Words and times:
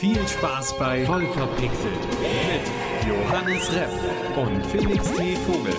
Viel 0.00 0.26
Spaß 0.26 0.78
bei 0.78 1.04
Voll 1.04 1.26
verpixelt 1.26 1.92
mit 2.22 3.06
Johannes 3.06 3.70
Repp 3.70 3.90
und 4.34 4.64
Felix 4.64 5.12
T. 5.12 5.36
Vogel. 5.36 5.74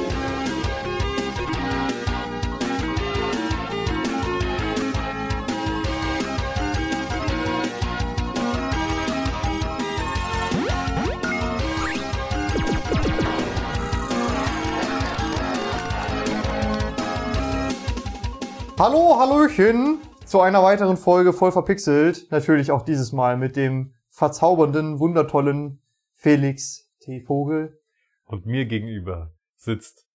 Hallo, 18.78 19.18
Hallöchen 19.18 19.98
zu 20.26 20.42
einer 20.42 20.62
weiteren 20.62 20.96
Folge 20.96 21.34
voll 21.34 21.52
verpixelt. 21.52 22.28
Natürlich 22.30 22.72
auch 22.72 22.84
dieses 22.84 23.14
Mal 23.14 23.36
mit 23.36 23.56
dem 23.56 23.96
verzaubernden, 24.22 25.00
wundertollen 25.00 25.82
Felix 26.14 26.88
T. 27.00 27.22
Vogel. 27.22 27.80
Und 28.26 28.46
mir 28.46 28.66
gegenüber 28.68 29.34
sitzt, 29.56 30.06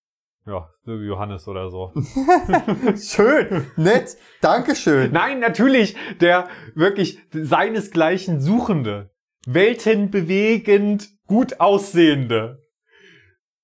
ja, 0.46 0.70
Johannes 0.84 1.48
oder 1.48 1.70
so. 1.70 1.92
Schön, 2.96 3.66
nett, 3.74 4.16
Dankeschön. 4.40 5.10
Nein, 5.10 5.40
natürlich, 5.40 5.96
der 6.20 6.48
wirklich 6.76 7.18
seinesgleichen 7.32 8.40
Suchende, 8.40 9.10
weltenbewegend 9.44 11.08
gut 11.26 11.58
aussehende, 11.58 12.64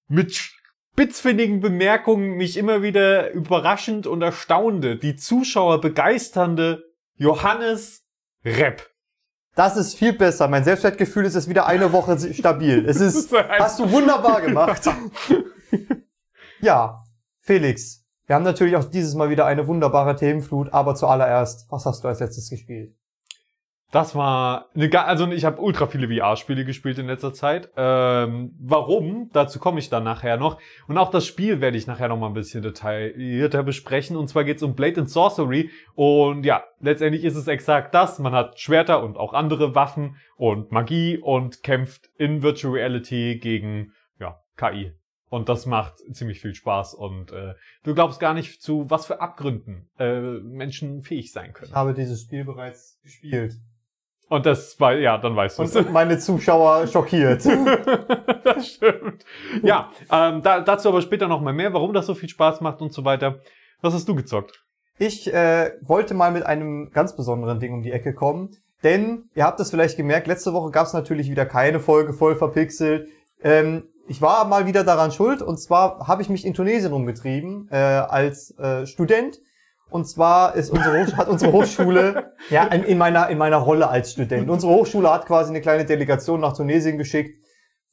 mit 0.09 0.35
spitzfindigen 0.35 1.61
Bemerkungen 1.61 2.33
mich 2.33 2.57
immer 2.57 2.83
wieder 2.83 3.31
überraschend 3.31 4.09
und 4.09 4.23
erstaunte, 4.23 4.97
die 4.97 5.15
Zuschauer 5.15 5.81
begeisternde 5.81 6.83
Johannes 7.15 8.05
Repp. 8.45 8.92
Das 9.55 9.77
ist 9.77 9.95
viel 9.95 10.15
besser. 10.15 10.49
Mein 10.49 10.65
Selbstwertgefühl 10.65 11.27
ist 11.27 11.35
jetzt 11.35 11.49
wieder 11.49 11.67
eine 11.67 11.93
Woche 11.93 12.19
stabil. 12.33 12.87
Es 12.89 13.01
ist, 13.01 13.33
hast 13.33 13.79
du 13.79 13.91
wunderbar 13.91 14.41
gemacht. 14.41 14.83
Ja, 16.61 17.03
Felix. 17.41 18.05
Wir 18.27 18.37
haben 18.37 18.45
natürlich 18.45 18.77
auch 18.77 18.85
dieses 18.85 19.17
Mal 19.17 19.31
wieder 19.31 19.47
eine 19.47 19.67
wunderbare 19.67 20.15
Themenflut, 20.15 20.73
aber 20.73 20.95
zuallererst, 20.95 21.67
was 21.71 21.85
hast 21.87 22.05
du 22.05 22.09
als 22.09 22.21
letztes 22.21 22.49
gespielt? 22.51 22.95
Das 23.93 24.15
war 24.15 24.71
eine, 24.75 25.07
also 25.07 25.31
ich 25.31 25.45
habe 25.45 25.61
ultra 25.61 25.87
viele 25.87 26.09
VR-Spiele 26.09 26.65
gespielt 26.65 26.99
in 26.99 27.09
letzter 27.09 27.35
Zeit. 27.35 27.71
Ähm, 27.77 28.55
warum? 28.59 29.29
Dazu 29.35 29.59
komme 29.59 29.81
ich 29.81 29.91
dann 29.91 30.03
nachher 30.03 30.39
noch. 30.39 30.59
Und 30.89 30.97
auch 30.97 31.11
das 31.11 31.27
Spiel 31.27 31.61
werde 31.61 31.77
ich 31.77 31.87
nachher 31.87 32.09
noch 32.09 32.17
mal 32.17 32.29
ein 32.29 32.33
bisschen 32.33 32.63
detaillierter 32.63 33.63
besprechen. 33.63 34.17
Und 34.17 34.29
zwar 34.29 34.45
geht 34.45 34.57
es 34.57 34.63
um 34.63 34.75
Blade 34.75 35.03
and 35.03 35.11
Sorcery. 35.11 35.69
Und 35.95 36.47
ja, 36.47 36.65
letztendlich 36.81 37.23
ist 37.23 37.37
es 37.37 37.49
exakt 37.49 37.95
das. 37.95 38.19
Man 38.19 38.33
hat 38.33 38.59
Schwerter 38.59 39.05
und 39.05 39.19
auch 39.19 39.35
andere 39.35 39.75
Waffen 39.75 40.17
und 40.37 40.73
Magie 40.73 41.19
und 41.19 41.63
kämpft 41.63 42.09
in 42.17 42.43
Virtual 42.43 42.73
Reality 42.73 43.39
gegen 43.39 43.93
ja, 44.19 44.41
KI. 44.57 44.95
Und 45.29 45.51
das 45.51 45.67
macht 45.67 45.99
ziemlich 46.13 46.41
viel 46.41 46.55
Spaß. 46.55 46.95
Und 46.95 47.31
äh, 47.33 47.53
du 47.85 47.95
glaubst 47.95 48.21
gar 48.21 48.33
nicht, 48.33 48.63
zu 48.63 48.89
was 48.89 49.05
für 49.05 49.21
Abgründen 49.21 49.91
äh, 49.99 50.21
Menschen 50.41 51.03
fähig 51.03 51.31
sein 51.31 51.53
können. 51.53 51.73
Ich 51.73 51.77
habe 51.77 51.93
dieses 51.93 52.23
Spiel 52.23 52.47
bereits 52.47 52.99
gespielt. 53.03 53.53
Und 54.33 54.47
das 54.47 54.81
war, 54.81 54.95
ja, 54.95 55.19
dann 55.19 55.37
weißt 55.37 55.59
du 55.59 55.65
es. 55.65 55.77
Und 55.77 55.93
meine 55.93 56.19
Zuschauer 56.19 56.87
schockiert. 56.87 57.45
das 58.45 58.67
stimmt. 58.77 59.27
Ja, 59.63 59.91
ähm, 60.11 60.41
da, 60.41 60.61
dazu 60.61 60.89
aber 60.89 61.03
später 61.03 61.29
noch 61.29 61.43
mal 61.43 61.53
mehr, 61.53 61.75
warum 61.75 61.93
das 61.93 62.07
so 62.07 62.15
viel 62.15 62.31
Spaß 62.31 62.63
macht 62.63 62.81
und 62.81 62.95
so 62.95 63.05
weiter. 63.05 63.41
Was 63.83 63.93
hast 63.93 64.09
du 64.09 64.15
gezockt? 64.15 64.65
Ich 64.99 65.31
äh, 65.31 65.73
wollte 65.83 66.15
mal 66.15 66.33
mit 66.33 66.47
einem 66.47 66.91
ganz 66.93 67.15
besonderen 67.15 67.61
Ding 67.61 67.75
um 67.75 67.83
die 67.83 67.93
Ecke 67.93 68.15
kommen. 68.15 68.57
Denn, 68.83 69.25
ihr 69.35 69.45
habt 69.45 69.61
es 69.61 69.69
vielleicht 69.69 69.99
gemerkt, 69.99 70.27
letzte 70.29 70.55
Woche 70.55 70.71
gab 70.71 70.87
es 70.87 70.95
natürlich 70.95 71.29
wieder 71.29 71.45
keine 71.45 71.79
Folge 71.79 72.15
voll 72.15 72.35
verpixelt. 72.35 73.09
Ähm, 73.43 73.83
ich 74.09 74.23
war 74.23 74.47
mal 74.47 74.67
wieder 74.67 74.83
daran 74.83 75.13
schuld. 75.13 75.43
Und 75.43 75.59
zwar 75.59 76.09
habe 76.09 76.23
ich 76.23 76.31
mich 76.31 76.47
in 76.47 76.55
Tunesien 76.55 76.91
rumgetrieben 76.91 77.69
äh, 77.71 77.77
als 77.77 78.59
äh, 78.59 78.87
Student. 78.87 79.41
Und 79.93 80.07
zwar 80.07 80.55
ist 80.55 80.71
unsere 80.71 81.05
Hoch 81.05 81.17
hat 81.17 81.29
unsere 81.29 81.53
Hochschule, 81.53 82.33
ja, 82.51 82.65
in, 82.65 82.83
in, 82.85 82.99
meiner, 82.99 83.29
in 83.29 83.39
meiner 83.39 83.59
Rolle 83.59 83.89
als 83.89 84.13
Student. 84.13 84.49
Unsere 84.49 84.73
Hochschule 84.73 85.13
hat 85.13 85.27
quasi 85.27 85.51
eine 85.51 85.61
kleine 85.61 85.85
Delegation 85.85 86.41
nach 86.41 86.57
Tunesien 86.57 86.97
geschickt 86.97 87.39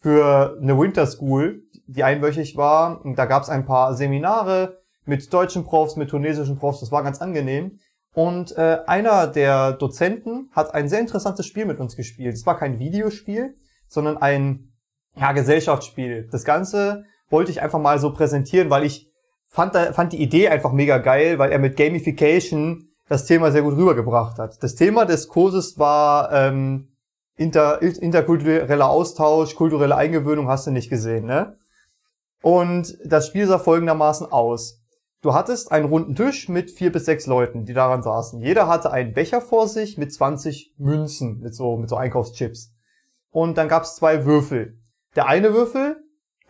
für 0.01 0.57
eine 0.61 0.79
Winter 0.79 1.05
School, 1.05 1.63
die 1.88 2.03
einwöchig 2.03 2.55
war. 2.55 3.03
Und 3.03 3.19
da 3.19 3.25
gab 3.25 3.43
es 3.43 3.49
ein 3.49 3.65
paar 3.65 3.95
Seminare 3.95 4.79
mit 5.05 5.31
deutschen 5.33 5.65
Profs, 5.65 5.97
mit 5.97 6.09
tunesischen 6.09 6.57
Profs. 6.57 6.79
Das 6.79 6.91
war 6.91 7.03
ganz 7.03 7.21
angenehm. 7.21 7.79
Und 8.13 8.57
äh, 8.57 8.79
einer 8.88 9.27
der 9.27 9.73
Dozenten 9.73 10.49
hat 10.53 10.73
ein 10.73 10.88
sehr 10.88 10.99
interessantes 10.99 11.45
Spiel 11.45 11.65
mit 11.65 11.79
uns 11.79 11.95
gespielt. 11.95 12.33
Es 12.33 12.45
war 12.45 12.57
kein 12.57 12.79
Videospiel, 12.79 13.55
sondern 13.88 14.17
ein 14.17 14.71
ja, 15.15 15.33
Gesellschaftsspiel. 15.33 16.27
Das 16.31 16.45
Ganze 16.45 17.03
wollte 17.29 17.51
ich 17.51 17.61
einfach 17.61 17.79
mal 17.79 17.99
so 17.99 18.13
präsentieren, 18.13 18.69
weil 18.69 18.83
ich 18.83 19.08
fand, 19.49 19.75
fand 19.75 20.13
die 20.13 20.21
Idee 20.21 20.47
einfach 20.47 20.71
mega 20.71 20.99
geil, 20.99 21.39
weil 21.39 21.51
er 21.51 21.59
mit 21.59 21.75
Gamification 21.75 22.87
das 23.09 23.25
Thema 23.25 23.51
sehr 23.51 23.63
gut 23.63 23.75
rübergebracht 23.75 24.37
hat. 24.37 24.63
Das 24.63 24.75
Thema 24.75 25.05
des 25.05 25.27
Kurses 25.27 25.77
war 25.77 26.31
ähm, 26.31 26.89
inter, 27.35 27.81
interkultureller 27.81 28.88
Austausch, 28.88 29.55
kulturelle 29.55 29.95
Eingewöhnung, 29.95 30.47
hast 30.47 30.67
du 30.67 30.71
nicht 30.71 30.89
gesehen, 30.89 31.25
ne? 31.25 31.57
Und 32.41 32.97
das 33.03 33.27
Spiel 33.27 33.47
sah 33.47 33.59
folgendermaßen 33.59 34.31
aus. 34.31 34.81
Du 35.21 35.33
hattest 35.33 35.73
einen 35.73 35.85
runden 35.85 36.15
Tisch 36.15 36.47
mit 36.47 36.71
vier 36.71 36.93
bis 36.93 37.03
sechs 37.03 37.27
Leuten, 37.27 37.65
die 37.65 37.73
daran 37.73 38.01
saßen. 38.01 38.39
Jeder 38.39 38.67
hatte 38.67 38.91
einen 38.91 39.13
Becher 39.13 39.41
vor 39.41 39.67
sich 39.67 39.97
mit 39.97 40.13
20 40.13 40.75
Münzen, 40.77 41.39
mit 41.39 41.53
so, 41.53 41.75
mit 41.75 41.89
so 41.89 41.97
Einkaufschips. 41.97 42.71
Und 43.29 43.57
dann 43.57 43.67
gab 43.67 43.83
es 43.83 43.95
zwei 43.95 44.23
Würfel. 44.25 44.77
Der 45.17 45.27
eine 45.27 45.53
Würfel, 45.53 45.97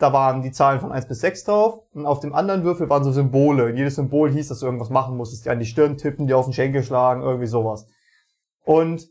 da 0.00 0.14
waren 0.14 0.40
die 0.40 0.50
Zahlen 0.50 0.80
von 0.80 0.92
1 0.92 1.06
bis 1.06 1.20
6 1.20 1.44
drauf. 1.44 1.82
Und 1.92 2.06
auf 2.06 2.20
dem 2.20 2.34
anderen 2.34 2.64
Würfel 2.64 2.88
waren 2.88 3.04
so 3.04 3.12
Symbole. 3.12 3.66
Und 3.66 3.76
jedes 3.76 3.96
Symbol 3.96 4.30
hieß, 4.30 4.48
dass 4.48 4.60
du 4.60 4.66
irgendwas 4.66 4.88
machen 4.88 5.16
musstest. 5.16 5.44
Die 5.44 5.50
an 5.50 5.58
die 5.58 5.66
Stirn 5.66 5.98
tippen, 5.98 6.26
die 6.26 6.32
auf 6.32 6.46
den 6.46 6.54
Schenkel 6.54 6.82
schlagen, 6.82 7.22
irgendwie 7.22 7.46
sowas. 7.46 7.86
Und 8.64 9.08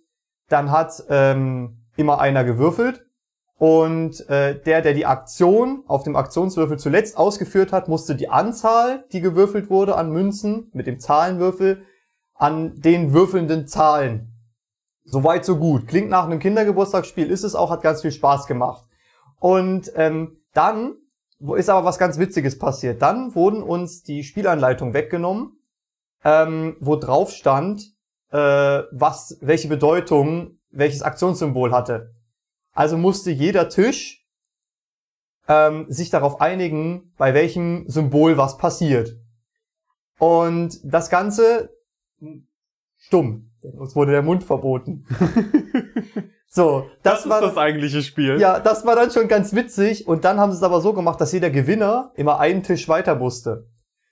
dann 0.48 0.72
hat 0.72 1.04
ähm, 1.10 1.86
immer 1.96 2.20
einer 2.20 2.44
gewürfelt. 2.44 3.06
Und 3.60 4.28
äh, 4.30 4.60
der, 4.60 4.82
der 4.82 4.94
die 4.94 5.06
Aktion 5.06 5.84
auf 5.86 6.04
dem 6.04 6.16
Aktionswürfel 6.16 6.80
zuletzt 6.80 7.18
ausgeführt 7.18 7.72
hat, 7.72 7.88
musste 7.88 8.16
die 8.16 8.30
Anzahl, 8.30 9.06
die 9.12 9.22
gewürfelt 9.22 9.70
wurde 9.70 9.96
an 9.96 10.12
Münzen 10.12 10.72
mit 10.74 10.88
dem 10.88 11.00
Zahlenwürfel, 11.00 11.84
an 12.34 12.80
den 12.80 13.14
würfelnden 13.14 13.68
Zahlen. 13.68 14.34
Soweit 15.04 15.46
so 15.46 15.58
gut. 15.58 15.88
Klingt 15.88 16.10
nach 16.10 16.24
einem 16.24 16.40
Kindergeburtstagsspiel, 16.40 17.30
ist 17.30 17.44
es 17.44 17.54
auch, 17.54 17.70
hat 17.70 17.84
ganz 17.84 18.02
viel 18.02 18.12
Spaß 18.12 18.48
gemacht. 18.48 18.86
Und 19.40 19.92
ähm, 19.96 20.39
dann 20.54 20.96
ist 21.56 21.70
aber 21.70 21.86
was 21.86 21.98
ganz 21.98 22.18
Witziges 22.18 22.60
passiert. 22.60 23.02
Dann 23.02 23.34
wurden 23.36 23.64
uns 23.64 24.04
die 24.04 24.24
Spielanleitung 24.24 24.94
weggenommen, 24.94 25.58
ähm, 26.24 26.76
wo 26.80 26.96
drauf 26.96 27.32
stand, 27.32 27.94
äh, 28.32 28.38
was, 28.92 29.38
welche 29.42 29.68
Bedeutung 29.68 30.60
welches 30.72 31.02
Aktionssymbol 31.02 31.72
hatte. 31.72 32.14
Also 32.74 32.98
musste 32.98 33.32
jeder 33.32 33.70
Tisch 33.70 34.28
ähm, 35.48 35.86
sich 35.90 36.10
darauf 36.10 36.42
einigen, 36.42 37.14
bei 37.18 37.34
welchem 37.34 37.90
Symbol 37.90 38.38
was 38.38 38.58
passiert. 38.58 39.18
Und 40.20 40.80
das 40.84 41.10
Ganze 41.10 41.76
hm, 42.20 42.48
stumm. 43.60 43.76
Uns 43.80 43.96
wurde 43.96 44.12
der 44.12 44.22
Mund 44.24 44.44
verboten. 44.44 45.06
so, 46.48 46.86
Das, 47.04 47.24
das, 47.24 47.30
war 47.30 47.42
das 47.42 47.58
eigentliche 47.58 48.02
Spiel. 48.02 48.40
ja, 48.40 48.60
das 48.60 48.86
war 48.86 48.96
dann 48.96 49.12
schon 49.12 49.28
ganz 49.28 49.54
witzig. 49.54 50.08
Und 50.08 50.26
dann 50.26 50.40
haben 50.40 50.52
sie 50.52 50.58
es 50.58 50.64
aber 50.64 50.82
so 50.82 50.94
gemacht, 50.94 51.22
dass 51.22 51.32
jeder 51.32 51.50
Gewinner 51.50 52.12
immer 52.16 52.40
einen 52.40 52.64
Tisch 52.64 52.90
weiter 52.90 53.16
musste. 53.16 53.68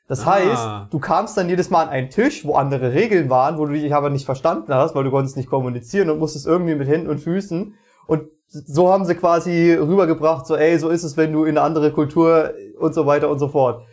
Das 0.08 0.26
Ah. 0.26 0.36
heißt, 0.36 0.94
du 0.94 1.00
kamst 1.00 1.36
dann 1.36 1.50
jedes 1.50 1.70
Mal 1.70 1.84
an 1.84 1.90
einen 1.90 2.10
Tisch, 2.10 2.46
wo 2.46 2.56
andere 2.56 2.94
Regeln 2.94 3.30
waren, 3.30 3.58
wo 3.58 3.66
du 3.66 3.74
dich 3.74 3.94
aber 3.94 4.10
nicht 4.10 4.26
verstanden 4.26 4.74
hast, 4.74 4.96
weil 4.96 5.04
du 5.04 5.12
konntest 5.12 5.36
nicht 5.36 5.50
kommunizieren 5.50 6.10
und 6.10 6.20
musstest 6.20 6.46
irgendwie 6.48 6.76
mit 6.76 6.88
Händen 6.88 7.10
und 7.10 7.20
Füßen. 7.20 7.74
Und 8.08 8.24
so 8.48 8.90
haben 8.90 9.04
sie 9.04 9.16
quasi 9.16 9.74
rübergebracht, 9.74 10.48
so 10.48 10.56
ey, 10.56 10.80
so 10.80 10.88
ist 10.90 11.04
es, 11.04 11.18
wenn 11.18 11.34
du 11.34 11.44
in 11.44 11.58
eine 11.58 11.62
andere 11.66 11.92
Kultur 11.92 12.54
und 12.80 12.94
so 12.94 13.06
weiter 13.06 13.30
und 13.30 13.40
so 13.40 13.50
fort. 13.50 13.84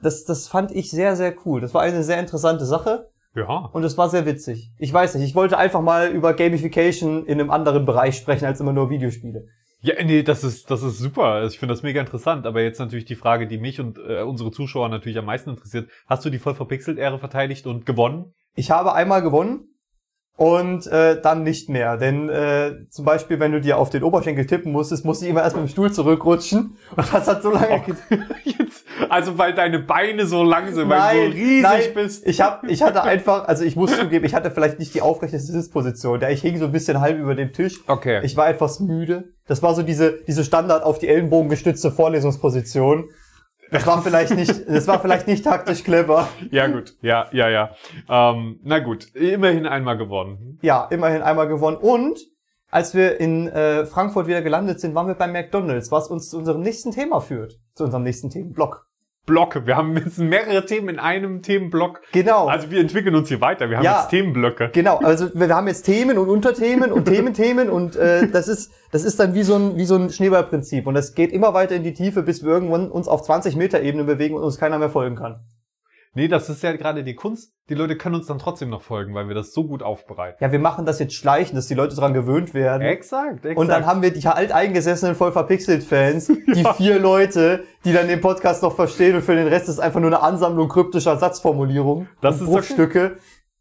Das, 0.00 0.24
das 0.24 0.48
fand 0.48 0.70
ich 0.72 0.90
sehr, 0.90 1.14
sehr 1.14 1.34
cool. 1.44 1.60
Das 1.60 1.74
war 1.74 1.82
eine 1.82 2.02
sehr 2.02 2.18
interessante 2.18 2.64
Sache 2.64 3.10
ja. 3.34 3.70
und 3.72 3.84
es 3.84 3.96
war 3.96 4.08
sehr 4.08 4.26
witzig. 4.26 4.70
Ich 4.78 4.92
weiß 4.92 5.14
nicht, 5.14 5.24
ich 5.24 5.34
wollte 5.34 5.58
einfach 5.58 5.82
mal 5.82 6.08
über 6.08 6.34
Gamification 6.34 7.26
in 7.26 7.40
einem 7.40 7.50
anderen 7.50 7.86
Bereich 7.86 8.16
sprechen 8.16 8.44
als 8.44 8.60
immer 8.60 8.72
nur 8.72 8.90
Videospiele. 8.90 9.46
Ja, 9.82 9.94
nee, 10.04 10.22
das 10.22 10.44
ist, 10.44 10.70
das 10.70 10.82
ist 10.82 10.98
super. 10.98 11.46
Ich 11.46 11.58
finde 11.58 11.72
das 11.72 11.82
mega 11.82 12.00
interessant. 12.00 12.46
Aber 12.46 12.60
jetzt 12.60 12.78
natürlich 12.78 13.06
die 13.06 13.14
Frage, 13.14 13.46
die 13.46 13.56
mich 13.56 13.80
und 13.80 13.98
äh, 13.98 14.20
unsere 14.22 14.50
Zuschauer 14.50 14.90
natürlich 14.90 15.16
am 15.16 15.24
meisten 15.24 15.50
interessiert. 15.50 15.88
Hast 16.06 16.22
du 16.24 16.28
die 16.28 16.38
voll 16.38 16.54
verpixelt 16.54 16.98
Ehre 16.98 17.18
verteidigt 17.18 17.66
und 17.66 17.86
gewonnen? 17.86 18.34
Ich 18.54 18.70
habe 18.70 18.92
einmal 18.92 19.22
gewonnen 19.22 19.69
und 20.40 20.86
äh, 20.86 21.20
dann 21.20 21.42
nicht 21.42 21.68
mehr. 21.68 21.98
Denn 21.98 22.30
äh, 22.30 22.88
zum 22.88 23.04
Beispiel, 23.04 23.38
wenn 23.40 23.52
du 23.52 23.60
dir 23.60 23.76
auf 23.76 23.90
den 23.90 24.02
Oberschenkel 24.02 24.46
tippen 24.46 24.72
musstest, 24.72 25.04
musst 25.04 25.20
du 25.20 25.26
immer 25.26 25.42
erst 25.42 25.54
mit 25.54 25.66
dem 25.66 25.68
Stuhl 25.68 25.92
zurückrutschen. 25.92 26.78
Und 26.96 27.12
das 27.12 27.28
hat 27.28 27.42
so 27.42 27.50
lange. 27.50 27.82
Jetzt, 28.44 28.86
also 29.10 29.36
weil 29.36 29.52
deine 29.52 29.80
Beine 29.80 30.24
so 30.24 30.42
lang 30.42 30.72
sind, 30.72 30.88
weil 30.88 31.26
du 31.26 31.32
so 31.32 31.36
riesig 31.36 31.62
nein, 31.62 31.82
bist. 31.92 32.26
Ich, 32.26 32.40
hab, 32.40 32.64
ich 32.66 32.80
hatte 32.80 33.02
einfach, 33.02 33.48
also 33.48 33.64
ich 33.64 33.76
muss 33.76 33.94
zugeben, 33.94 34.24
ich 34.24 34.34
hatte 34.34 34.50
vielleicht 34.50 34.78
nicht 34.78 34.94
die 34.94 35.02
aufrechteste 35.02 35.52
Sitzposition. 35.52 36.22
Ja, 36.22 36.30
ich 36.30 36.40
hing 36.40 36.56
so 36.56 36.64
ein 36.64 36.72
bisschen 36.72 37.02
halb 37.02 37.18
über 37.18 37.34
dem 37.34 37.52
Tisch. 37.52 37.78
Okay. 37.86 38.20
Ich 38.22 38.34
war 38.38 38.48
etwas 38.48 38.80
müde. 38.80 39.34
Das 39.46 39.62
war 39.62 39.74
so 39.74 39.82
diese, 39.82 40.20
diese 40.26 40.42
Standard 40.42 40.84
auf 40.84 40.98
die 40.98 41.08
Ellenbogen 41.08 41.50
gestützte 41.50 41.92
Vorlesungsposition. 41.92 43.10
Das 43.70 43.86
war 43.86 44.02
vielleicht 44.02 44.34
nicht, 44.34 44.68
das 44.68 44.86
war 44.86 45.00
vielleicht 45.00 45.26
nicht 45.26 45.44
taktisch 45.44 45.84
clever. 45.84 46.28
Ja, 46.50 46.66
gut. 46.66 46.96
Ja, 47.02 47.26
ja, 47.32 47.48
ja. 47.48 47.70
Ähm, 48.08 48.60
na 48.62 48.78
gut. 48.80 49.14
Immerhin 49.14 49.66
einmal 49.66 49.96
gewonnen. 49.96 50.58
Ja, 50.62 50.86
immerhin 50.90 51.22
einmal 51.22 51.48
gewonnen. 51.48 51.76
Und 51.76 52.18
als 52.70 52.94
wir 52.94 53.20
in 53.20 53.48
äh, 53.48 53.86
Frankfurt 53.86 54.26
wieder 54.26 54.42
gelandet 54.42 54.80
sind, 54.80 54.94
waren 54.94 55.06
wir 55.06 55.14
beim 55.14 55.32
McDonalds, 55.32 55.90
was 55.90 56.08
uns 56.08 56.30
zu 56.30 56.38
unserem 56.38 56.60
nächsten 56.60 56.92
Thema 56.92 57.20
führt. 57.20 57.58
Zu 57.74 57.84
unserem 57.84 58.04
nächsten 58.04 58.30
Themenblock. 58.30 58.86
Blocke. 59.30 59.66
Wir 59.66 59.76
haben 59.76 59.96
jetzt 59.96 60.18
mehrere 60.18 60.66
Themen 60.66 60.88
in 60.90 60.98
einem 60.98 61.40
Themenblock. 61.42 62.02
Genau. 62.12 62.46
Also 62.48 62.70
wir 62.70 62.80
entwickeln 62.80 63.14
uns 63.14 63.28
hier 63.28 63.40
weiter. 63.40 63.70
Wir 63.70 63.78
haben 63.78 63.84
Ja. 63.84 64.00
jetzt 64.00 64.10
Themenblöcke. 64.10 64.70
Genau, 64.72 64.98
also 64.98 65.28
wir 65.34 65.48
wir 65.48 65.54
haben 65.56 65.66
jetzt 65.68 65.82
Themen 65.82 66.18
und 66.18 66.28
Unterthemen 66.28 66.92
und 66.92 67.06
Thementhemen 67.06 67.70
und 67.70 67.96
äh, 67.96 68.28
das 68.28 68.48
ist 68.48 68.72
das 68.92 69.04
ist 69.04 69.18
dann 69.18 69.34
wie 69.34 69.42
so 69.42 69.54
ein 69.56 69.76
wie 69.76 69.84
so 69.84 69.96
ein 69.96 70.10
Schneeballprinzip 70.10 70.86
und 70.86 70.94
das 70.94 71.14
geht 71.14 71.32
immer 71.32 71.54
weiter 71.54 71.74
in 71.76 71.82
die 71.82 71.92
Tiefe, 71.94 72.22
bis 72.22 72.42
wir 72.44 72.50
irgendwann 72.52 72.90
uns 72.90 73.08
auf 73.08 73.22
20 73.22 73.56
Meter 73.56 73.80
Ebene 73.80 74.04
bewegen 74.04 74.34
und 74.36 74.42
uns 74.42 74.58
keiner 74.58 74.78
mehr 74.78 74.90
folgen 74.90 75.16
kann. 75.16 75.40
Nee, 76.12 76.26
das 76.26 76.48
ist 76.48 76.62
ja 76.64 76.72
gerade 76.72 77.04
die 77.04 77.14
Kunst. 77.14 77.52
Die 77.68 77.74
Leute 77.74 77.96
können 77.96 78.16
uns 78.16 78.26
dann 78.26 78.40
trotzdem 78.40 78.68
noch 78.68 78.82
folgen, 78.82 79.14
weil 79.14 79.28
wir 79.28 79.36
das 79.36 79.52
so 79.52 79.64
gut 79.64 79.80
aufbereiten. 79.80 80.38
Ja, 80.40 80.50
wir 80.50 80.58
machen 80.58 80.84
das 80.84 80.98
jetzt 80.98 81.14
schleichend, 81.14 81.56
dass 81.56 81.68
die 81.68 81.74
Leute 81.74 81.94
dran 81.94 82.14
gewöhnt 82.14 82.52
werden. 82.52 82.82
Exakt, 82.82 83.44
exakt. 83.44 83.56
Und 83.56 83.68
dann 83.68 83.86
haben 83.86 84.02
wir 84.02 84.12
die 84.12 84.26
alteingesessenen, 84.26 85.14
voll 85.14 85.30
verpixelt 85.30 85.84
Fans, 85.84 86.26
die 86.54 86.64
vier 86.76 86.98
Leute, 86.98 87.62
die 87.84 87.92
dann 87.92 88.08
den 88.08 88.20
Podcast 88.20 88.64
noch 88.64 88.74
verstehen 88.74 89.14
und 89.14 89.22
für 89.22 89.36
den 89.36 89.46
Rest 89.46 89.68
ist 89.68 89.78
einfach 89.78 90.00
nur 90.00 90.08
eine 90.08 90.20
Ansammlung 90.20 90.68
kryptischer 90.68 91.16
Satzformulierungen. 91.16 92.08
Das 92.20 92.40
und 92.40 92.48
ist 92.48 92.52
Bruchstücke. 92.52 93.18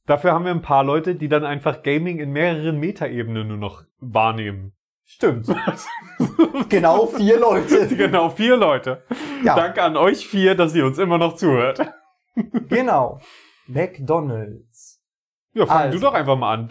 Dafür 0.07 0.33
haben 0.33 0.43
wir 0.43 0.51
ein 0.51 0.63
paar 0.63 0.83
Leute, 0.83 1.13
die 1.13 1.29
dann 1.29 1.45
einfach 1.45 1.83
Gaming 1.83 2.17
in 2.17 2.31
mehreren 2.31 2.79
Metaebenen 2.79 3.47
nur 3.47 3.57
noch 3.57 3.83
wahrnehmen. 3.99 4.73
Stimmt. 5.05 5.47
genau 6.69 7.05
vier 7.05 7.39
Leute. 7.39 7.87
Genau, 7.95 8.29
vier 8.29 8.57
Leute. 8.57 9.03
Ja. 9.43 9.55
Danke 9.55 9.83
an 9.83 9.97
euch 9.97 10.27
vier, 10.27 10.55
dass 10.55 10.73
ihr 10.73 10.85
uns 10.85 10.97
immer 10.97 11.19
noch 11.19 11.35
zuhört. 11.35 11.79
Genau. 12.69 13.19
McDonalds. 13.67 15.01
Ja, 15.53 15.65
fang 15.65 15.77
Also. 15.77 15.97
du 15.99 16.05
doch 16.05 16.13
einfach 16.13 16.37
mal 16.37 16.53
an. 16.53 16.69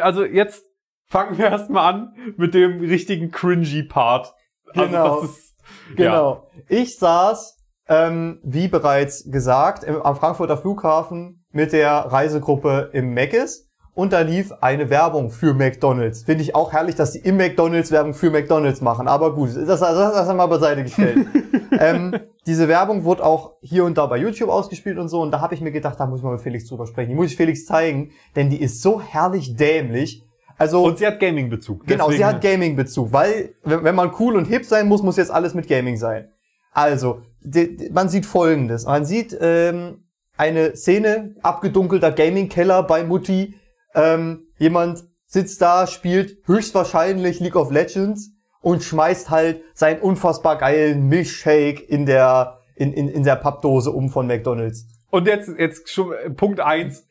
Also 0.00 0.24
jetzt 0.24 0.64
fangen 1.06 1.38
wir 1.38 1.46
erstmal 1.46 1.92
an 1.94 2.14
mit 2.36 2.54
dem 2.54 2.80
richtigen 2.80 3.30
cringy 3.30 3.82
Part. 3.84 4.34
Also 4.74 4.86
Genau. 4.86 5.20
das 5.20 5.30
ist, 5.30 5.54
Ja. 5.90 5.94
Genau. 5.96 6.50
Ich 6.68 6.98
saß, 6.98 7.58
ähm, 7.88 8.40
wie 8.42 8.68
bereits 8.68 9.30
gesagt, 9.30 9.84
im, 9.84 10.00
am 10.02 10.16
Frankfurter 10.16 10.56
Flughafen 10.56 11.44
mit 11.50 11.72
der 11.72 11.92
Reisegruppe 11.92 12.90
im 12.92 13.12
Mc's 13.14 13.68
und 13.94 14.12
da 14.12 14.20
lief 14.20 14.52
eine 14.60 14.88
Werbung 14.88 15.30
für 15.30 15.52
McDonalds. 15.52 16.22
Finde 16.22 16.42
ich 16.42 16.54
auch 16.54 16.72
herrlich, 16.72 16.94
dass 16.94 17.12
die 17.12 17.18
im 17.18 17.36
McDonalds 17.36 17.90
Werbung 17.90 18.14
für 18.14 18.30
McDonalds 18.30 18.80
machen. 18.80 19.06
Aber 19.06 19.34
gut, 19.34 19.50
das, 19.54 19.66
das, 19.66 19.80
das 19.80 20.28
haben 20.28 20.38
wir 20.38 20.48
beiseite 20.48 20.82
gestellt. 20.82 21.26
ähm, 21.78 22.16
diese 22.46 22.68
Werbung 22.68 23.04
wurde 23.04 23.24
auch 23.24 23.52
hier 23.60 23.84
und 23.84 23.98
da 23.98 24.06
bei 24.06 24.16
YouTube 24.16 24.48
ausgespielt 24.48 24.98
und 24.98 25.08
so. 25.08 25.20
Und 25.20 25.30
da 25.30 25.40
habe 25.40 25.54
ich 25.54 25.60
mir 25.60 25.72
gedacht, 25.72 26.00
da 26.00 26.06
muss 26.06 26.20
ich 26.20 26.24
mal 26.24 26.32
mit 26.32 26.40
Felix 26.40 26.66
drüber 26.66 26.86
sprechen. 26.86 27.10
Die 27.10 27.14
muss 27.14 27.26
ich 27.26 27.36
Felix 27.36 27.66
zeigen, 27.66 28.12
denn 28.34 28.48
die 28.48 28.62
ist 28.62 28.80
so 28.80 29.00
herrlich 29.00 29.56
dämlich. 29.56 30.24
Also 30.56 30.84
Und 30.84 30.98
sie 30.98 31.06
hat 31.06 31.20
Gaming-Bezug. 31.20 31.86
Genau, 31.86 32.10
sie 32.10 32.24
hat 32.24 32.40
Gaming-Bezug, 32.40 33.12
weil 33.12 33.54
wenn, 33.62 33.84
wenn 33.84 33.94
man 33.94 34.12
cool 34.18 34.36
und 34.36 34.46
hip 34.46 34.64
sein 34.64 34.88
muss, 34.88 35.02
muss 35.02 35.16
jetzt 35.16 35.30
alles 35.30 35.54
mit 35.54 35.68
Gaming 35.68 35.96
sein. 35.96 36.28
Also, 36.72 37.22
die, 37.42 37.76
die, 37.76 37.90
man 37.90 38.08
sieht 38.08 38.24
Folgendes. 38.24 38.86
Man 38.86 39.04
sieht 39.04 39.36
ähm, 39.40 40.04
eine 40.36 40.76
Szene, 40.76 41.34
abgedunkelter 41.42 42.10
Gaming-Keller 42.10 42.84
bei 42.84 43.04
Mutti. 43.04 43.54
Ähm, 43.94 44.48
jemand 44.58 45.04
sitzt 45.26 45.62
da, 45.62 45.86
spielt 45.86 46.46
höchstwahrscheinlich 46.46 47.40
League 47.40 47.56
of 47.56 47.70
Legends 47.70 48.32
und 48.60 48.82
schmeißt 48.82 49.30
halt 49.30 49.62
seinen 49.74 50.00
unfassbar 50.00 50.56
geilen 50.56 51.08
Milchshake 51.08 51.80
in 51.80 52.06
der 52.06 52.58
in, 52.74 52.92
in, 52.92 53.08
in 53.08 53.22
der 53.22 53.36
Pappdose 53.36 53.90
um 53.90 54.08
von 54.08 54.26
McDonalds. 54.26 54.86
Und 55.10 55.26
jetzt, 55.26 55.50
jetzt 55.58 55.90
schon 55.90 56.12
äh, 56.12 56.30
Punkt 56.30 56.60
eins. 56.60 57.06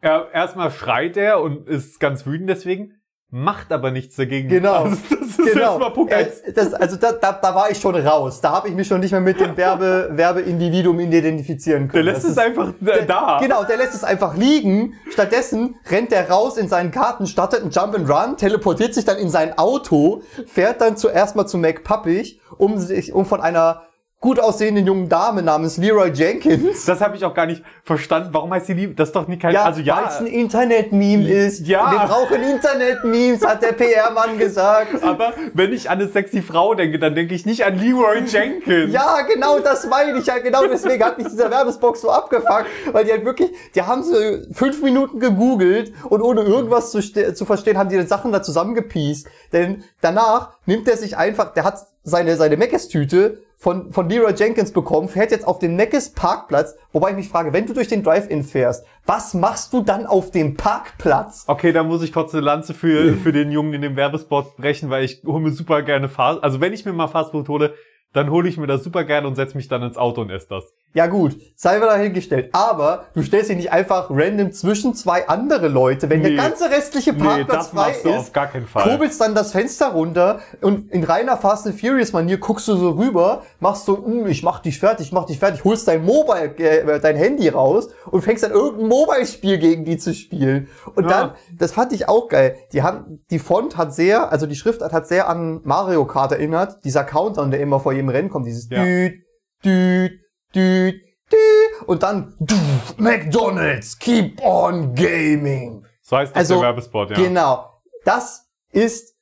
Er, 0.00 0.30
erstmal 0.32 0.70
schreit 0.70 1.16
er 1.16 1.40
und 1.40 1.68
ist 1.68 2.00
ganz 2.00 2.26
wütend 2.26 2.50
deswegen, 2.50 3.00
macht 3.36 3.72
aber 3.72 3.90
nichts 3.90 4.14
dagegen. 4.14 4.48
Genau. 4.48 4.84
Also 4.84 4.96
das 5.10 5.28
ist 5.28 5.36
Genau. 5.52 5.60
erstmal 5.70 5.90
Punkt 5.92 6.12
Äh, 6.12 6.16
eins. 6.16 6.42
das, 6.54 6.72
also 6.72 6.96
da, 6.96 7.10
da, 7.12 7.32
da 7.32 7.52
war 7.54 7.68
ich 7.68 7.78
schon 7.80 7.96
raus. 7.96 8.40
Da 8.40 8.52
habe 8.52 8.68
ich 8.68 8.74
mich 8.74 8.86
schon 8.86 9.00
nicht 9.00 9.10
mehr 9.10 9.20
mit 9.20 9.40
dem 9.40 9.56
Werbe, 9.56 10.10
Werbeindividuum 10.12 11.00
identifizieren 11.00 11.82
Der 11.82 11.88
können. 11.88 12.04
lässt 12.04 12.18
Das 12.18 12.24
es 12.24 12.30
ist- 12.30 12.38
einfach 12.38 12.72
der, 12.80 13.02
da. 13.02 13.38
Genau, 13.42 13.64
der 13.64 13.76
lässt 13.78 13.92
es 13.92 14.04
einfach 14.04 14.36
liegen. 14.36 14.94
Stattdessen 15.10 15.74
rennt 15.90 16.12
er 16.12 16.30
raus 16.30 16.56
in 16.56 16.68
seinen 16.68 16.92
Garten, 16.92 17.26
startet 17.26 17.62
einen 17.62 17.70
Jump 17.72 17.96
and 17.96 18.08
Run, 18.08 18.36
teleportiert 18.36 18.94
sich 18.94 19.04
dann 19.04 19.18
in 19.18 19.28
sein 19.30 19.58
Auto, 19.58 20.22
fährt 20.46 20.80
dann 20.80 20.96
zuerst 20.96 21.34
mal 21.34 21.46
zu 21.46 21.58
McPuppig, 21.58 22.40
um 22.56 22.78
sich, 22.78 23.12
um 23.12 23.26
von 23.26 23.40
einer 23.40 23.82
gut 24.24 24.40
aussehenden 24.40 24.86
jungen 24.86 25.10
Dame 25.10 25.42
namens 25.42 25.76
Leroy 25.76 26.08
Jenkins. 26.08 26.86
Das 26.86 27.02
habe 27.02 27.14
ich 27.14 27.26
auch 27.26 27.34
gar 27.34 27.44
nicht 27.44 27.62
verstanden. 27.82 28.30
Warum 28.32 28.50
heißt 28.54 28.68
die 28.68 28.72
Liebe? 28.72 28.94
Das 28.94 29.10
ist 29.10 29.14
doch 29.14 29.28
nicht 29.28 29.42
kein. 29.42 29.52
Ja, 29.52 29.64
also 29.64 29.82
ja. 29.82 29.98
weil 29.98 30.06
es 30.06 30.16
ein 30.18 30.26
Internet-Meme 30.26 31.28
ist. 31.28 31.66
Ja. 31.68 31.92
Wir 31.92 31.98
brauchen 31.98 32.42
Internet-Memes, 32.42 33.46
hat 33.46 33.60
der 33.60 33.72
PR-Mann 33.72 34.38
gesagt. 34.38 35.02
aber 35.02 35.34
wenn 35.52 35.74
ich 35.74 35.90
an 35.90 36.00
eine 36.00 36.08
sexy 36.08 36.40
Frau 36.40 36.74
denke, 36.74 36.98
dann 36.98 37.14
denke 37.14 37.34
ich 37.34 37.44
nicht 37.44 37.66
an 37.66 37.78
Leroy 37.78 38.20
Jenkins. 38.26 38.94
Ja, 38.94 39.20
genau 39.28 39.58
das 39.58 39.86
meine 39.88 40.18
ich 40.18 40.24
ja. 40.24 40.38
Genau 40.38 40.66
deswegen 40.68 41.04
hat 41.04 41.18
mich 41.18 41.28
dieser 41.28 41.50
Werbespot 41.50 41.98
so 41.98 42.10
abgefuckt, 42.10 42.64
weil 42.92 43.04
die 43.04 43.10
halt 43.10 43.26
wirklich, 43.26 43.50
die 43.74 43.82
haben 43.82 44.02
so 44.02 44.14
fünf 44.54 44.82
Minuten 44.82 45.20
gegoogelt 45.20 45.92
und 46.08 46.22
ohne 46.22 46.40
irgendwas 46.40 46.92
zu, 46.92 47.02
zu 47.02 47.44
verstehen, 47.44 47.76
haben 47.76 47.90
die 47.90 47.98
die 47.98 48.06
Sachen 48.06 48.32
da 48.32 48.42
zusammengepiest. 48.42 49.26
Denn 49.52 49.84
danach 50.00 50.54
nimmt 50.64 50.88
er 50.88 50.96
sich 50.96 51.18
einfach, 51.18 51.52
der 51.52 51.64
hat 51.64 51.88
seine, 52.04 52.36
seine 52.36 52.56
Meckes-Tüte 52.56 53.42
von, 53.64 53.90
von 53.92 54.10
Leroy 54.10 54.34
Jenkins 54.36 54.72
bekommen, 54.72 55.08
fährt 55.08 55.30
jetzt 55.30 55.48
auf 55.48 55.58
den 55.58 55.74
Meckes 55.74 56.10
Parkplatz, 56.10 56.76
wobei 56.92 57.10
ich 57.10 57.16
mich 57.16 57.30
frage, 57.30 57.54
wenn 57.54 57.64
du 57.64 57.72
durch 57.72 57.88
den 57.88 58.02
Drive-In 58.02 58.44
fährst, 58.44 58.84
was 59.06 59.32
machst 59.32 59.72
du 59.72 59.80
dann 59.80 60.04
auf 60.04 60.30
dem 60.30 60.54
Parkplatz? 60.54 61.44
Okay, 61.46 61.72
da 61.72 61.82
muss 61.82 62.02
ich 62.02 62.12
kurz 62.12 62.34
eine 62.34 62.44
Lanze 62.44 62.74
für, 62.74 63.14
für 63.14 63.32
den 63.32 63.50
Jungen 63.50 63.72
in 63.72 63.80
dem 63.80 63.96
Werbespot 63.96 64.58
brechen, 64.58 64.90
weil 64.90 65.04
ich 65.04 65.22
hole 65.24 65.40
mir 65.40 65.50
super 65.50 65.80
gerne 65.80 66.10
Fast, 66.10 66.44
also 66.44 66.60
wenn 66.60 66.74
ich 66.74 66.84
mir 66.84 66.92
mal 66.92 67.08
Fastfood 67.08 67.48
hole, 67.48 67.72
dann 68.14 68.30
hole 68.30 68.48
ich 68.48 68.56
mir 68.56 68.66
das 68.66 68.82
super 68.82 69.04
gerne 69.04 69.26
und 69.28 69.34
setze 69.34 69.56
mich 69.56 69.68
dann 69.68 69.82
ins 69.82 69.96
Auto 69.98 70.22
und 70.22 70.30
esse 70.30 70.46
das. 70.48 70.64
Ja 70.94 71.08
gut, 71.08 71.36
sei 71.56 71.78
mal 71.80 71.86
dahingestellt. 71.86 72.50
Aber 72.52 73.06
du 73.14 73.22
stellst 73.22 73.50
dich 73.50 73.56
nicht 73.56 73.72
einfach 73.72 74.06
random 74.10 74.52
zwischen 74.52 74.94
zwei 74.94 75.26
andere 75.28 75.66
Leute, 75.68 76.08
wenn 76.08 76.22
Nee. 76.22 76.36
der 76.36 76.44
ganze 76.48 76.70
restliche 76.70 77.12
Nee, 77.12 77.18
Parkplatz 77.24 77.58
das 77.58 77.68
frei 77.70 77.88
machst 77.88 78.04
du 78.04 78.08
ist. 78.10 78.16
auf 78.16 78.32
gar 78.32 78.46
keinen 78.46 78.66
Fall. 78.68 78.84
Kurbelst 78.84 79.20
dann 79.20 79.34
das 79.34 79.50
Fenster 79.50 79.88
runter 79.88 80.38
und 80.60 80.92
in 80.92 81.02
reiner 81.02 81.36
Fast 81.36 81.66
and 81.66 81.78
Furious 81.80 82.12
Manier 82.12 82.38
guckst 82.38 82.68
du 82.68 82.76
so 82.76 82.90
rüber, 82.92 83.42
machst 83.58 83.86
so, 83.86 84.04
"Hm, 84.06 84.28
ich 84.28 84.44
mach 84.44 84.60
dich 84.60 84.78
fertig, 84.78 85.06
ich 85.08 85.12
mach 85.12 85.24
dich 85.26 85.40
fertig, 85.40 85.64
holst 85.64 85.88
dein 85.88 86.04
Mobile, 86.04 86.56
äh, 86.58 87.00
dein 87.00 87.16
Handy 87.16 87.48
raus 87.48 87.88
und 88.10 88.22
fängst 88.22 88.44
dann 88.44 88.52
irgendein 88.52 88.86
Mobile-Spiel 88.88 89.58
gegen 89.58 89.84
die 89.84 89.98
zu 89.98 90.14
spielen. 90.14 90.68
Und 90.94 91.04
Ja. 91.04 91.10
dann, 91.10 91.30
das 91.58 91.72
fand 91.72 91.92
ich 91.92 92.08
auch 92.08 92.28
geil. 92.28 92.54
Die 92.72 92.82
haben, 92.84 93.24
die 93.30 93.40
Font 93.40 93.76
hat 93.76 93.92
sehr, 93.92 94.30
also 94.30 94.46
die 94.46 94.54
Schriftart 94.54 94.92
hat 94.92 95.08
sehr 95.08 95.28
an 95.28 95.60
Mario 95.64 96.04
Kart 96.04 96.30
erinnert. 96.30 96.84
Dieser 96.84 97.02
Countdown, 97.02 97.50
der 97.50 97.58
immer 97.60 97.80
vor 97.80 97.92
jedem 97.92 98.03
Rennen 98.08 98.28
kommt, 98.28 98.46
dieses 98.46 98.68
Ja. 98.70 98.84
Düt, 98.84 99.22
Düt, 99.64 100.12
Düt, 100.54 100.94
Düt 101.32 101.88
und 101.88 102.02
dann 102.02 102.34
Düt, 102.38 102.98
McDonald's, 102.98 103.98
keep 103.98 104.40
on 104.42 104.94
gaming. 104.94 105.84
So 106.02 106.16
heißt 106.16 106.32
das 106.32 106.36
Also, 106.36 106.54
der 106.54 106.62
Werbespot, 106.64 107.10
ja. 107.10 107.16
Genau. 107.16 107.70
Das 108.04 108.46
ist, 108.70 109.14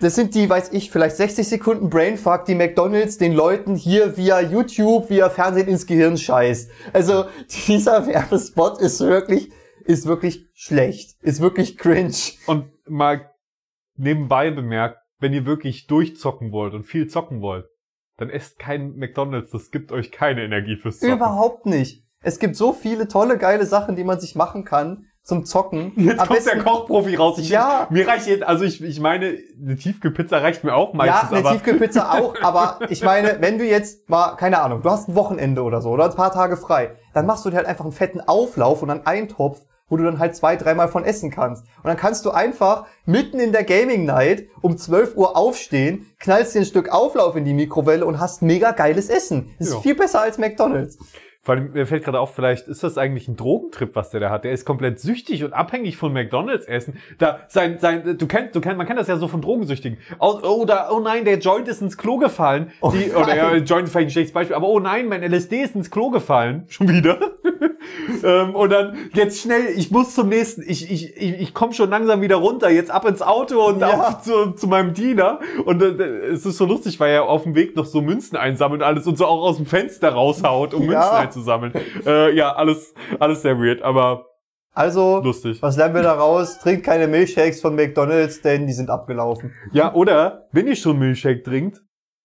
das 0.00 0.14
sind 0.14 0.34
die, 0.34 0.48
weiß 0.48 0.72
ich, 0.72 0.90
vielleicht 0.90 1.16
60 1.16 1.46
Sekunden 1.46 1.90
Brainfuck, 1.90 2.44
die 2.44 2.54
McDonalds 2.54 3.18
den 3.18 3.32
Leuten 3.32 3.74
hier 3.74 4.16
via 4.16 4.40
YouTube, 4.40 5.10
via 5.10 5.30
Fernsehen 5.30 5.68
ins 5.68 5.86
Gehirn 5.86 6.16
scheißt. 6.16 6.70
Also, 6.92 7.24
dieser 7.66 8.06
Werbespot 8.06 8.80
ist 8.80 9.00
wirklich, 9.00 9.50
ist 9.84 10.06
wirklich 10.06 10.48
schlecht. 10.54 11.20
Ist 11.22 11.40
wirklich 11.40 11.76
cringe. 11.76 12.14
Und 12.46 12.70
mal 12.88 13.30
nebenbei 13.96 14.50
bemerkt, 14.50 14.98
wenn 15.18 15.32
ihr 15.32 15.46
wirklich 15.46 15.86
durchzocken 15.86 16.52
wollt 16.52 16.74
und 16.74 16.84
viel 16.84 17.08
zocken 17.08 17.40
wollt, 17.40 17.66
dann 18.22 18.30
esst 18.30 18.58
kein 18.58 18.96
McDonalds, 18.96 19.50
das 19.50 19.70
gibt 19.70 19.92
euch 19.92 20.10
keine 20.12 20.42
Energie 20.42 20.76
fürs 20.76 20.98
Zocken. 21.00 21.16
Überhaupt 21.16 21.66
nicht. 21.66 22.04
Es 22.22 22.38
gibt 22.38 22.56
so 22.56 22.72
viele 22.72 23.08
tolle, 23.08 23.36
geile 23.36 23.66
Sachen, 23.66 23.96
die 23.96 24.04
man 24.04 24.20
sich 24.20 24.34
machen 24.36 24.64
kann 24.64 25.06
zum 25.24 25.44
Zocken. 25.44 25.92
Jetzt 25.96 26.20
Am 26.20 26.26
kommt 26.28 26.38
besten- 26.40 26.56
der 26.58 26.64
Kochprofi 26.64 27.14
raus. 27.16 27.38
Ich, 27.38 27.48
Ja. 27.48 27.86
Mir 27.90 28.06
reicht 28.08 28.26
jetzt, 28.26 28.42
also 28.42 28.64
ich, 28.64 28.82
ich 28.82 28.98
meine, 29.00 29.36
eine 29.60 29.76
Tiefkühlpizza 29.76 30.38
reicht 30.38 30.64
mir 30.64 30.74
auch 30.74 30.90
Ja, 30.92 30.96
meistens, 30.96 31.30
eine 31.32 31.38
aber 31.40 31.50
Tiefkühlpizza 31.52 32.12
auch, 32.12 32.34
aber 32.42 32.78
ich 32.90 33.02
meine, 33.04 33.36
wenn 33.40 33.58
du 33.58 33.64
jetzt 33.64 34.08
mal, 34.08 34.36
keine 34.36 34.60
Ahnung, 34.60 34.82
du 34.82 34.90
hast 34.90 35.08
ein 35.08 35.14
Wochenende 35.14 35.62
oder 35.62 35.80
so 35.80 35.90
oder 35.90 36.04
ein 36.06 36.14
paar 36.16 36.32
Tage 36.32 36.56
frei, 36.56 36.96
dann 37.14 37.26
machst 37.26 37.44
du 37.44 37.50
dir 37.50 37.56
halt 37.56 37.66
einfach 37.66 37.84
einen 37.84 37.92
fetten 37.92 38.20
Auflauf 38.20 38.82
und 38.82 38.90
einen 38.90 39.06
Eintopf, 39.06 39.64
wo 39.92 39.98
du 39.98 40.04
dann 40.04 40.18
halt 40.18 40.34
zwei, 40.34 40.56
dreimal 40.56 40.88
von 40.88 41.04
essen 41.04 41.30
kannst. 41.30 41.64
Und 41.82 41.84
dann 41.86 41.98
kannst 41.98 42.24
du 42.24 42.30
einfach 42.30 42.86
mitten 43.04 43.38
in 43.38 43.52
der 43.52 43.62
Gaming 43.62 44.06
Night 44.06 44.46
um 44.62 44.78
12 44.78 45.16
Uhr 45.16 45.36
aufstehen, 45.36 46.06
knallst 46.18 46.54
dir 46.54 46.60
ein 46.60 46.64
Stück 46.64 46.88
Auflauf 46.88 47.36
in 47.36 47.44
die 47.44 47.52
Mikrowelle 47.52 48.06
und 48.06 48.18
hast 48.18 48.40
mega 48.40 48.70
geiles 48.70 49.10
Essen. 49.10 49.54
Das 49.58 49.68
ist 49.68 49.74
Ja. 49.74 49.80
viel 49.80 49.94
besser 49.94 50.22
als 50.22 50.38
McDonald's. 50.38 50.96
Vor 51.44 51.56
allem, 51.56 51.72
mir 51.72 51.88
fällt 51.88 52.04
gerade 52.04 52.20
auf, 52.20 52.36
vielleicht 52.36 52.68
ist 52.68 52.84
das 52.84 52.96
eigentlich 52.96 53.26
ein 53.26 53.34
Drogentrip, 53.36 53.96
was 53.96 54.10
der 54.10 54.20
da 54.20 54.30
hat. 54.30 54.44
Der 54.44 54.52
ist 54.52 54.64
komplett 54.64 55.00
süchtig 55.00 55.42
und 55.42 55.52
abhängig 55.52 55.96
von 55.96 56.12
McDonalds 56.12 56.66
essen. 56.66 56.98
Da 57.18 57.40
sein 57.48 57.78
sein 57.80 58.16
du 58.16 58.26
kennst 58.28 58.54
du 58.54 58.60
kennst 58.60 58.78
man 58.78 58.86
kennt 58.86 59.00
das 59.00 59.08
ja 59.08 59.16
so 59.16 59.26
von 59.26 59.42
Drogensüchtigen. 59.42 59.98
Oh, 60.20 60.38
oh, 60.44 60.64
da, 60.64 60.88
oh 60.92 61.00
nein, 61.00 61.24
der 61.24 61.38
Joint 61.38 61.66
ist 61.66 61.82
ins 61.82 61.98
Klo 61.98 62.18
gefallen. 62.18 62.70
Die, 62.92 63.10
oder 63.10 63.34
ja, 63.34 63.54
Joint 63.56 63.86
ist 63.86 63.90
vielleicht 63.92 63.96
ein 63.96 64.10
schlechtes 64.10 64.32
Beispiel, 64.32 64.54
aber 64.54 64.68
oh 64.68 64.78
nein, 64.78 65.08
mein 65.08 65.24
LSD 65.24 65.62
ist 65.62 65.74
ins 65.74 65.90
Klo 65.90 66.10
gefallen. 66.10 66.62
Schon 66.68 66.88
wieder. 66.88 67.18
ähm, 68.24 68.54
und 68.54 68.70
dann 68.70 68.96
jetzt 69.12 69.40
schnell, 69.40 69.66
ich 69.76 69.90
muss 69.90 70.14
zum 70.14 70.28
nächsten, 70.28 70.62
ich 70.62 70.88
ich 70.92 71.16
ich, 71.16 71.40
ich 71.40 71.54
komme 71.54 71.72
schon 71.72 71.90
langsam 71.90 72.20
wieder 72.20 72.36
runter, 72.36 72.70
jetzt 72.70 72.90
ab 72.92 73.04
ins 73.04 73.20
Auto 73.20 73.66
und 73.66 73.80
Ja. 73.80 73.88
auf 74.08 74.22
zu, 74.22 74.52
zu 74.52 74.68
meinem 74.68 74.94
Diener. 74.94 75.40
Und 75.64 75.82
äh, 75.82 75.86
es 76.28 76.46
ist 76.46 76.56
so 76.56 76.66
lustig, 76.66 77.00
weil 77.00 77.12
er 77.12 77.24
auf 77.24 77.42
dem 77.42 77.56
Weg 77.56 77.74
noch 77.74 77.84
so 77.86 78.00
Münzen 78.00 78.36
einsammelt 78.36 78.80
und 78.82 78.86
alles 78.86 79.06
und 79.08 79.18
so 79.18 79.26
auch 79.26 79.42
aus 79.42 79.56
dem 79.56 79.66
Fenster 79.66 80.10
raushaut, 80.10 80.72
um 80.74 80.82
Ja. 80.84 80.88
Münzen 80.90 81.10
einzusammeln. 81.16 81.31
Äh, 82.06 82.34
ja, 82.36 82.52
alles, 82.54 82.94
alles 83.18 83.42
sehr 83.42 83.58
weird, 83.58 83.82
aber 83.82 84.24
Also, 84.74 85.20
lustig. 85.22 85.60
was 85.62 85.76
lernen 85.76 85.94
wir 85.94 86.02
daraus? 86.02 86.58
Trinkt 86.58 86.84
keine 86.84 87.06
Milchshakes 87.08 87.60
von 87.60 87.74
McDonald's, 87.74 88.40
denn 88.42 88.66
die 88.66 88.72
sind 88.72 88.90
abgelaufen. 88.90 89.52
Ja, 89.72 89.92
oder, 89.94 90.46
wenn 90.52 90.66
ihr 90.66 90.76
schon 90.76 90.98
Milchshake 90.98 91.42
trinkt, 91.42 91.80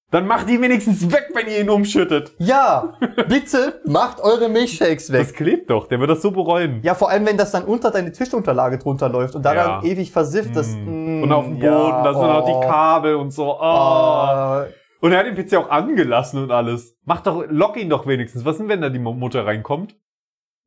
dann 0.10 0.26
macht 0.26 0.48
die 0.48 0.62
wenigstens 0.62 1.12
weg, 1.12 1.32
wenn 1.34 1.48
ihr 1.48 1.60
ihn 1.60 1.70
umschüttet. 1.70 2.34
Ja, 2.38 2.94
bitte 3.28 3.82
macht 3.86 4.22
eure 4.22 4.48
Milchshakes 4.48 5.12
weg. 5.12 5.20
Das 5.20 5.34
klebt 5.34 5.70
doch, 5.70 5.88
der 5.90 6.00
wird 6.00 6.10
das 6.10 6.22
so 6.22 6.32
bereuen. 6.32 6.80
Ja, 6.82 6.96
vor 6.96 7.10
allem, 7.10 7.26
wenn 7.26 7.36
das 7.36 7.52
dann 7.52 7.66
unter 7.66 7.92
deine 7.92 8.14
Tischunterlage 8.14 8.78
drunter 8.78 9.10
läuft 9.10 9.36
und 9.36 9.44
da 9.44 9.54
Ja. 9.54 9.68
dann 9.82 9.86
ewig 9.86 10.14
versifft. 10.14 10.56
Das, 10.56 10.70
Mm. 10.70 11.20
mm, 11.20 11.24
Und 11.24 11.32
auf 11.34 11.44
dem 11.44 11.56
Boden, 11.56 11.66
ja, 11.66 12.04
da 12.04 12.14
sind 12.14 12.24
auch 12.24 12.48
oh, 12.48 12.62
die 12.62 12.68
Kabel 12.68 13.16
und 13.16 13.32
so. 13.32 13.48
Oh. 13.52 13.60
oh. 13.62 14.62
Und 15.00 15.12
er 15.12 15.20
hat 15.20 15.26
den 15.28 15.36
PC 15.36 15.56
auch 15.56 15.70
angelassen 15.70 16.42
und 16.44 16.52
alles. 16.52 16.98
Mach 17.06 17.22
doch, 17.22 17.46
lock 17.50 17.78
ihn 17.78 17.90
doch 17.90 18.08
wenigstens. 18.08 18.46
Was 18.46 18.58
denn, 18.58 18.68
wenn 18.68 18.82
da 18.82 18.90
die 18.90 19.00
Mu- 19.00 19.14
Mutter 19.14 19.46
reinkommt? 19.46 19.96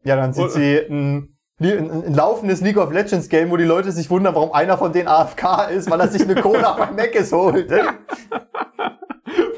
Ja, 0.05 0.17
dann 0.17 0.33
sind 0.33 0.45
Und- 0.45 0.51
sie 0.53 0.79
ein, 0.79 1.37
ein, 1.61 1.91
ein 2.07 2.15
laufendes 2.15 2.61
League 2.61 2.77
of 2.79 2.93
Legends 2.93 3.29
Game, 3.29 3.51
wo 3.51 3.57
die 3.57 3.65
Leute 3.65 3.93
sich 3.93 4.09
wundern, 4.09 4.35
warum 4.35 4.53
einer 4.53 4.79
von 4.79 4.93
denen 4.93 5.09
AFK 5.09 5.69
ist, 5.71 5.91
weil 5.91 6.01
er 6.01 6.09
sich 6.09 6.23
eine 6.23 6.41
Cola 6.41 6.73
bei 6.79 6.91
Meckes 6.93 7.33
holt. 7.33 7.71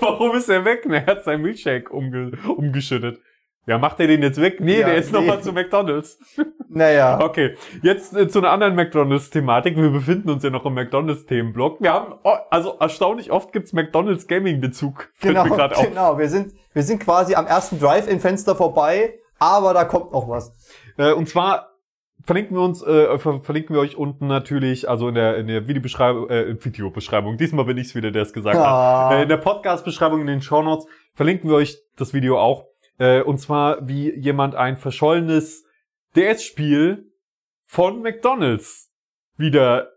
Warum 0.01 0.37
ist 0.37 0.49
er 0.49 0.65
weg? 0.65 0.85
Ne, 0.87 0.97
Er 0.97 1.07
hat 1.07 1.25
seinen 1.25 1.43
Milchshake 1.43 1.91
umge 1.91 2.33
umgeschüttet. 2.57 3.21
Ja, 3.67 3.79
macht 3.79 4.01
er 4.01 4.09
den 4.09 4.23
jetzt 4.23 4.41
weg? 4.41 4.61
Nee, 4.61 4.81
Ja, 4.81 4.87
der 4.89 4.97
ist 4.97 5.13
nee. 5.13 5.19
nochmal 5.21 5.41
zu 5.43 5.53
McDonalds. 5.53 6.19
Naja. 6.75 7.21
Okay, 7.23 7.55
jetzt 7.83 8.17
äh, 8.17 8.29
zu 8.29 8.39
einer 8.39 8.49
anderen 8.51 8.75
McDonalds-Thematik. 8.75 9.77
Wir 9.77 9.91
befinden 9.91 10.31
uns 10.31 10.43
ja 10.43 10.49
noch 10.49 10.65
im 10.65 10.73
McDonalds-Themenblock. 10.73 11.83
Wir 11.83 11.93
haben, 11.93 12.15
oh, 12.25 12.33
also 12.49 12.79
erstaunlich 12.81 13.31
oft 13.31 13.53
gibt's 13.53 13.75
McDonalds-Gaming-Bezug. 13.75 15.11
Fällt 15.13 15.37
Genau, 15.37 15.55
grad 15.55 15.77
auf. 15.77 15.87
genau. 15.87 16.17
Wir 16.19 16.31
sind, 16.31 16.55
wir 16.73 16.83
sind 16.83 17.01
quasi 17.01 17.35
am 17.35 17.47
ersten 17.47 17.79
Drive-In-Fenster 17.79 18.57
vorbei, 18.57 19.19
aber 19.39 19.75
da 19.75 19.85
kommt 19.85 20.13
noch 20.13 20.31
was. 20.31 20.51
Äh, 20.97 21.13
und 21.13 21.29
zwar 21.29 21.73
verlinken 22.25 22.57
wir 22.57 22.63
uns, 22.63 22.83
äh, 22.83 23.19
ver 23.19 23.41
verlinken 23.43 23.75
wir 23.77 23.81
euch 23.83 23.99
unten 23.99 24.27
natürlich, 24.27 24.89
also 24.89 25.09
in 25.09 25.15
der, 25.15 25.37
in 25.37 25.49
der 25.49 25.69
Videobeschreibung, 25.69 26.31
äh, 26.31 26.65
Videobeschreibung. 26.65 27.37
Diesmal 27.37 27.67
bin 27.67 27.77
ich's 27.77 27.95
wieder, 27.95 28.11
der 28.13 28.23
es 28.23 28.33
gesagt 28.33 28.57
Ah. 28.57 29.11
hat. 29.11 29.19
Äh, 29.19 29.23
in 29.25 29.29
der 29.29 29.37
Podcast-Beschreibung 29.37 30.23
in 30.23 30.27
den 30.27 30.41
Shownotes 30.41 30.87
verlinken 31.15 31.51
wir 31.51 31.57
euch 31.57 31.77
das 31.99 32.15
Video 32.15 32.39
auch. 32.41 32.65
Äh, 32.99 33.23
und 33.23 33.39
zwar, 33.39 33.87
wie 33.89 34.15
jemand 34.15 34.55
ein 34.55 34.77
verschollenes 34.77 35.65
DS-Spiel 36.17 37.13
von 37.65 38.03
McDonalds 38.03 38.93
wieder 39.37 39.89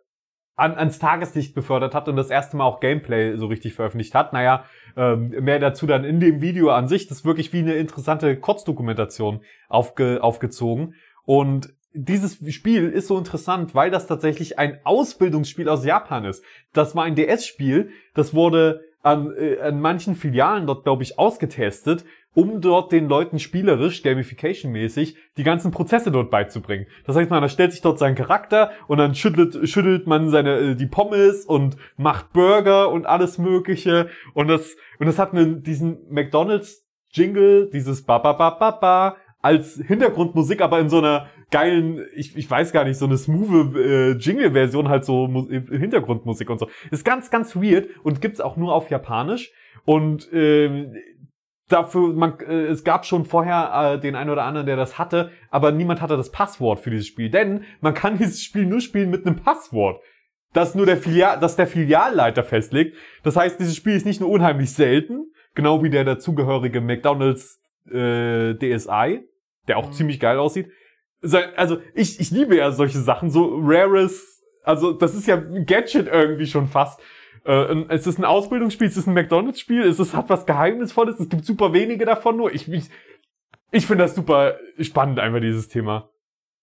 an, 0.55 0.75
ans 0.75 0.99
Tageslicht 0.99 1.53
befördert 1.53 1.93
hat 1.93 2.07
und 2.07 2.15
das 2.15 2.29
erste 2.29 2.55
Mal 2.57 2.65
auch 2.65 2.79
Gameplay 2.79 3.35
so 3.35 3.47
richtig 3.47 3.73
veröffentlicht 3.73 4.15
hat. 4.15 4.31
Naja, 4.31 4.65
ähm, 4.95 5.29
mehr 5.29 5.59
dazu 5.59 5.85
dann 5.85 6.05
in 6.05 6.19
dem 6.19 6.41
Video 6.41 6.69
an 6.69 6.87
sich. 6.87 7.07
Das 7.07 7.19
ist 7.19 7.25
wirklich 7.25 7.51
wie 7.51 7.59
eine 7.59 7.75
interessante 7.75 8.37
Kurzdokumentation 8.37 9.41
aufge, 9.67 10.23
aufgezogen. 10.23 10.95
Und 11.25 11.73
dieses 11.93 12.37
Spiel 12.53 12.89
ist 12.89 13.07
so 13.07 13.17
interessant, 13.17 13.75
weil 13.75 13.91
das 13.91 14.07
tatsächlich 14.07 14.59
ein 14.59 14.79
Ausbildungsspiel 14.83 15.69
aus 15.69 15.85
Japan 15.85 16.25
ist. 16.25 16.43
Das 16.73 16.95
war 16.95 17.03
ein 17.03 17.15
DS-Spiel, 17.15 17.89
das 18.13 18.33
wurde 18.33 18.81
an, 19.01 19.33
äh, 19.37 19.59
an 19.59 19.79
manchen 19.79 20.15
Filialen 20.15 20.67
dort, 20.67 20.83
glaube 20.83 21.03
ich, 21.03 21.19
ausgetestet, 21.19 22.05
um 22.36 22.62
dort 22.62 22.92
den 22.92 23.08
Leuten 23.08 23.39
spielerisch, 23.39 24.04
gamification-mäßig, 24.04 25.15
die 25.38 25.44
ganzen 25.44 25.72
Prozesse 25.72 26.12
dort 26.12 26.30
beizubringen. 26.30 26.86
Das 27.06 27.15
heißt, 27.15 27.32
man 27.32 27.42
erstellt 27.42 27.72
sich 27.72 27.82
dort 27.82 27.98
seinen 27.98 28.15
Charakter 28.15 28.72
und 28.88 29.00
dann 29.00 29.15
schüttelt, 29.15 29.68
schüttelt 29.68 30.06
man 30.06 30.30
seine, 30.30 30.58
äh, 30.60 30.75
die 30.75 30.86
Pommes 30.86 31.46
und 31.46 31.77
macht 31.98 32.34
Burger 32.34 32.92
und 32.92 33.08
alles 33.08 33.38
Mögliche. 33.38 34.10
Und 34.34 34.50
das, 34.50 34.75
und 35.00 35.08
das 35.08 35.18
hat 35.18 35.34
einen, 35.34 35.63
diesen 35.63 36.00
McDonalds-Jingle, 36.10 37.70
dieses 37.72 38.04
ba 38.04 38.20
ba 38.20 38.34
ba 38.34 38.51
ba 38.51 38.72
ba, 38.72 39.15
als 39.42 39.75
Hintergrundmusik, 39.75 40.62
aber 40.62 40.80
in 40.80 40.89
so 40.89 40.98
einer 40.98 41.27
geilen, 41.51 42.06
ich, 42.15 42.36
ich 42.36 42.50
weiß 42.50 42.74
gar 42.74 42.84
nicht, 42.84 42.98
so 42.98 43.06
eine 43.06 43.18
smooth 43.18 43.75
äh, 43.75 44.12
Jingle-Version, 44.13 44.89
halt 44.89 45.06
so 45.06 45.27
Mu 45.27 45.48
äh, 45.50 45.62
Hintergrundmusik 45.77 46.50
und 46.50 46.60
so. 46.60 46.68
Ist 46.92 47.06
ganz, 47.06 47.30
ganz 47.30 47.56
weird 47.56 47.88
und 48.04 48.22
gibt's 48.22 48.42
auch 48.42 48.58
nur 48.58 48.74
auf 48.74 48.89
Japanisch. 48.89 49.51
Und 49.86 50.27
ähm, 50.34 50.96
dafür, 51.69 52.13
man, 52.13 52.39
äh, 52.39 52.65
es 52.65 52.84
gab 52.84 53.05
schon 53.05 53.25
vorher 53.25 53.93
äh, 53.95 54.00
den 54.00 54.15
einen 54.15 54.29
oder 54.29 54.43
anderen, 54.43 54.67
der 54.67 54.75
das 54.75 54.98
hatte, 54.98 55.31
aber 55.50 55.72
niemand 55.72 56.01
hatte 56.01 56.17
das 56.17 56.31
Passwort 56.31 56.79
für 56.79 56.91
dieses 56.91 57.07
Spiel. 57.07 57.29
Denn 57.29 57.63
man 57.81 57.93
kann 57.93 58.17
dieses 58.19 58.43
Spiel 58.43 58.65
nur 58.65 58.81
spielen 58.81 59.10
mit 59.10 59.25
einem 59.25 59.38
Passwort. 59.38 60.01
Das 60.53 60.74
nur 60.74 60.86
der 60.86 60.98
Filial, 60.98 61.39
das 61.39 61.57
der 61.57 61.67
Filialleiter 61.67 62.43
festlegt. 62.43 62.95
Das 63.24 63.36
heißt, 63.36 63.60
dieses 63.60 63.75
Spiel 63.75 63.95
ist 63.95 64.05
nicht 64.05 64.22
nur 64.22 64.29
unheimlich 64.29 64.72
selten, 64.72 65.31
genau 65.53 65.84
wie 65.84 65.89
der 65.89 66.05
dazugehörige 66.05 66.79
McDonald's 66.79 67.60
äh, 67.91 68.53
DSi, 68.55 69.27
der 69.67 69.77
auch 69.77 69.91
ziemlich 69.91 70.19
geil 70.19 70.38
aussieht. 70.38 70.69
Also 71.55 71.79
ich, 71.93 72.19
ich 72.19 72.31
liebe 72.31 72.55
ja 72.55 72.72
solche 72.72 73.00
Sachen, 73.00 73.29
so 73.29 73.60
rares, 73.62 74.43
also 74.63 74.93
das 74.93 75.15
ist 75.15 75.27
ja 75.27 75.36
ein 75.38 75.65
Gadget 75.65 76.07
irgendwie 76.07 76.45
schon 76.45 76.67
fast. 76.67 77.01
Äh, 77.46 77.86
es 77.89 78.08
ist 78.08 78.18
ein 78.20 78.25
Ausbildungsspiel, 78.25 78.88
es 78.88 78.98
ist 78.98 79.08
ein 79.08 79.13
McDonalds-Spiel, 79.13 79.84
es 79.84 80.00
ist, 80.00 80.13
hat 80.15 80.30
was 80.30 80.46
Geheimnisvolles, 80.46 81.20
es 81.20 81.30
gibt 81.30 81.46
super 81.46 81.74
wenige 81.74 82.06
davon 82.06 82.38
nur. 82.38 82.54
Ich, 82.54 82.72
ich, 82.72 82.89
ich 83.72 83.86
finde 83.88 84.06
das 84.06 84.15
super 84.15 84.56
spannend, 84.80 85.20
einfach 85.20 85.42
dieses 85.42 85.68
Thema. 85.68 86.10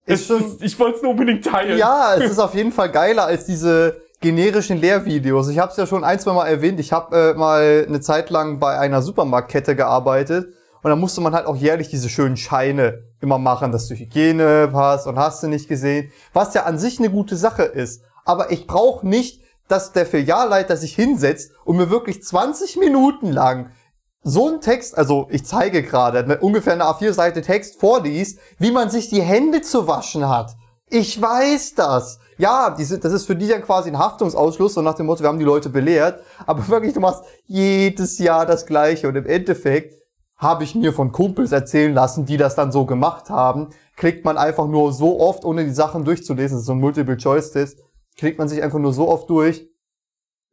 Ist 0.05 0.29
Es 0.29 0.37
schon- 0.39 0.57
ich 0.61 0.77
wollte 0.79 0.97
es 0.97 1.01
nur 1.03 1.11
unbedingt 1.11 1.45
teilen. 1.45 1.77
Ja, 1.77 2.15
es 2.15 2.23
ist 2.31 2.39
auf 2.39 2.53
jeden 2.55 2.71
Fall 2.71 2.89
geiler 2.91 3.25
als 3.25 3.45
diese 3.45 4.01
generischen 4.19 4.77
Lehrvideos. 4.79 5.49
Ich 5.49 5.59
habe 5.59 5.71
es 5.71 5.77
ja 5.77 5.85
schon 5.85 6.03
ein, 6.03 6.19
zwei 6.19 6.33
Mal 6.33 6.47
erwähnt. 6.47 6.79
Ich 6.79 6.91
habe 6.93 7.15
äh, 7.15 7.33
mal 7.37 7.85
eine 7.87 7.99
Zeit 8.01 8.29
lang 8.29 8.59
bei 8.59 8.77
einer 8.79 9.01
Supermarktkette 9.01 9.75
gearbeitet 9.75 10.47
und 10.81 10.89
da 10.89 10.95
musste 10.95 11.21
man 11.21 11.33
halt 11.33 11.45
auch 11.45 11.55
jährlich 11.55 11.89
diese 11.89 12.09
schönen 12.09 12.35
Scheine 12.37 13.03
immer 13.21 13.37
machen, 13.37 13.71
dass 13.71 13.87
du 13.87 13.95
Hygiene 13.95 14.69
hast 14.73 15.07
und 15.07 15.17
hast 15.17 15.43
du 15.43 15.47
nicht 15.47 15.69
gesehen, 15.69 16.11
was 16.33 16.53
ja 16.53 16.63
an 16.63 16.77
sich 16.77 16.99
eine 16.99 17.09
gute 17.09 17.35
Sache 17.37 17.63
ist. 17.63 18.03
Aber 18.25 18.51
ich 18.51 18.67
brauche 18.67 19.07
nicht, 19.07 19.41
dass 19.73 19.91
der 19.91 20.05
Filialleiter 20.05 20.77
sich 20.77 20.93
hinsetzt 20.93 21.51
und 21.65 21.77
mir 21.77 21.89
wirklich 21.89 22.21
20 22.21 22.77
Minuten 22.77 23.31
lang 23.31 23.71
so 24.21 24.47
ein 24.47 24.61
Text, 24.61 24.95
also 24.95 25.27
ich 25.31 25.45
zeige 25.45 25.81
gerade 25.81 26.19
eine, 26.19 26.37
ungefähr 26.37 26.73
eine 26.73 26.83
A4-Seite 26.83 27.41
Text 27.41 27.79
vorliest, 27.79 28.37
wie 28.59 28.69
man 28.69 28.91
sich 28.91 29.09
die 29.09 29.23
Hände 29.23 29.61
zu 29.61 29.87
waschen 29.87 30.29
hat. 30.29 30.55
Ich 30.91 31.19
weiß 31.19 31.73
das. 31.73 32.19
Ja, 32.37 32.69
die 32.69 32.83
sind, 32.83 33.03
das 33.03 33.13
ist 33.13 33.25
für 33.25 33.35
die 33.35 33.47
dann 33.47 33.63
quasi 33.63 33.89
ein 33.89 33.97
Haftungsausschluss, 33.97 34.75
so 34.75 34.83
nach 34.83 34.93
dem 34.93 35.07
Motto, 35.07 35.23
wir 35.23 35.27
haben 35.27 35.39
die 35.39 35.43
Leute 35.45 35.69
belehrt. 35.69 36.21
Aber 36.45 36.67
wirklich, 36.67 36.93
du 36.93 36.99
machst 36.99 37.23
jedes 37.47 38.19
Jahr 38.19 38.45
das 38.45 38.67
Gleiche. 38.67 39.07
Und 39.07 39.15
im 39.15 39.25
Endeffekt 39.25 39.95
habe 40.37 40.65
ich 40.65 40.75
mir 40.75 40.93
von 40.93 41.11
Kumpels 41.11 41.51
erzählen 41.51 41.95
lassen, 41.95 42.27
die 42.27 42.37
das 42.37 42.53
dann 42.53 42.71
so 42.71 42.85
gemacht 42.85 43.31
haben, 43.31 43.69
klickt 43.95 44.23
man 44.23 44.37
einfach 44.37 44.67
nur 44.67 44.93
so 44.93 45.19
oft, 45.19 45.43
ohne 45.45 45.63
die 45.63 45.73
Sachen 45.73 46.05
durchzulesen, 46.05 46.57
das 46.57 46.61
ist 46.61 46.67
so 46.67 46.73
ein 46.73 46.79
Multiple-Choice-Test, 46.79 47.79
klickt 48.17 48.39
man 48.39 48.47
sich 48.47 48.61
einfach 48.63 48.79
nur 48.79 48.93
so 48.93 49.07
oft 49.09 49.29
durch, 49.29 49.67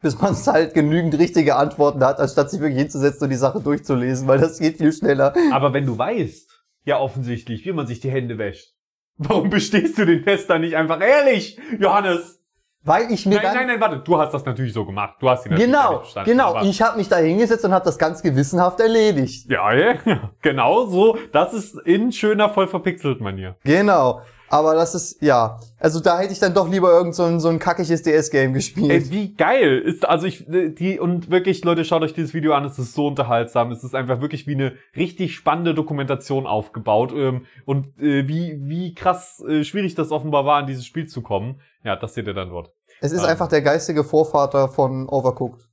bis 0.02 0.20
man 0.20 0.34
halt 0.46 0.74
genügend 0.74 1.18
richtige 1.18 1.56
Antworten 1.56 2.04
hat, 2.04 2.18
anstatt 2.18 2.50
sich 2.50 2.60
wirklich 2.60 2.78
hinzusetzen 2.78 3.24
und 3.24 3.30
die 3.30 3.36
Sache 3.36 3.60
durchzulesen, 3.60 4.26
weil 4.28 4.38
das 4.38 4.58
geht 4.58 4.78
viel 4.78 4.92
schneller. 4.92 5.34
Aber 5.52 5.72
wenn 5.72 5.86
du 5.86 5.96
weißt, 5.96 6.64
ja 6.84 6.98
offensichtlich, 6.98 7.64
wie 7.64 7.72
man 7.72 7.86
sich 7.86 8.00
die 8.00 8.10
Hände 8.10 8.38
wäscht, 8.38 8.74
warum 9.16 9.50
bestehst 9.50 9.98
du 9.98 10.06
den 10.06 10.24
Test 10.24 10.48
dann 10.50 10.62
nicht 10.62 10.76
einfach 10.76 11.00
ehrlich, 11.00 11.58
Johannes? 11.78 12.38
Weil 12.82 13.12
ich 13.12 13.26
mir 13.26 13.34
Nein, 13.34 13.42
dann... 13.42 13.54
nein, 13.56 13.66
nein, 13.66 13.80
warte, 13.80 13.98
du 13.98 14.16
hast 14.16 14.32
das 14.32 14.46
natürlich 14.46 14.72
so 14.72 14.86
gemacht. 14.86 15.16
Du 15.20 15.28
hast 15.28 15.44
ihn 15.44 15.52
natürlich 15.52 15.70
genau, 15.70 15.98
verstanden, 15.98 16.30
genau. 16.30 16.62
Ich 16.62 16.80
habe 16.80 16.96
mich 16.96 17.10
da 17.10 17.16
hingesetzt 17.16 17.62
und 17.66 17.74
habe 17.74 17.84
das 17.84 17.98
ganz 17.98 18.22
gewissenhaft 18.22 18.80
erledigt. 18.80 19.50
Ja, 19.50 19.74
ja, 19.74 19.98
genau 20.40 20.86
so. 20.86 21.18
Das 21.30 21.52
ist 21.52 21.78
in 21.84 22.10
schöner, 22.10 22.48
voll 22.48 22.68
verpixelt 22.68 23.20
Manier. 23.20 23.56
Genau. 23.64 24.22
Aber 24.50 24.74
das 24.74 24.96
ist, 24.96 25.22
ja. 25.22 25.60
Also 25.78 26.00
da 26.00 26.18
hätte 26.18 26.32
ich 26.32 26.40
dann 26.40 26.54
doch 26.54 26.68
lieber 26.68 26.90
irgend 26.90 27.14
so 27.14 27.22
ein, 27.22 27.38
so 27.38 27.48
ein 27.48 27.60
kackiges 27.60 28.02
DS-Game 28.02 28.52
gespielt. 28.52 28.90
Ey, 28.90 29.10
wie 29.10 29.34
geil 29.34 29.78
ist, 29.78 30.06
also 30.06 30.26
ich, 30.26 30.44
die, 30.48 30.98
und 30.98 31.30
wirklich, 31.30 31.64
Leute, 31.64 31.84
schaut 31.84 32.02
euch 32.02 32.14
dieses 32.14 32.34
Video 32.34 32.52
an, 32.54 32.64
es 32.64 32.76
ist 32.76 32.92
so 32.94 33.06
unterhaltsam, 33.06 33.70
es 33.70 33.84
ist 33.84 33.94
einfach 33.94 34.20
wirklich 34.20 34.48
wie 34.48 34.56
eine 34.56 34.74
richtig 34.96 35.36
spannende 35.36 35.72
Dokumentation 35.72 36.48
aufgebaut, 36.48 37.12
ähm, 37.14 37.46
und, 37.64 37.96
äh, 38.00 38.26
wie, 38.26 38.58
wie 38.62 38.92
krass 38.92 39.40
äh, 39.48 39.62
schwierig 39.62 39.94
das 39.94 40.10
offenbar 40.10 40.44
war, 40.44 40.60
in 40.60 40.66
dieses 40.66 40.84
Spiel 40.84 41.06
zu 41.06 41.22
kommen. 41.22 41.60
Ja, 41.84 41.94
das 41.94 42.14
seht 42.14 42.26
ihr 42.26 42.34
dann 42.34 42.50
dort. 42.50 42.72
es 43.00 43.12
ist 43.12 43.22
ähm. 43.22 43.28
einfach 43.28 43.46
der 43.46 43.62
geistige 43.62 44.02
Vorvater 44.02 44.68
von 44.68 45.08
Overcooked. 45.08 45.68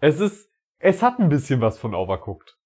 Es 0.00 0.20
ist, 0.20 0.50
es 0.78 1.00
hat 1.02 1.18
ein 1.18 1.30
bisschen 1.30 1.62
was 1.62 1.78
von 1.78 1.94
Overcooked. 1.94 2.58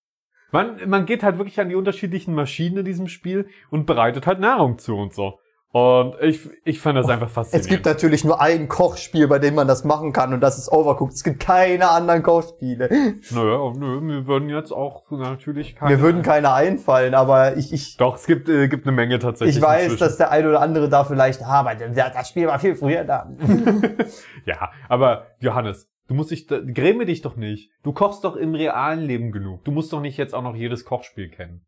Man, 0.53 0.77
man 0.89 1.07
geht 1.07 1.23
halt 1.23 1.39
wirklich 1.39 1.59
an 1.61 1.69
die 1.69 1.75
unterschiedlichen 1.75 2.35
Maschinen 2.35 2.79
in 2.79 2.85
diesem 2.85 3.09
Spiel 3.09 3.49
und 3.71 3.87
bereitet 3.87 4.27
halt 4.27 4.41
Nahrung 4.41 4.79
zu 4.79 4.97
und 4.97 5.13
so. 5.15 5.39
Und 5.73 6.15
ich, 6.23 6.49
ich 6.65 6.81
fand 6.81 6.97
das 6.97 7.07
einfach 7.09 7.27
Es 7.27 7.33
faszinierend. 7.35 7.69
gibt 7.69 7.85
natürlich 7.85 8.25
nur 8.25 8.41
ein 8.41 8.67
Kochspiel, 8.67 9.29
bei 9.29 9.39
dem 9.39 9.57
man 9.57 9.69
das 9.69 9.85
machen 9.85 10.13
kann, 10.15 10.33
und 10.33 10.41
das 10.41 10.57
ist 10.57 10.73
Overcooked. 10.73 11.13
Es 11.13 11.23
gibt 11.23 11.41
keine 11.41 11.91
anderen 11.91 12.23
Kochspiele. 12.23 12.89
Naja, 13.31 13.73
nö, 13.77 14.01
mir 14.01 14.27
würden 14.27 14.49
jetzt 14.49 14.73
auch 14.73 15.11
natürlich 15.11 15.77
keine. 15.77 15.97
Mir 15.97 16.01
würden 16.01 16.23
keine 16.23 16.55
einfallen, 16.55 17.15
aber 17.15 17.59
ich, 17.59 17.75
ich, 17.75 17.99
Doch, 17.99 18.15
es 18.15 18.25
gibt, 18.27 18.49
äh, 18.49 18.69
gibt 18.69 18.87
eine 18.87 18.97
Menge 18.97 19.19
tatsächlich. 19.19 19.57
ich 19.57 19.63
weiß, 19.63 19.83
inzwischen. 19.83 20.01
dass 20.05 20.17
der 20.17 20.31
eine 20.31 20.49
oder 20.49 20.63
andere 20.63 20.89
da 20.89 21.05
vielleicht, 21.05 21.43
ah, 21.43 21.61
aber 21.61 21.75
der- 21.75 21.91
das 21.91 22.29
Spiel 22.31 22.47
war 22.47 22.59
viel 22.59 22.75
früher 22.77 23.05
da. 23.05 23.29
Ja, 24.47 24.71
aber 24.89 25.27
Johannes, 25.41 25.89
du 26.09 26.15
musst 26.15 26.31
dich, 26.31 26.47
gräme 26.47 27.07
dich 27.07 27.23
doch 27.23 27.37
nicht. 27.37 27.71
Du 27.83 27.93
kochst 27.93 28.25
doch 28.25 28.37
im 28.37 28.55
realen 28.55 29.05
Leben 29.05 29.33
genug. 29.33 29.65
Du 29.65 29.71
musst 29.71 29.93
doch 29.93 30.01
nicht 30.01 30.17
jetzt 30.17 30.35
auch 30.35 30.43
noch 30.43 30.55
jedes 30.57 30.85
Kochspiel 30.85 31.31
kennen. 31.31 31.67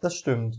Das 0.00 0.16
stimmt. 0.16 0.56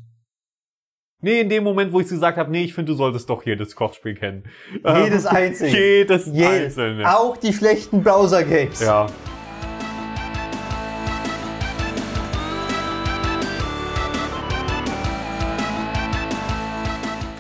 Nee, 1.22 1.42
in 1.42 1.50
dem 1.50 1.64
Moment, 1.64 1.94
wo 1.94 2.00
ich 2.00 2.08
gesagt 2.10 2.38
habe, 2.38 2.52
nee, 2.52 2.64
ich 2.64 2.74
finde, 2.74 2.92
du 2.92 2.98
solltest 2.98 3.30
doch 3.30 3.44
jedes 3.46 3.76
Kochspiel 3.76 4.16
kennen. 4.16 4.44
Jedes 4.74 5.26
Ähm, 5.26 5.32
einzelne. 5.36 5.72
Jedes, 5.72 6.26
Jedes. 6.28 6.48
einzelne. 6.48 7.18
Auch 7.18 7.38
die 7.38 7.54
schlechten 7.54 8.04
Browser-Games. 8.04 8.82
Ja. 8.82 9.08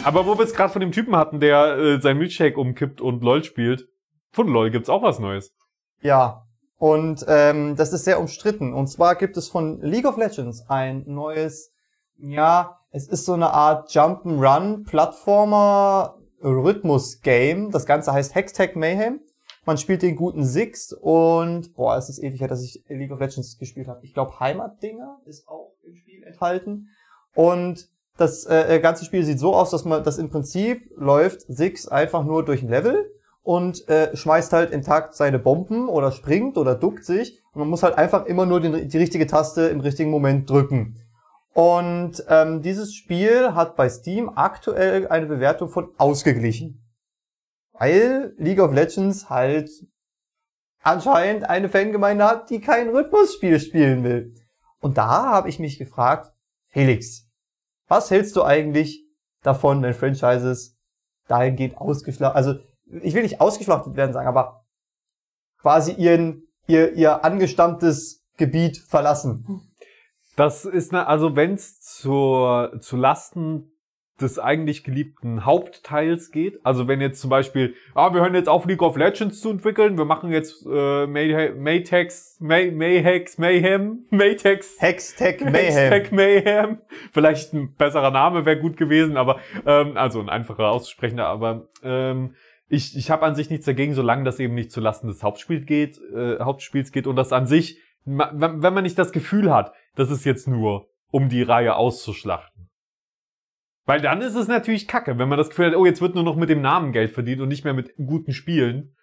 Aber 0.04 0.28
wo 0.28 0.38
wir 0.38 0.44
es 0.46 0.54
gerade 0.54 0.72
von 0.72 0.82
dem 0.82 0.92
Typen 0.92 1.16
hatten, 1.16 1.40
der 1.40 1.78
äh, 1.78 2.00
sein 2.00 2.18
Milchshake 2.20 2.58
umkippt 2.60 3.02
und 3.02 3.24
LOL 3.24 3.44
spielt, 3.44 3.88
von 4.36 4.48
LOL 4.48 4.70
gibt's 4.70 4.89
auch 4.89 5.01
was 5.01 5.20
Neues. 5.20 5.51
Ja. 6.01 6.46
Und 6.77 7.25
ähm, 7.27 7.75
das 7.77 7.94
ist 7.94 8.04
sehr 8.04 8.20
umstritten. 8.20 8.74
Und 8.74 8.88
zwar 8.88 9.15
gibt 9.15 9.38
es 9.38 9.48
von 9.48 9.80
League 9.82 10.06
of 10.06 10.18
Legends 10.18 10.65
ein 10.68 11.04
neues, 11.08 11.72
ja, 12.18 12.80
es 12.92 13.08
ist 13.08 13.25
so 13.25 13.34
eine 13.34 13.51
Art 13.51 13.89
Jump'n'Run 13.92 14.84
Plattformer 14.86 16.18
Rhythmus-Game. 16.42 17.72
Das 17.72 17.86
Ganze 17.86 18.12
heißt 18.12 18.36
Hextech 18.36 18.75
Mayhem. 18.75 19.22
Man 19.65 19.77
spielt 19.77 20.01
den 20.01 20.15
guten 20.15 20.44
Six 20.44 20.94
und 20.94 21.74
boah, 21.74 21.98
es 21.98 22.10
ist 22.10 22.20
ewig 22.20 22.39
her, 22.39 22.48
dass 22.48 22.62
ich 22.62 22.84
League 22.88 23.12
of 23.12 23.20
Legends 23.20 23.58
gespielt 23.58 23.88
habe. 23.88 24.01
Ich 24.04 24.13
glaube, 24.13 24.39
Heimatdinger 24.39 25.22
ist 25.25 25.48
auch 25.48 25.72
im 25.84 25.96
Spiel 25.96 26.24
enthalten. 26.24 26.89
Und 27.34 27.89
das 28.18 28.46
äh, 28.46 28.80
ganze 28.82 29.06
Spiel 29.06 29.24
sieht 29.24 29.39
so 29.39 29.56
aus, 29.56 29.72
dass 29.72 29.86
man 29.86 30.04
das 30.04 30.18
im 30.18 30.30
Prinzip 30.30 30.92
läuft 30.96 31.42
Six 31.48 31.88
einfach 31.88 32.25
nur 32.25 32.46
durch 32.46 32.62
ein 32.62 32.70
Level 32.70 33.10
und 33.46 33.88
äh, 33.90 34.18
schmeißt 34.18 34.54
halt 34.54 34.72
intakt 34.72 35.14
seine 35.14 35.38
Bomben 35.38 35.88
oder 35.88 36.12
springt 36.12 36.58
oder 36.58 36.74
duckt 36.74 37.06
sich. 37.06 37.44
Und 37.54 37.60
man 37.60 37.70
muss 37.70 37.84
halt 37.84 37.96
einfach 37.96 38.25
immer 38.25 38.48
nur 38.48 38.60
den, 38.60 38.90
die 38.90 38.98
richtige 38.98 39.28
Taste 39.28 39.68
im 39.68 39.82
richtigen 39.82 40.10
Moment 40.10 40.50
drücken. 40.50 41.00
Und 41.54 42.25
ähm, 42.28 42.64
dieses 42.64 42.96
Spiel 42.96 43.54
hat 43.54 43.75
bei 43.75 43.88
Steam 43.88 44.32
aktuell 44.34 45.08
eine 45.08 45.28
Bewertung 45.28 45.70
von 45.70 45.92
ausgeglichen. 45.98 46.84
Weil 47.74 48.34
League 48.38 48.60
of 48.60 48.74
Legends 48.74 49.30
halt 49.30 49.70
anscheinend 50.82 51.48
eine 51.48 51.70
Fangemeinde 51.70 52.25
hat, 52.25 52.50
die 52.50 52.60
kein 52.60 52.90
Rhythmusspiel 52.90 53.60
spielen 53.60 54.04
will. 54.04 54.34
Und 54.80 54.98
da 54.98 55.30
habe 55.30 55.50
ich 55.50 55.60
mich 55.60 55.78
gefragt, 55.78 56.32
Felix, 56.70 57.30
was 57.88 58.10
hältst 58.10 58.36
du 58.36 58.44
eigentlich 58.44 59.06
davon, 59.44 59.84
wenn 59.84 59.94
Franchises 59.94 60.75
dahingehend 61.28 61.78
ausgeschlachtet, 61.78 62.36
also 62.36 62.56
ich 63.01 63.13
will 63.13 63.24
nicht 63.24 63.42
ausgeschlachtet 63.42 63.96
werden 63.96 64.13
sagen, 64.13 64.27
aber 64.27 64.65
quasi 65.60 65.94
ihren, 65.94 66.44
ihr, 66.68 66.94
ihr 66.94 67.24
angestammtes 67.24 68.24
Gebiet 68.38 68.77
verlassen. 68.77 69.62
Das 70.36 70.65
ist 70.65 70.92
ne, 70.92 71.08
also 71.08 71.36
wenn's 71.36 71.80
zur 71.82 72.77
zu 72.82 72.98
Lasten 72.98 73.72
des 74.22 74.39
eigentlich 74.39 74.86
geliebten 74.86 75.46
Hauptteils 75.46 76.32
geht, 76.32 76.65
also 76.65 76.88
wenn 76.88 77.01
jetzt 77.01 77.20
zum 77.20 77.30
Beispiel, 77.30 77.75
ah, 77.96 78.13
wir 78.13 78.22
hören 78.22 78.34
jetzt 78.34 78.48
auf 78.48 78.65
League 78.65 78.82
of 78.82 78.96
Legends 78.96 79.42
zu 79.42 79.50
entwickeln, 79.50 79.98
wir 79.98 80.06
machen 80.06 80.32
jetzt 80.32 80.65
äh, 80.65 81.06
May 81.06 81.51
Maytex, 81.51 82.38
May 82.39 82.72
Mayhex, 82.72 83.38
Mayhem, 83.38 84.06
Maytex, 84.12 84.78
Hextech 84.80 85.41
Mayhem. 85.41 85.56
Hashtag 85.56 86.12
Mayhem. 86.13 86.78
Vielleicht 87.12 87.54
ein 87.54 87.74
besserer 87.76 88.12
Name 88.12 88.45
wäre 88.45 88.58
gut 88.58 88.78
gewesen, 88.78 89.17
aber 89.17 89.39
ähm, 89.65 89.98
also 89.98 90.21
ein 90.21 90.30
einfacher 90.30 90.69
auszusprechender, 90.69 91.26
aber 91.26 91.67
ähm, 91.84 92.36
ich, 92.67 92.97
ich 92.97 93.12
habe 93.12 93.25
an 93.25 93.36
sich 93.36 93.49
nichts 93.49 93.65
dagegen, 93.65 93.93
solange 93.93 94.23
das 94.23 94.39
eben 94.39 94.56
nicht 94.56 94.71
zulasten 94.71 95.08
des 95.08 95.23
Hauptspiels 95.23 95.65
geht, 95.65 95.99
äh, 96.13 96.39
Hauptspiels 96.39 96.91
geht 96.91 97.08
und 97.08 97.15
das 97.15 97.32
an 97.32 97.47
sich, 97.47 97.80
wenn 98.06 98.60
man 98.60 98.84
nicht 98.84 98.99
das 98.99 99.12
Gefühl 99.12 99.54
hat, 99.54 99.73
das 99.95 100.12
ist 100.12 100.25
jetzt 100.25 100.47
nur, 100.47 100.88
um 101.12 101.30
die 101.30 101.43
Reihe 101.43 101.75
auszuschlachten. 101.75 102.69
Weil 103.86 104.01
dann 104.01 104.21
ist 104.21 104.36
es 104.36 104.47
natürlich 104.47 104.88
kacke, 104.88 105.17
wenn 105.17 105.30
man 105.30 105.38
das 105.38 105.49
Gefühl 105.49 105.67
hat, 105.67 105.75
oh, 105.75 105.86
jetzt 105.86 106.01
wird 106.01 106.15
nur 106.15 106.23
noch 106.23 106.36
mit 106.36 106.49
dem 106.49 106.62
Namen 106.62 106.91
Geld 106.91 107.12
verdient 107.12 107.41
und 107.41 107.49
nicht 107.49 107.63
mehr 107.63 107.73
mit 107.73 107.95
guten 107.97 108.34
Spielen. 108.34 108.95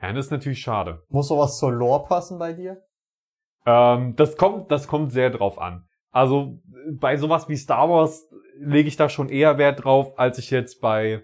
Ja, 0.00 0.12
das 0.12 0.26
ist 0.26 0.30
natürlich 0.30 0.60
schade. 0.60 1.02
Muss 1.08 1.28
sowas 1.28 1.58
zur 1.58 1.72
Lore 1.72 2.04
passen 2.04 2.38
bei 2.38 2.52
dir? 2.52 2.82
Ähm, 3.66 4.14
das 4.16 4.36
kommt, 4.36 4.70
das 4.70 4.86
kommt 4.86 5.12
sehr 5.12 5.30
drauf 5.30 5.58
an. 5.58 5.88
Also 6.10 6.60
bei 6.92 7.16
sowas 7.16 7.48
wie 7.48 7.56
Star 7.56 7.90
Wars 7.90 8.28
lege 8.58 8.88
ich 8.88 8.96
da 8.96 9.08
schon 9.08 9.28
eher 9.28 9.58
Wert 9.58 9.84
drauf, 9.84 10.18
als 10.18 10.38
ich 10.38 10.50
jetzt 10.50 10.80
bei 10.80 11.22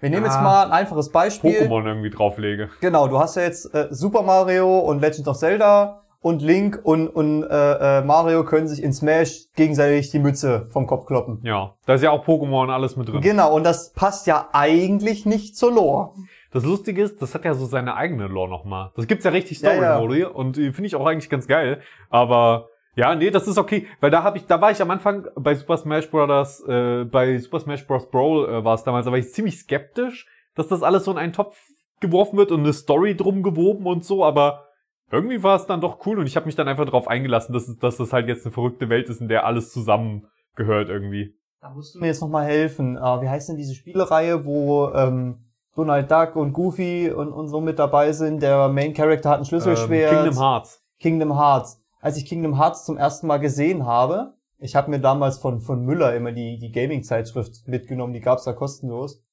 Wir 0.00 0.10
nehmen 0.10 0.24
Ah. 0.24 0.28
jetzt 0.28 0.42
mal 0.42 0.64
ein 0.64 0.72
einfaches 0.72 1.10
Beispiel. 1.10 1.62
Pokémon 1.62 1.86
irgendwie 1.86 2.10
drauflege. 2.10 2.68
Genau, 2.80 3.08
du 3.08 3.18
hast 3.18 3.36
ja 3.36 3.42
jetzt 3.42 3.72
äh, 3.74 3.88
Super 3.90 4.22
Mario 4.22 4.78
und 4.80 5.00
Legend 5.00 5.28
of 5.28 5.36
Zelda 5.38 6.02
und 6.20 6.42
Link 6.42 6.80
und, 6.82 7.08
und 7.08 7.42
äh, 7.44 7.98
äh, 7.98 8.02
Mario 8.02 8.44
können 8.44 8.66
sich 8.66 8.82
in 8.82 8.92
Smash 8.92 9.46
gegenseitig 9.56 10.10
die 10.10 10.18
Mütze 10.18 10.68
vom 10.70 10.86
Kopf 10.86 11.06
kloppen. 11.06 11.40
Ja, 11.42 11.74
da 11.86 11.94
ist 11.94 12.02
ja 12.02 12.10
auch 12.10 12.24
Pokémon 12.26 12.64
und 12.64 12.70
alles 12.70 12.96
mit 12.96 13.08
drin. 13.08 13.20
Genau, 13.20 13.54
und 13.54 13.64
das 13.64 13.92
passt 13.92 14.26
ja 14.26 14.48
eigentlich 14.52 15.26
nicht 15.26 15.56
zur 15.56 15.72
Lore. 15.72 16.10
Das 16.50 16.64
Lustige 16.64 17.02
ist, 17.02 17.20
das 17.20 17.34
hat 17.34 17.44
ja 17.44 17.54
so 17.54 17.66
seine 17.66 17.96
eigene 17.96 18.26
Lore 18.28 18.48
nochmal. 18.48 18.90
Das 18.96 19.06
gibt's 19.06 19.24
ja 19.24 19.32
richtig 19.32 19.60
Ja, 19.60 19.70
Story 19.72 19.84
ja. 19.84 19.98
Mode 20.00 20.32
und 20.32 20.56
die 20.56 20.72
finde 20.72 20.86
ich 20.86 20.96
auch 20.96 21.04
eigentlich 21.06 21.28
ganz 21.30 21.46
geil. 21.46 21.80
Aber 22.10 22.68
ja, 22.96 23.14
nee, 23.14 23.30
das 23.30 23.46
ist 23.48 23.58
okay, 23.58 23.86
weil 24.00 24.10
da 24.10 24.22
habe 24.22 24.38
ich, 24.38 24.46
da 24.46 24.60
war 24.60 24.70
ich 24.70 24.80
am 24.80 24.90
Anfang 24.90 25.26
bei 25.36 25.54
Super 25.54 25.76
Smash 25.76 26.10
Bros. 26.10 26.60
Äh, 26.66 27.04
bei 27.04 27.38
Super 27.38 27.60
Smash 27.60 27.86
Bros. 27.86 28.08
Brawl 28.10 28.48
äh, 28.48 28.64
war 28.64 28.74
es 28.74 28.84
damals, 28.84 29.06
da 29.06 29.10
war 29.12 29.18
ich 29.18 29.32
ziemlich 29.32 29.58
skeptisch, 29.58 30.26
dass 30.54 30.68
das 30.68 30.82
alles 30.82 31.04
so 31.04 31.10
in 31.10 31.18
einen 31.18 31.32
Topf 31.32 31.56
geworfen 32.00 32.36
wird 32.36 32.52
und 32.52 32.60
eine 32.60 32.72
Story 32.72 33.16
drum 33.16 33.42
gewoben 33.42 33.86
und 33.86 34.04
so. 34.04 34.24
Aber 34.24 34.66
irgendwie 35.10 35.42
war 35.42 35.56
es 35.56 35.66
dann 35.66 35.80
doch 35.80 36.04
cool 36.06 36.18
und 36.18 36.26
ich 36.26 36.36
habe 36.36 36.46
mich 36.46 36.54
dann 36.56 36.68
einfach 36.68 36.84
darauf 36.84 37.08
eingelassen, 37.08 37.52
dass, 37.52 37.68
es- 37.68 37.78
dass 37.78 37.96
das 37.96 38.12
halt 38.12 38.28
jetzt 38.28 38.44
eine 38.46 38.52
verrückte 38.52 38.88
Welt 38.88 39.08
ist, 39.08 39.20
in 39.20 39.28
der 39.28 39.44
alles 39.46 39.72
zusammengehört 39.72 40.88
irgendwie. 40.88 41.34
Da 41.60 41.70
musst 41.70 41.94
du 41.94 42.00
mir 42.00 42.06
jetzt 42.08 42.20
nochmal 42.20 42.44
helfen. 42.44 42.96
Äh, 42.96 43.00
wie 43.22 43.28
heißt 43.28 43.48
denn 43.48 43.56
diese 43.56 43.74
Spielereihe, 43.74 44.44
wo 44.44 44.88
ähm, 44.90 45.38
Donald 45.76 46.10
Duck 46.10 46.36
und 46.36 46.52
Goofy 46.52 47.10
und, 47.10 47.32
und 47.32 47.48
so 47.48 47.60
mit 47.60 47.78
dabei 47.78 48.12
sind? 48.12 48.42
Der 48.42 48.68
Main 48.68 48.92
Character 48.94 49.30
hat 49.30 49.38
ein 49.40 49.44
Schlüsselschwert. 49.44 50.12
Ähm, 50.12 50.18
Kingdom 50.24 50.38
Hearts. 50.42 50.82
Kingdom 51.00 51.38
Hearts. 51.38 51.80
Als 52.04 52.18
ich 52.18 52.26
Kingdom 52.26 52.58
Hearts 52.58 52.84
zum 52.84 52.98
ersten 52.98 53.26
Mal 53.26 53.38
gesehen 53.38 53.86
habe, 53.86 54.34
ich 54.58 54.76
habe 54.76 54.90
mir 54.90 55.00
damals 55.00 55.38
von, 55.38 55.60
von 55.62 55.86
Müller 55.86 56.14
immer 56.14 56.32
die, 56.32 56.58
die 56.58 56.70
Gaming-Zeitschrift 56.70 57.66
mitgenommen, 57.66 58.12
die 58.12 58.20
gab's 58.20 58.44
da 58.44 58.52
kostenlos. 58.52 59.24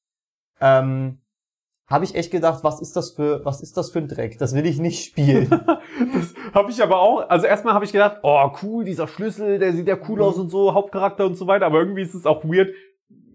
Ähm, 0.62 1.20
habe 1.88 2.06
ich 2.06 2.16
echt 2.16 2.32
gedacht, 2.32 2.64
was 2.64 2.80
ist 2.80 2.96
das 2.96 3.12
für, 3.12 3.44
was 3.44 3.62
ist 3.62 3.76
das 3.76 3.92
für 3.92 4.00
ein 4.00 4.08
Dreck? 4.08 4.38
Das 4.38 4.56
will 4.56 4.66
ich 4.66 4.80
nicht 4.80 5.04
spielen. 5.04 5.50
Das 6.14 6.34
habe 6.54 6.72
ich 6.72 6.82
aber 6.82 7.00
auch. 7.00 7.30
Also 7.30 7.46
erstmal 7.46 7.74
habe 7.74 7.84
ich 7.84 7.92
gedacht, 7.92 8.20
oh 8.24 8.50
cool, 8.64 8.86
dieser 8.86 9.10
Schlüssel, 9.10 9.60
der 9.60 9.74
sieht 9.74 9.88
ja 9.90 9.98
cool 10.08 10.20
Mhm. 10.20 10.24
aus 10.24 10.38
und 10.38 10.50
so, 10.50 10.74
Hauptcharakter 10.74 11.26
und 11.26 11.36
so 11.36 11.48
weiter. 11.48 11.66
Aber 11.66 11.80
irgendwie 11.80 12.04
ist 12.04 12.14
es 12.14 12.26
auch 12.26 12.46
weird, 12.46 12.70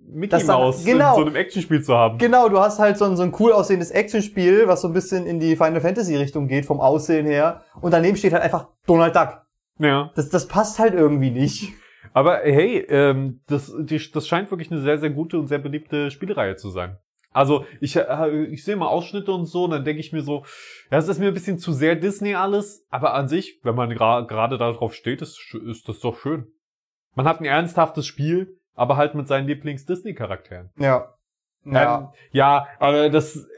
Mickey 0.08 0.44
Mouse 0.44 0.84
genau. 0.84 1.10
in 1.10 1.14
so 1.16 1.26
einem 1.26 1.36
Actionspiel 1.36 1.82
zu 1.82 1.94
haben. 1.94 2.18
genau, 2.18 2.48
du 2.48 2.58
hast 2.58 2.78
halt 2.78 2.96
so 2.98 3.04
ein, 3.04 3.16
so 3.16 3.22
ein 3.22 3.34
cool 3.38 3.52
aussehendes 3.52 3.90
Actionspiel, 3.90 4.68
was 4.68 4.82
so 4.82 4.88
ein 4.88 4.94
bisschen 4.94 5.26
in 5.26 5.40
die 5.40 5.56
Final 5.56 5.80
Fantasy 5.80 6.16
Richtung 6.16 6.48
geht, 6.48 6.66
vom 6.66 6.80
Aussehen 6.80 7.26
her. 7.26 7.62
Und 7.80 7.92
daneben 7.92 8.16
steht 8.16 8.32
halt 8.32 8.42
einfach 8.42 8.68
Donald 8.86 9.14
Duck. 9.14 9.42
Ja. 9.78 10.10
Das, 10.14 10.28
das 10.28 10.48
passt 10.48 10.78
halt 10.78 10.94
irgendwie 10.94 11.30
nicht. 11.30 11.72
Aber 12.12 12.38
hey, 12.38 12.78
ähm, 12.88 13.40
das, 13.46 13.74
die, 13.78 14.00
das 14.10 14.26
scheint 14.26 14.50
wirklich 14.50 14.70
eine 14.70 14.80
sehr, 14.80 14.98
sehr 14.98 15.10
gute 15.10 15.38
und 15.38 15.48
sehr 15.48 15.58
beliebte 15.58 16.10
Spielreihe 16.10 16.56
zu 16.56 16.70
sein. 16.70 16.98
Also 17.36 17.66
ich, 17.82 17.96
äh, 17.96 18.44
ich 18.44 18.64
sehe 18.64 18.76
mal 18.76 18.86
Ausschnitte 18.86 19.30
und 19.32 19.44
so, 19.44 19.64
und 19.64 19.72
dann 19.72 19.84
denke 19.84 20.00
ich 20.00 20.12
mir 20.12 20.22
so, 20.22 20.44
ja, 20.90 20.96
das 20.96 21.08
ist 21.08 21.18
mir 21.18 21.28
ein 21.28 21.34
bisschen 21.34 21.58
zu 21.58 21.72
sehr 21.72 21.94
Disney 21.94 22.34
alles, 22.34 22.86
aber 22.88 23.12
an 23.12 23.28
sich, 23.28 23.60
wenn 23.62 23.74
man 23.74 23.90
gerade 23.90 24.56
darauf 24.56 24.94
steht, 24.94 25.20
ist, 25.20 25.54
ist 25.66 25.86
das 25.86 26.00
doch 26.00 26.18
schön. 26.18 26.46
Man 27.14 27.28
hat 27.28 27.40
ein 27.40 27.44
ernsthaftes 27.44 28.06
Spiel, 28.06 28.58
Aber 28.76 28.96
halt 28.96 29.14
mit 29.14 29.26
seinen 29.26 29.48
Lieblings-Disney-Charakteren. 29.48 30.70
Ja. 30.78 31.12
Ja. 31.64 31.98
Ähm, 31.98 32.08
ja, 32.30 32.66
aber 32.78 33.10
das, 33.10 33.48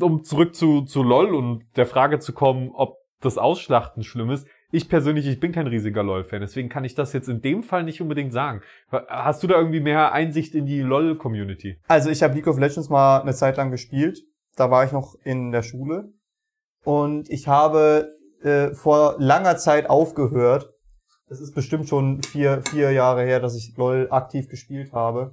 um 0.00 0.24
zurück 0.24 0.54
zu, 0.54 0.82
zu 0.82 1.04
LOL 1.04 1.34
und 1.34 1.64
der 1.76 1.86
Frage 1.86 2.18
zu 2.18 2.32
kommen, 2.32 2.70
ob 2.74 2.96
das 3.20 3.38
Ausschlachten 3.38 4.02
schlimm 4.02 4.30
ist. 4.30 4.48
Ich 4.72 4.88
persönlich, 4.88 5.26
ich 5.26 5.38
bin 5.38 5.52
kein 5.52 5.66
riesiger 5.66 6.02
LOL-Fan, 6.02 6.40
deswegen 6.40 6.68
kann 6.68 6.84
ich 6.84 6.94
das 6.94 7.12
jetzt 7.12 7.28
in 7.28 7.42
dem 7.42 7.62
Fall 7.62 7.84
nicht 7.84 8.00
unbedingt 8.00 8.32
sagen. 8.32 8.62
Hast 8.90 9.42
du 9.42 9.46
da 9.46 9.56
irgendwie 9.56 9.80
mehr 9.80 10.12
Einsicht 10.12 10.54
in 10.54 10.66
die 10.66 10.80
LOL-Community? 10.80 11.78
Also 11.88 12.10
ich 12.10 12.22
habe 12.22 12.34
League 12.34 12.46
of 12.46 12.58
Legends 12.58 12.88
mal 12.88 13.20
eine 13.20 13.34
Zeit 13.34 13.58
lang 13.58 13.70
gespielt. 13.70 14.20
Da 14.56 14.70
war 14.70 14.84
ich 14.84 14.92
noch 14.92 15.14
in 15.24 15.52
der 15.52 15.62
Schule. 15.62 16.12
Und 16.84 17.30
ich 17.30 17.48
habe 17.48 18.08
äh, 18.42 18.74
vor 18.74 19.16
langer 19.18 19.56
Zeit 19.56 19.88
aufgehört. 19.88 20.70
Das 21.32 21.40
ist 21.40 21.54
bestimmt 21.54 21.88
schon 21.88 22.22
vier, 22.22 22.60
vier 22.60 22.92
Jahre 22.92 23.24
her, 23.24 23.40
dass 23.40 23.56
ich 23.56 23.74
LOL 23.78 24.08
aktiv 24.10 24.50
gespielt 24.50 24.92
habe. 24.92 25.32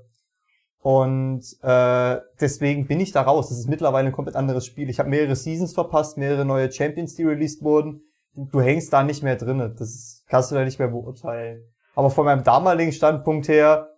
Und 0.82 1.44
äh, 1.62 2.22
deswegen 2.40 2.88
bin 2.88 3.02
ich 3.02 3.12
da 3.12 3.24
raus. 3.24 3.50
Das 3.50 3.60
ist 3.60 3.68
mittlerweile 3.68 4.08
ein 4.08 4.14
komplett 4.14 4.38
anderes 4.38 4.66
Spiel. 4.66 4.90
Ich 4.90 5.00
habe 5.00 5.10
mehrere 5.10 5.36
Seasons 5.36 5.74
verpasst, 5.74 6.18
mehrere 6.18 6.46
neue 6.46 6.72
Champions, 6.72 7.16
die 7.16 7.26
released 7.26 7.64
wurden. 7.64 8.00
Du 8.34 8.62
hängst 8.62 8.94
da 8.94 9.04
nicht 9.04 9.24
mehr 9.24 9.36
drinne. 9.36 9.76
Das 9.78 10.24
kannst 10.30 10.52
du 10.52 10.56
da 10.56 10.64
nicht 10.64 10.80
mehr 10.80 10.88
beurteilen. 10.88 11.66
Aber 11.96 12.10
von 12.10 12.24
meinem 12.24 12.46
damaligen 12.46 12.94
Standpunkt 12.94 13.50
her 13.50 13.90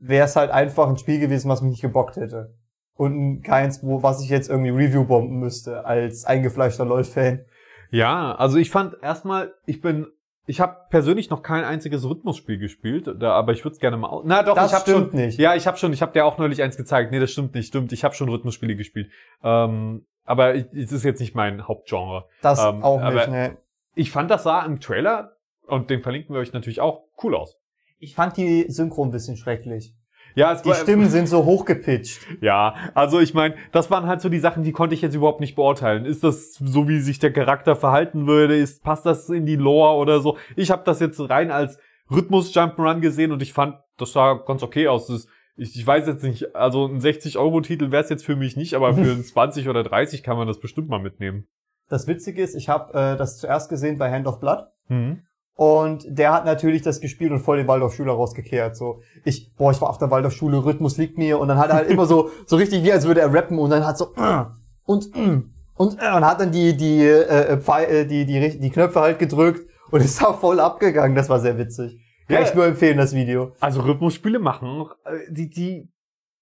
wäre 0.00 0.26
es 0.26 0.34
halt 0.34 0.50
einfach 0.50 0.88
ein 0.88 0.98
Spiel 0.98 1.20
gewesen, 1.20 1.48
was 1.48 1.62
mich 1.62 1.70
nicht 1.70 1.82
gebockt 1.82 2.16
hätte. 2.16 2.56
Und 2.96 3.42
keins, 3.42 3.84
wo 3.84 4.02
was 4.02 4.20
ich 4.20 4.30
jetzt 4.30 4.50
irgendwie 4.50 4.70
Review 4.70 5.04
bomben 5.04 5.38
müsste 5.38 5.84
als 5.84 6.24
eingefleischter 6.24 6.84
LoL-Fan. 6.84 7.44
Ja, 7.92 8.34
also 8.34 8.58
ich 8.58 8.70
fand 8.70 8.96
erstmal, 9.00 9.54
ich 9.64 9.80
bin 9.80 10.08
ich 10.46 10.60
habe 10.60 10.76
persönlich 10.90 11.28
noch 11.28 11.42
kein 11.42 11.64
einziges 11.64 12.08
Rhythmusspiel 12.08 12.58
gespielt, 12.58 13.12
da, 13.18 13.32
aber 13.32 13.52
ich 13.52 13.64
würde 13.64 13.74
es 13.74 13.80
gerne 13.80 13.96
mal. 13.96 14.22
Na 14.24 14.44
doch, 14.44 14.54
das 14.54 14.70
ich 14.70 14.78
habe 14.78 14.90
schon. 14.90 15.10
Nicht. 15.12 15.38
Ja, 15.38 15.56
ich 15.56 15.66
habe 15.66 15.76
schon. 15.76 15.92
Ich 15.92 16.02
habe 16.02 16.12
dir 16.12 16.24
auch 16.24 16.38
neulich 16.38 16.62
eins 16.62 16.76
gezeigt. 16.76 17.10
Nee, 17.10 17.18
das 17.18 17.32
stimmt 17.32 17.54
nicht. 17.54 17.66
Stimmt, 17.66 17.92
ich 17.92 18.04
habe 18.04 18.14
schon 18.14 18.28
Rhythmusspiele 18.28 18.76
gespielt. 18.76 19.10
Ähm, 19.42 20.06
aber 20.24 20.54
es 20.54 20.92
ist 20.92 21.04
jetzt 21.04 21.20
nicht 21.20 21.34
mein 21.34 21.66
Hauptgenre. 21.66 22.26
Das 22.42 22.64
ähm, 22.64 22.82
auch 22.82 23.02
nicht. 23.12 23.28
Ne. 23.28 23.56
Ich 23.94 24.12
fand 24.12 24.30
das 24.30 24.44
sah 24.44 24.64
im 24.64 24.80
Trailer 24.80 25.36
und 25.66 25.90
den 25.90 26.02
verlinken 26.02 26.34
wir 26.34 26.40
euch 26.40 26.52
natürlich 26.52 26.80
auch 26.80 27.04
cool 27.22 27.34
aus. 27.34 27.58
Ich 27.98 28.14
fand 28.14 28.36
die 28.36 28.66
Synchro 28.68 29.04
ein 29.04 29.10
bisschen 29.10 29.36
schrecklich. 29.36 29.95
Ja, 30.36 30.52
es 30.52 30.60
die 30.60 30.68
war, 30.68 30.76
Stimmen 30.76 31.08
sind 31.08 31.28
so 31.28 31.44
hochgepitcht. 31.44 32.20
Ja, 32.42 32.74
also 32.94 33.18
ich 33.18 33.32
meine, 33.32 33.54
das 33.72 33.90
waren 33.90 34.06
halt 34.06 34.20
so 34.20 34.28
die 34.28 34.38
Sachen, 34.38 34.62
die 34.62 34.72
konnte 34.72 34.94
ich 34.94 35.00
jetzt 35.00 35.14
überhaupt 35.14 35.40
nicht 35.40 35.56
beurteilen. 35.56 36.04
Ist 36.04 36.22
das 36.22 36.52
so, 36.52 36.86
wie 36.86 37.00
sich 37.00 37.18
der 37.18 37.32
Charakter 37.32 37.74
verhalten 37.74 38.26
würde? 38.26 38.54
Ist 38.54 38.82
passt 38.84 39.06
das 39.06 39.30
in 39.30 39.46
die 39.46 39.56
Lore 39.56 39.96
oder 39.96 40.20
so? 40.20 40.36
Ich 40.54 40.70
habe 40.70 40.82
das 40.84 41.00
jetzt 41.00 41.18
rein 41.30 41.50
als 41.50 41.78
Rhythmus 42.10 42.54
Jump'n'Run 42.54 43.00
gesehen 43.00 43.32
und 43.32 43.42
ich 43.42 43.54
fand, 43.54 43.76
das 43.96 44.12
sah 44.12 44.34
ganz 44.34 44.62
okay 44.62 44.88
aus. 44.88 45.06
Das, 45.06 45.26
ich, 45.56 45.74
ich 45.74 45.86
weiß 45.86 46.06
jetzt 46.06 46.22
nicht, 46.22 46.54
also 46.54 46.86
ein 46.86 47.00
60 47.00 47.38
Euro 47.38 47.62
Titel 47.62 47.90
wäre 47.90 48.04
es 48.04 48.10
jetzt 48.10 48.24
für 48.24 48.36
mich 48.36 48.56
nicht, 48.56 48.74
aber 48.74 48.92
für 48.92 49.00
ein 49.12 49.24
20 49.24 49.70
oder 49.70 49.82
30 49.82 50.22
kann 50.22 50.36
man 50.36 50.46
das 50.46 50.60
bestimmt 50.60 50.90
mal 50.90 51.00
mitnehmen. 51.00 51.48
Das 51.88 52.06
Witzige 52.06 52.42
ist, 52.42 52.54
ich 52.54 52.68
habe 52.68 52.92
äh, 52.92 53.16
das 53.16 53.38
zuerst 53.38 53.70
gesehen 53.70 53.96
bei 53.96 54.12
Hand 54.12 54.26
of 54.26 54.38
Blood. 54.38 54.66
Mhm. 54.88 55.22
Und 55.58 56.04
der 56.06 56.34
hat 56.34 56.44
natürlich 56.44 56.82
das 56.82 57.00
gespielt 57.00 57.32
und 57.32 57.40
voll 57.40 57.56
den 57.56 57.66
Waldorfschüler 57.66 58.12
rausgekehrt. 58.12 58.76
So, 58.76 59.00
ich, 59.24 59.54
boah, 59.56 59.70
ich 59.70 59.80
war 59.80 59.88
auf 59.88 59.96
der 59.96 60.10
Waldorfschule, 60.10 60.62
Rhythmus 60.62 60.98
liegt 60.98 61.16
mir. 61.16 61.38
Und 61.38 61.48
dann 61.48 61.58
hat 61.58 61.70
er 61.70 61.76
halt 61.76 61.90
immer 61.90 62.04
so, 62.04 62.30
so 62.44 62.56
richtig 62.56 62.84
wie 62.84 62.92
als 62.92 63.06
würde 63.06 63.22
er 63.22 63.32
rappen 63.32 63.58
und 63.58 63.70
dann 63.70 63.86
hat 63.86 63.96
so, 63.96 64.12
äh, 64.16 64.44
und, 64.84 65.16
äh, 65.16 65.40
und, 65.74 65.98
äh, 65.98 66.14
und 66.14 66.26
hat 66.26 66.40
dann 66.40 66.52
die, 66.52 66.76
die, 66.76 67.02
äh, 67.02 67.58
äh, 67.58 68.06
die, 68.06 68.26
die, 68.26 68.58
die 68.58 68.70
Knöpfe 68.70 69.00
halt 69.00 69.18
gedrückt 69.18 69.66
und 69.90 70.02
ist 70.02 70.22
auch 70.22 70.40
voll 70.40 70.60
abgegangen. 70.60 71.16
Das 71.16 71.30
war 71.30 71.40
sehr 71.40 71.56
witzig. 71.56 71.98
Kann 72.28 72.42
ja, 72.42 72.46
ich 72.46 72.54
nur 72.54 72.66
empfehlen, 72.66 72.98
das 72.98 73.14
Video. 73.14 73.52
Also 73.58 73.80
Rhythmusspiele 73.80 74.38
machen, 74.38 74.90
die, 75.30 75.48
die, 75.48 75.88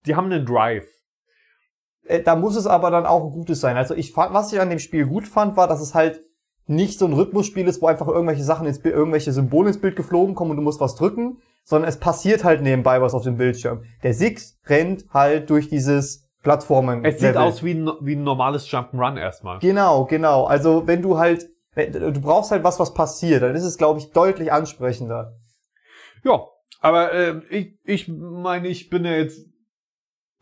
die 0.06 0.16
haben 0.16 0.32
einen 0.32 0.44
Drive. 0.44 0.88
Da 2.24 2.34
muss 2.34 2.56
es 2.56 2.66
aber 2.66 2.90
dann 2.90 3.06
auch 3.06 3.22
ein 3.24 3.30
gutes 3.30 3.60
sein. 3.60 3.76
Also 3.76 3.94
ich 3.94 4.12
fand, 4.12 4.34
was 4.34 4.52
ich 4.52 4.60
an 4.60 4.70
dem 4.70 4.78
Spiel 4.80 5.06
gut 5.06 5.28
fand, 5.28 5.56
war, 5.56 5.68
dass 5.68 5.80
es 5.80 5.94
halt 5.94 6.23
nicht 6.66 6.98
so 6.98 7.06
ein 7.06 7.12
Rhythmusspiel 7.12 7.66
ist, 7.66 7.82
wo 7.82 7.86
einfach 7.86 8.08
irgendwelche 8.08 8.44
Sachen 8.44 8.66
ins 8.66 8.80
Bild, 8.80 8.94
irgendwelche 8.94 9.32
Symbole 9.32 9.68
ins 9.68 9.80
Bild 9.80 9.96
geflogen 9.96 10.34
kommen 10.34 10.52
und 10.52 10.56
du 10.56 10.62
musst 10.62 10.80
was 10.80 10.94
drücken, 10.94 11.38
sondern 11.62 11.88
es 11.88 11.98
passiert 11.98 12.44
halt 12.44 12.62
nebenbei 12.62 13.00
was 13.00 13.14
auf 13.14 13.22
dem 13.22 13.36
Bildschirm. 13.36 13.84
Der 14.02 14.14
Six 14.14 14.58
rennt 14.66 15.06
halt 15.12 15.50
durch 15.50 15.68
dieses 15.68 16.28
Plattformen. 16.42 17.04
Es 17.04 17.20
sieht 17.20 17.36
aus 17.36 17.64
wie 17.64 17.74
ein, 17.74 17.90
wie 18.00 18.14
ein 18.14 18.22
normales 18.22 18.68
Jump'n'Run 18.68 19.18
erstmal. 19.18 19.58
Genau, 19.58 20.04
genau. 20.04 20.44
Also 20.44 20.86
wenn 20.86 21.02
du 21.02 21.18
halt, 21.18 21.48
du 21.74 22.20
brauchst 22.20 22.50
halt 22.50 22.64
was, 22.64 22.78
was 22.78 22.94
passiert, 22.94 23.42
dann 23.42 23.54
ist 23.54 23.64
es, 23.64 23.78
glaube 23.78 23.98
ich, 23.98 24.12
deutlich 24.12 24.52
ansprechender. 24.52 25.36
Ja, 26.22 26.44
aber 26.80 27.12
äh, 27.12 27.40
ich, 27.48 27.78
ich 27.84 28.08
meine, 28.08 28.68
ich 28.68 28.90
bin 28.90 29.04
ja 29.04 29.12
jetzt 29.12 29.46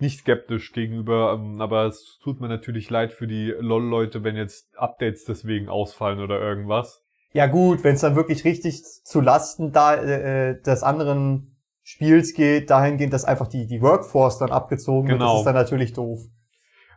nicht 0.03 0.19
skeptisch 0.21 0.73
gegenüber, 0.73 1.33
ähm, 1.33 1.63
aber 1.63 1.87
es 1.87 2.19
tut 2.23 2.41
mir 2.41 2.49
natürlich 2.49 2.91
leid 2.91 3.13
für 3.13 3.27
die 3.27 3.55
LOL-Leute, 3.59 4.23
wenn 4.23 4.37
jetzt 4.37 4.77
Updates 4.77 5.25
deswegen 5.25 5.71
ausfallen 5.71 6.21
oder 6.21 6.39
irgendwas. 6.39 7.03
Ja 7.33 7.47
gut, 7.47 7.83
wenn 7.83 7.95
es 7.95 8.03
dann 8.03 8.17
wirklich 8.17 8.45
richtig 8.45 8.83
zu 8.83 9.23
Lasten 9.23 9.73
da, 9.73 9.95
äh, 9.95 10.61
des 10.61 10.83
anderen 10.83 11.57
Spiels 11.83 12.35
geht, 12.35 12.69
dahingehend, 12.69 13.13
dass 13.15 13.25
einfach 13.25 13.49
die, 13.49 13.67
die 13.67 13.81
Workforce 13.81 14.39
dann 14.39 14.51
abgezogen 14.51 15.09
genau. 15.09 15.13
wird, 15.13 15.21
das 15.21 15.29
genau. 15.29 15.39
ist 15.39 15.47
dann 15.47 15.55
natürlich 15.55 15.93
doof. 15.95 16.21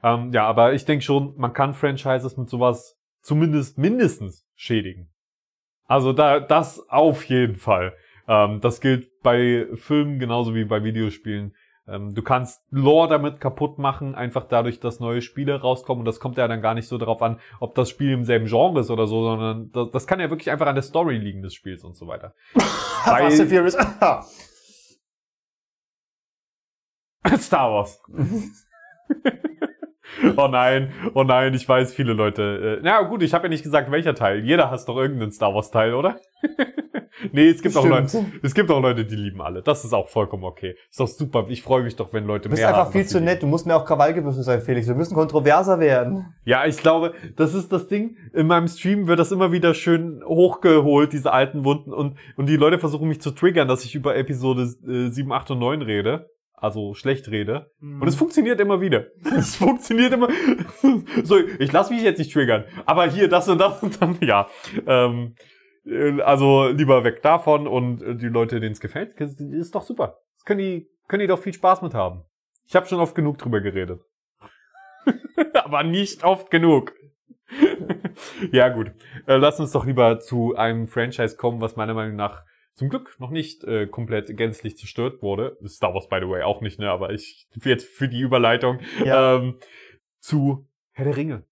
Ähm, 0.03 0.31
ja, 0.33 0.45
aber 0.45 0.73
ich 0.73 0.83
denke 0.83 1.05
schon, 1.05 1.33
man 1.37 1.53
kann 1.53 1.73
Franchises 1.73 2.35
mit 2.35 2.49
sowas 2.49 2.97
zumindest 3.21 3.77
mindestens 3.77 4.45
schädigen. 4.55 5.09
Also 5.85 6.11
da, 6.11 6.39
das 6.39 6.89
auf 6.89 7.23
jeden 7.25 7.55
Fall. 7.55 7.93
Ähm, 8.27 8.59
das 8.61 8.81
gilt 8.81 9.21
bei 9.21 9.67
Filmen 9.75 10.19
genauso 10.19 10.53
wie 10.53 10.65
bei 10.65 10.83
Videospielen. 10.83 11.55
Ähm, 11.87 12.15
du 12.15 12.23
kannst 12.23 12.63
Lore 12.71 13.07
damit 13.07 13.39
kaputt 13.39 13.77
machen, 13.77 14.15
einfach 14.15 14.45
dadurch, 14.45 14.79
dass 14.79 14.99
neue 14.99 15.21
Spiele 15.21 15.61
rauskommen. 15.61 15.99
Und 16.01 16.05
das 16.05 16.19
kommt 16.19 16.37
ja 16.37 16.47
dann 16.47 16.61
gar 16.61 16.73
nicht 16.73 16.87
so 16.87 16.97
darauf 16.97 17.21
an, 17.21 17.39
ob 17.59 17.75
das 17.75 17.89
Spiel 17.89 18.11
im 18.11 18.23
selben 18.23 18.47
Genre 18.47 18.79
ist 18.79 18.89
oder 18.89 19.05
so, 19.07 19.23
sondern 19.23 19.71
das, 19.71 19.91
das 19.91 20.07
kann 20.07 20.19
ja 20.19 20.29
wirklich 20.29 20.49
einfach 20.51 20.67
an 20.67 20.75
der 20.75 20.83
Story 20.83 21.17
liegen 21.17 21.41
des 21.41 21.53
Spiels 21.53 21.83
und 21.83 21.95
so 21.95 22.07
weiter. 22.07 22.33
Fast 22.53 23.39
and 23.39 23.49
Furious. 23.49 23.77
Star 27.37 27.71
Wars. 27.71 27.99
oh 30.37 30.47
nein, 30.47 30.91
oh 31.13 31.23
nein, 31.23 31.53
ich 31.53 31.67
weiß, 31.67 31.93
viele 31.93 32.13
Leute. 32.13 32.77
Äh, 32.79 32.83
na 32.83 33.01
gut, 33.03 33.23
ich 33.23 33.33
habe 33.33 33.45
ja 33.45 33.49
nicht 33.49 33.63
gesagt, 33.63 33.91
welcher 33.91 34.15
Teil. 34.15 34.43
Jeder 34.43 34.71
hasst 34.71 34.87
doch 34.89 34.97
irgendeinen 34.97 35.31
Star 35.31 35.53
Wars 35.53 35.71
Teil, 35.71 35.93
oder? 35.93 36.19
nee, 37.31 37.49
es 37.49 37.61
gibt 37.61 37.75
auch 37.75 37.85
Leute, 37.85 38.25
es 38.41 38.53
gibt 38.53 38.69
auch 38.71 38.81
Leute, 38.81 39.05
die 39.05 39.15
lieben 39.15 39.41
alle. 39.41 39.61
Das 39.61 39.83
ist 39.85 39.93
auch 39.93 40.09
vollkommen 40.09 40.43
okay. 40.43 40.75
Ist 40.89 40.99
doch 40.99 41.07
super. 41.07 41.45
Ich 41.49 41.61
freue 41.61 41.83
mich 41.83 41.95
doch, 41.95 42.13
wenn 42.13 42.25
Leute 42.25 42.49
mehr 42.49 42.57
mehr 42.57 42.67
Du 42.67 42.73
bist 42.73 42.79
einfach 42.79 42.91
viel 42.91 43.05
zu 43.05 43.21
nett. 43.21 43.41
Du 43.41 43.47
musst 43.47 43.65
mir 43.65 43.75
auch 43.75 43.85
Krawallgebüsse 43.85 44.43
sein, 44.43 44.61
Felix. 44.61 44.87
Wir 44.87 44.95
müssen 44.95 45.15
kontroverser 45.15 45.79
werden. 45.79 46.33
Ja, 46.43 46.65
ich 46.65 46.77
glaube, 46.77 47.13
das 47.35 47.53
ist 47.53 47.71
das 47.71 47.87
Ding. 47.87 48.17
In 48.33 48.47
meinem 48.47 48.67
Stream 48.67 49.07
wird 49.07 49.19
das 49.19 49.31
immer 49.31 49.51
wieder 49.51 49.73
schön 49.73 50.21
hochgeholt, 50.25 51.13
diese 51.13 51.31
alten 51.31 51.65
Wunden. 51.65 51.93
Und, 51.93 52.17
und 52.35 52.47
die 52.47 52.57
Leute 52.57 52.79
versuchen 52.79 53.07
mich 53.07 53.21
zu 53.21 53.31
triggern, 53.31 53.67
dass 53.67 53.85
ich 53.85 53.95
über 53.95 54.15
Episode 54.15 54.63
äh, 54.87 55.09
7, 55.09 55.31
8 55.31 55.51
und 55.51 55.59
9 55.59 55.81
rede 55.81 56.29
also 56.57 56.93
schlecht 56.93 57.29
rede. 57.29 57.71
Mhm. 57.79 58.01
Und 58.01 58.07
es 58.07 58.15
funktioniert 58.15 58.59
immer 58.59 58.81
wieder. 58.81 59.07
es 59.37 59.55
funktioniert 59.55 60.13
immer. 60.13 60.29
so, 61.23 61.37
ich 61.37 61.71
lasse 61.71 61.93
mich 61.93 62.03
jetzt 62.03 62.19
nicht 62.19 62.33
triggern. 62.33 62.65
Aber 62.85 63.07
hier, 63.07 63.27
das 63.27 63.47
und 63.49 63.59
das 63.59 63.81
und 63.83 64.01
dann, 64.01 64.17
ja. 64.21 64.47
Ähm, 64.85 65.35
äh, 65.85 66.21
also 66.21 66.67
lieber 66.67 67.03
weg 67.03 67.21
davon 67.21 67.67
und 67.67 68.01
äh, 68.01 68.15
die 68.15 68.27
Leute, 68.27 68.59
denen 68.59 68.73
es 68.73 68.79
gefällt, 68.79 69.13
ist 69.19 69.75
doch 69.75 69.83
super. 69.83 70.19
Das 70.37 70.45
können 70.45 70.59
die, 70.59 70.89
können 71.07 71.21
die 71.21 71.27
doch 71.27 71.39
viel 71.39 71.53
Spaß 71.53 71.81
mit 71.81 71.93
haben. 71.93 72.23
Ich 72.67 72.75
habe 72.75 72.87
schon 72.87 72.99
oft 72.99 73.15
genug 73.15 73.37
drüber 73.37 73.61
geredet. 73.61 74.01
Aber 75.53 75.83
nicht 75.83 76.23
oft 76.23 76.49
genug. 76.49 76.93
ja, 78.51 78.69
gut. 78.69 78.87
Äh, 79.27 79.35
lass 79.37 79.59
uns 79.59 79.71
doch 79.71 79.85
lieber 79.85 80.19
zu 80.19 80.55
einem 80.55 80.87
Franchise 80.87 81.35
kommen, 81.37 81.61
was 81.61 81.75
meiner 81.75 81.93
Meinung 81.93 82.15
nach 82.15 82.43
zum 82.75 82.89
Glück 82.89 83.15
noch 83.19 83.31
nicht 83.31 83.63
äh, 83.63 83.87
komplett 83.87 84.35
gänzlich 84.37 84.77
zerstört 84.77 85.21
wurde. 85.21 85.57
Star 85.65 85.93
Wars, 85.93 86.07
by 86.07 86.17
the 86.21 86.29
way, 86.29 86.43
auch 86.43 86.61
nicht, 86.61 86.79
ne? 86.79 86.91
Aber 86.91 87.11
ich 87.11 87.47
jetzt 87.63 87.87
für 87.87 88.07
die 88.07 88.19
Überleitung 88.19 88.79
ja. 89.03 89.37
ähm, 89.37 89.59
zu 90.19 90.67
Herr 90.91 91.05
der 91.05 91.17
Ringe. 91.17 91.43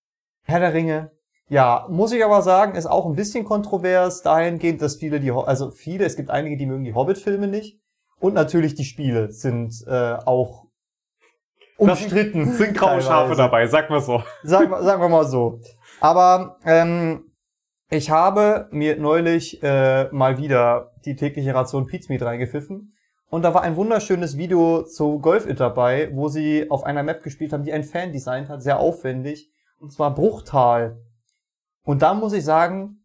Herr 0.43 0.59
der 0.59 0.73
Ringe. 0.73 1.11
Ja, 1.49 1.87
muss 1.89 2.11
ich 2.13 2.23
aber 2.23 2.41
sagen, 2.41 2.75
ist 2.75 2.85
auch 2.85 3.05
ein 3.05 3.15
bisschen 3.15 3.45
kontrovers 3.45 4.21
dahingehend, 4.21 4.81
dass 4.81 4.95
viele 4.95 5.19
die, 5.19 5.31
also 5.31 5.71
viele, 5.71 6.05
es 6.05 6.15
gibt 6.15 6.29
einige, 6.29 6.57
die 6.57 6.65
mögen 6.65 6.83
die 6.83 6.93
Hobbit-Filme 6.93 7.47
nicht. 7.47 7.79
Und 8.19 8.33
natürlich 8.33 8.75
die 8.75 8.85
Spiele 8.85 9.31
sind 9.31 9.83
äh, 9.85 10.15
auch 10.25 10.65
umstritten. 11.77 12.45
Das 12.45 12.57
sind 12.57 12.77
graue 12.77 13.01
Schafe 13.01 13.35
dabei, 13.35 13.67
sag 13.67 13.89
mal 13.89 14.01
so. 14.01 14.23
Sag, 14.43 14.69
sagen 14.81 15.01
wir 15.01 15.09
mal 15.09 15.25
so. 15.25 15.59
Aber 15.99 16.57
ähm, 16.65 17.32
ich 17.89 18.09
habe 18.09 18.67
mir 18.71 18.97
neulich 18.97 19.61
äh, 19.63 20.09
mal 20.11 20.37
wieder 20.37 20.91
die 21.05 21.15
tägliche 21.15 21.53
Ration 21.53 21.85
Pizmeat 21.85 22.21
reingepfiffen. 22.21 22.95
Und 23.29 23.41
da 23.41 23.53
war 23.53 23.63
ein 23.63 23.75
wunderschönes 23.75 24.37
Video 24.37 24.83
zu 24.83 25.19
Golf 25.19 25.47
It 25.47 25.59
dabei, 25.59 26.11
wo 26.13 26.27
sie 26.27 26.69
auf 26.69 26.83
einer 26.83 27.03
Map 27.03 27.23
gespielt 27.23 27.51
haben, 27.51 27.63
die 27.63 27.73
ein 27.73 27.83
Fan 27.83 28.11
designt 28.11 28.49
hat, 28.49 28.61
sehr 28.61 28.79
aufwendig. 28.79 29.51
Und 29.79 29.91
zwar 29.91 30.13
Bruchtal. 30.13 30.99
Und 31.83 32.01
da 32.01 32.13
muss 32.13 32.33
ich 32.33 32.45
sagen, 32.45 33.03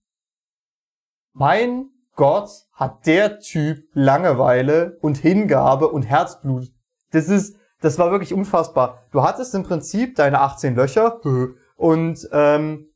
mein 1.33 1.91
Gott, 2.15 2.51
hat 2.73 3.07
der 3.07 3.39
Typ 3.39 3.85
Langeweile 3.93 4.99
und 5.01 5.19
Hingabe 5.19 5.89
und 5.89 6.03
Herzblut. 6.03 6.69
Das 7.13 7.29
ist, 7.29 7.57
das 7.81 7.99
war 7.99 8.11
wirklich 8.11 8.35
unfassbar. 8.35 9.05
Du 9.13 9.23
hattest 9.23 9.55
im 9.55 9.63
Prinzip 9.63 10.17
deine 10.17 10.41
18 10.41 10.75
Löcher 10.75 11.21
und 11.77 12.29
ähm, 12.33 12.89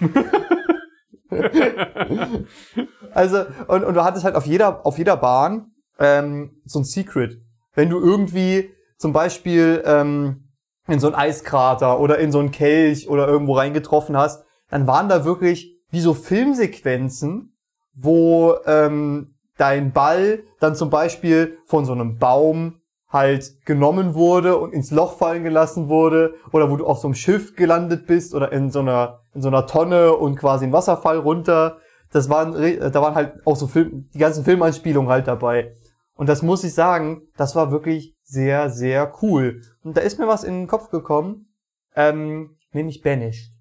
also 3.14 3.44
und, 3.68 3.84
und 3.84 3.94
du 3.94 4.04
hattest 4.04 4.24
halt 4.24 4.34
auf 4.34 4.46
jeder 4.46 4.84
auf 4.86 4.98
jeder 4.98 5.16
Bahn 5.16 5.72
ähm, 5.98 6.60
so 6.64 6.80
ein 6.80 6.84
Secret. 6.84 7.40
Wenn 7.74 7.90
du 7.90 8.00
irgendwie 8.00 8.70
zum 8.98 9.12
Beispiel 9.12 9.82
ähm, 9.86 10.48
in 10.86 11.00
so 11.00 11.06
ein 11.06 11.14
Eiskrater 11.14 12.00
oder 12.00 12.18
in 12.18 12.32
so 12.32 12.38
einen 12.38 12.50
Kelch 12.50 13.08
oder 13.08 13.26
irgendwo 13.28 13.54
reingetroffen 13.54 14.16
hast, 14.16 14.44
dann 14.68 14.86
waren 14.86 15.08
da 15.08 15.24
wirklich 15.24 15.78
wie 15.90 16.00
so 16.00 16.14
Filmsequenzen, 16.14 17.56
wo 17.94 18.56
ähm, 18.66 19.34
dein 19.56 19.92
Ball 19.92 20.42
dann 20.60 20.74
zum 20.74 20.90
Beispiel 20.90 21.58
von 21.66 21.84
so 21.84 21.92
einem 21.92 22.18
Baum 22.18 22.80
halt 23.08 23.64
genommen 23.66 24.14
wurde 24.14 24.56
und 24.56 24.72
ins 24.72 24.90
Loch 24.90 25.18
fallen 25.18 25.44
gelassen 25.44 25.88
wurde 25.88 26.34
oder 26.50 26.70
wo 26.70 26.76
du 26.76 26.86
auf 26.86 26.98
so 26.98 27.08
einem 27.08 27.14
Schiff 27.14 27.54
gelandet 27.54 28.06
bist 28.06 28.34
oder 28.34 28.50
in 28.52 28.70
so 28.70 28.80
einer 28.80 29.21
in 29.34 29.42
so 29.42 29.48
einer 29.48 29.66
Tonne 29.66 30.14
und 30.14 30.36
quasi 30.36 30.66
ein 30.66 30.72
Wasserfall 30.72 31.18
runter. 31.18 31.78
Das 32.10 32.28
waren 32.28 32.52
da 32.52 33.02
waren 33.02 33.14
halt 33.14 33.46
auch 33.46 33.56
so 33.56 33.66
Film, 33.66 34.08
die 34.14 34.18
ganzen 34.18 34.44
Filmanspielungen 34.44 35.10
halt 35.10 35.26
dabei. 35.28 35.74
Und 36.14 36.28
das 36.28 36.42
muss 36.42 36.64
ich 36.64 36.74
sagen, 36.74 37.22
das 37.36 37.56
war 37.56 37.70
wirklich 37.70 38.14
sehr 38.22 38.70
sehr 38.70 39.12
cool. 39.22 39.62
Und 39.82 39.96
da 39.96 40.02
ist 40.02 40.18
mir 40.18 40.28
was 40.28 40.44
in 40.44 40.54
den 40.54 40.66
Kopf 40.66 40.90
gekommen, 40.90 41.46
ähm, 41.96 42.56
nämlich 42.72 43.02
Banished. 43.02 43.52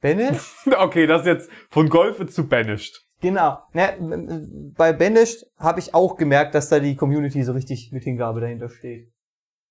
Banished? 0.00 0.52
okay, 0.78 1.06
das 1.06 1.22
ist 1.22 1.26
jetzt 1.26 1.50
von 1.70 1.88
Golf 1.88 2.24
zu 2.30 2.46
Banished. 2.46 3.04
Genau. 3.20 3.58
Ne, 3.72 4.72
bei 4.76 4.92
Banished 4.92 5.46
habe 5.56 5.80
ich 5.80 5.94
auch 5.94 6.16
gemerkt, 6.16 6.54
dass 6.54 6.68
da 6.68 6.78
die 6.78 6.94
Community 6.94 7.42
so 7.42 7.52
richtig 7.52 7.90
mit 7.90 8.04
Hingabe 8.04 8.40
dahinter 8.40 8.68
steht. 8.68 9.10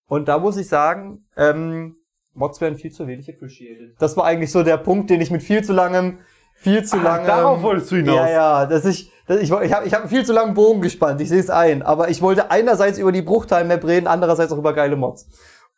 Und 0.07 0.27
da 0.27 0.39
muss 0.39 0.57
ich 0.57 0.67
sagen, 0.67 1.27
ähm, 1.37 1.97
Mods 2.33 2.61
werden 2.61 2.77
viel 2.77 2.91
zu 2.91 3.07
wenig 3.07 3.29
appreciated. 3.29 3.95
Das 3.99 4.17
war 4.17 4.25
eigentlich 4.25 4.51
so 4.51 4.63
der 4.63 4.77
Punkt, 4.77 5.09
den 5.09 5.21
ich 5.21 5.31
mit 5.31 5.43
viel 5.43 5.63
zu 5.63 5.73
langem, 5.73 6.19
viel 6.55 6.83
zu 6.83 6.97
ah, 6.97 7.03
langem... 7.03 7.27
Darauf 7.27 7.61
wolltest 7.61 7.91
du 7.91 7.97
hinaus. 7.97 8.15
Ja, 8.15 8.29
ja, 8.29 8.65
dass 8.65 8.85
ich, 8.85 9.11
dass 9.27 9.37
ich, 9.37 9.51
ich 9.51 9.51
habe 9.51 9.85
ich 9.85 9.93
hab 9.93 10.01
einen 10.01 10.09
viel 10.09 10.25
zu 10.25 10.33
langen 10.33 10.53
Bogen 10.53 10.81
gespannt, 10.81 11.21
ich 11.21 11.29
sehe 11.29 11.39
es 11.39 11.49
ein. 11.49 11.81
Aber 11.81 12.09
ich 12.09 12.21
wollte 12.21 12.51
einerseits 12.51 12.97
über 12.97 13.11
die 13.11 13.21
Bruchteil-Map 13.21 13.85
reden, 13.85 14.07
andererseits 14.07 14.51
auch 14.51 14.57
über 14.57 14.73
geile 14.73 14.95
Mods. 14.95 15.29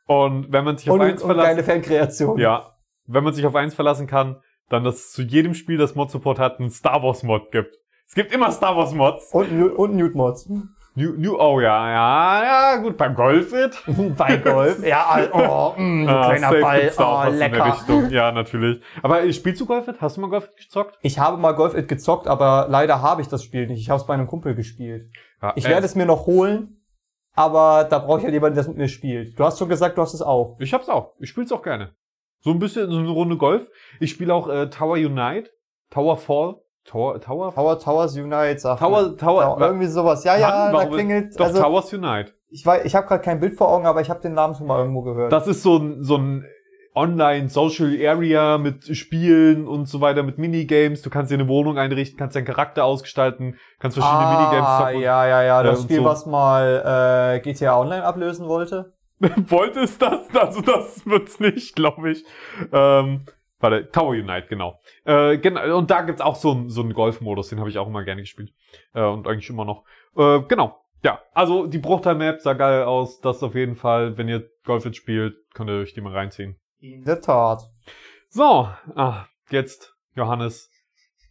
Und 0.08 0.52
wenn 0.52 0.64
man 0.64 0.78
sich 0.78 0.90
auf 0.90 0.96
und, 0.96 1.02
eins 1.02 1.22
und 1.22 1.28
verlassen... 1.28 1.48
geile 1.48 1.64
Fankreation. 1.64 2.40
Ja. 2.40 2.76
Wenn 3.08 3.24
man 3.24 3.34
sich 3.34 3.46
auf 3.46 3.56
eins 3.56 3.74
verlassen 3.74 4.08
kann, 4.08 4.38
dann, 4.70 4.84
dass 4.84 4.96
es 4.96 5.12
zu 5.12 5.22
jedem 5.22 5.54
Spiel, 5.54 5.78
das 5.78 5.96
Mod-Support 5.96 6.40
hat, 6.40 6.60
einen 6.60 6.72
Star 6.72 7.04
Wars-Mod 7.04 7.52
gibt. 7.52 7.76
Es 8.08 8.16
gibt 8.16 8.34
immer 8.34 8.52
Star 8.52 8.76
Wars-Mods. 8.76 9.32
Und, 9.32 9.72
und 9.74 9.96
Nude-Mods. 9.96 10.50
New, 10.98 11.12
New, 11.18 11.38
oh 11.38 11.60
ja, 11.60 11.92
ja, 11.92 12.44
ja, 12.44 12.82
gut, 12.82 12.96
beim 12.96 13.16
Golf 13.16 13.52
wird. 13.52 13.84
Bei 14.18 14.38
Golf, 14.38 14.82
ja, 14.82 15.28
oh, 15.34 15.74
mh, 15.78 16.10
ah, 16.10 16.30
kleiner 16.30 16.62
Ball, 16.62 16.92
oh, 16.98 17.30
lecker. 17.32 18.10
Ja, 18.10 18.32
natürlich. 18.32 18.82
Aber 19.02 19.30
spielst 19.34 19.60
du 19.60 19.66
Golf? 19.66 19.88
Hast 20.00 20.16
du 20.16 20.22
mal 20.22 20.30
Golf 20.30 20.50
gezockt? 20.56 20.98
Ich 21.02 21.20
habe 21.20 21.36
mal 21.36 21.52
Golf 21.52 21.74
gezockt, 21.88 22.28
aber 22.28 22.68
leider 22.70 23.02
habe 23.02 23.22
ich 23.22 23.28
das 23.28 23.44
Spiel 23.44 23.68
nicht. 23.68 23.82
Ich 23.82 23.90
habe 23.90 24.00
es 24.00 24.08
bei 24.08 24.14
einem 24.14 24.28
Kumpel 24.28 24.56
gespielt. 24.56 25.12
Ja, 25.42 25.52
ich 25.58 25.66
äh, 25.66 25.70
werde 25.70 25.86
es 25.86 25.96
mir 25.96 26.06
noch 26.06 26.28
holen, 26.28 26.82
aber 27.34 27.84
da 27.90 28.00
brauche 28.00 28.20
ich 28.20 28.24
halt 28.24 28.34
jemanden, 28.34 28.56
der 28.56 28.62
es 28.62 28.70
mit 28.70 28.78
mir 28.78 28.88
spielt. 28.88 29.38
Du 29.38 29.44
hast 29.44 29.60
schon 29.60 29.68
gesagt, 29.68 29.98
du 29.98 30.02
hast 30.02 30.14
es 30.14 30.22
auch. 30.22 30.56
Ich 30.62 30.74
hab's 30.74 30.88
auch. 30.88 31.16
Ich 31.20 31.30
spiel's 31.30 31.52
auch 31.52 31.62
gerne. 31.62 31.94
So 32.40 32.52
ein 32.52 32.60
bisschen 32.60 32.90
so 32.90 33.00
eine 33.00 33.10
Runde 33.10 33.36
Golf. 33.36 33.70
Ich 34.00 34.12
spiele 34.12 34.34
auch 34.34 34.48
äh, 34.48 34.70
Tower 34.70 34.96
Unite, 34.96 35.50
Tower 35.90 36.16
Fall. 36.16 36.56
Tower, 36.86 37.20
Tower? 37.20 37.54
Tower, 37.54 37.80
Towers 37.80 38.16
Unite, 38.16 38.60
sagt 38.60 38.80
Tower, 38.80 39.18
Tower, 39.18 39.44
Tower 39.44 39.62
irgendwie 39.62 39.88
sowas. 39.88 40.24
Ja, 40.24 40.38
ja, 40.38 40.72
da 40.72 40.86
klingelt. 40.86 41.38
Doch, 41.40 41.48
also, 41.48 41.62
Towers 41.62 41.92
Unite. 41.92 42.34
Ich 42.50 42.66
weiß, 42.66 42.86
ich 42.86 42.96
habe 42.96 43.08
gerade 43.08 43.24
kein 43.24 43.40
Bild 43.40 43.56
vor 43.56 43.70
Augen, 43.70 43.86
aber 43.86 44.02
ich 44.02 44.10
habe 44.10 44.22
den 44.22 44.34
Namen 44.34 44.56
schon 44.56 44.68
mal 44.68 44.80
irgendwo 44.80 45.02
gehört. 45.02 45.32
Das 45.32 45.48
ist 45.48 45.64
so 45.64 45.78
ein, 45.78 46.04
so 46.04 46.18
ein 46.18 46.46
Online-Social 46.94 47.98
Area 48.08 48.58
mit 48.58 48.96
Spielen 48.96 49.68
und 49.68 49.88
so 49.88 50.00
weiter, 50.00 50.24
mit 50.24 50.38
Minigames. 50.38 51.02
Du 51.02 51.10
kannst 51.10 51.32
dir 51.32 51.36
eine 51.36 51.48
Wohnung 51.48 51.78
einrichten, 51.78 52.18
kannst 52.18 52.36
deinen 52.36 52.46
Charakter 52.46 52.86
ausgestalten, 52.86 53.58
kannst 53.80 53.98
verschiedene 53.98 54.28
ah, 54.28 54.40
Minigames 54.40 54.78
zocken. 54.78 55.02
Ja, 55.02 55.28
ja, 55.28 55.44
ja, 55.44 55.64
das 55.64 55.84
Spiel, 55.84 55.98
so. 55.98 56.06
was 56.06 56.26
mal 56.26 57.34
äh, 57.36 57.40
GTA 57.42 57.80
Online 57.80 58.06
ablösen 58.06 58.48
wollte. 58.48 58.94
wollte 59.20 59.82
es 59.82 59.98
das? 59.98 60.20
Also 60.34 60.62
das 60.62 61.06
wird's 61.06 61.40
nicht, 61.40 61.76
glaube 61.76 62.12
ich. 62.12 62.24
Ähm, 62.72 63.26
Warte, 63.60 63.90
Tower 63.90 64.10
Unite, 64.10 64.48
genau. 64.50 64.80
Äh, 65.06 65.38
genau. 65.38 65.78
Und 65.78 65.90
da 65.90 66.02
gibt's 66.02 66.22
auch 66.22 66.36
so, 66.36 66.52
einen 66.52 66.70
so 66.70 66.82
einen 66.82 66.94
Golf-Modus, 66.94 67.50
den 67.50 67.60
habe 67.60 67.70
ich 67.70 67.78
auch 67.78 67.88
immer 67.88 68.04
gerne 68.04 68.22
gespielt. 68.22 68.54
Äh, 68.94 69.04
und 69.04 69.28
eigentlich 69.28 69.50
immer 69.50 69.66
noch. 69.66 69.86
Äh, 70.16 70.42
genau. 70.48 70.82
Ja, 71.04 71.22
also 71.34 71.68
die 71.68 71.78
Bruchteil-Map 71.78 72.42
sah 72.42 72.54
geil 72.54 72.84
aus. 72.84 73.22
Das 73.22 73.44
auf 73.44 73.56
jeden 73.56 73.76
Fall, 73.76 74.18
wenn 74.18 74.28
ihr 74.28 74.50
Golf 74.66 74.86
jetzt 74.86 74.98
spielt, 74.98 75.36
könnt 75.54 75.70
ihr 75.70 75.82
euch 75.82 75.94
die 75.94 76.02
mal 76.02 76.14
reinziehen. 76.14 76.60
In 76.80 77.04
der 77.04 77.22
Tat. 77.22 77.62
So, 78.30 78.68
ah, 78.96 79.26
jetzt, 79.50 79.96
Johannes, 80.16 80.70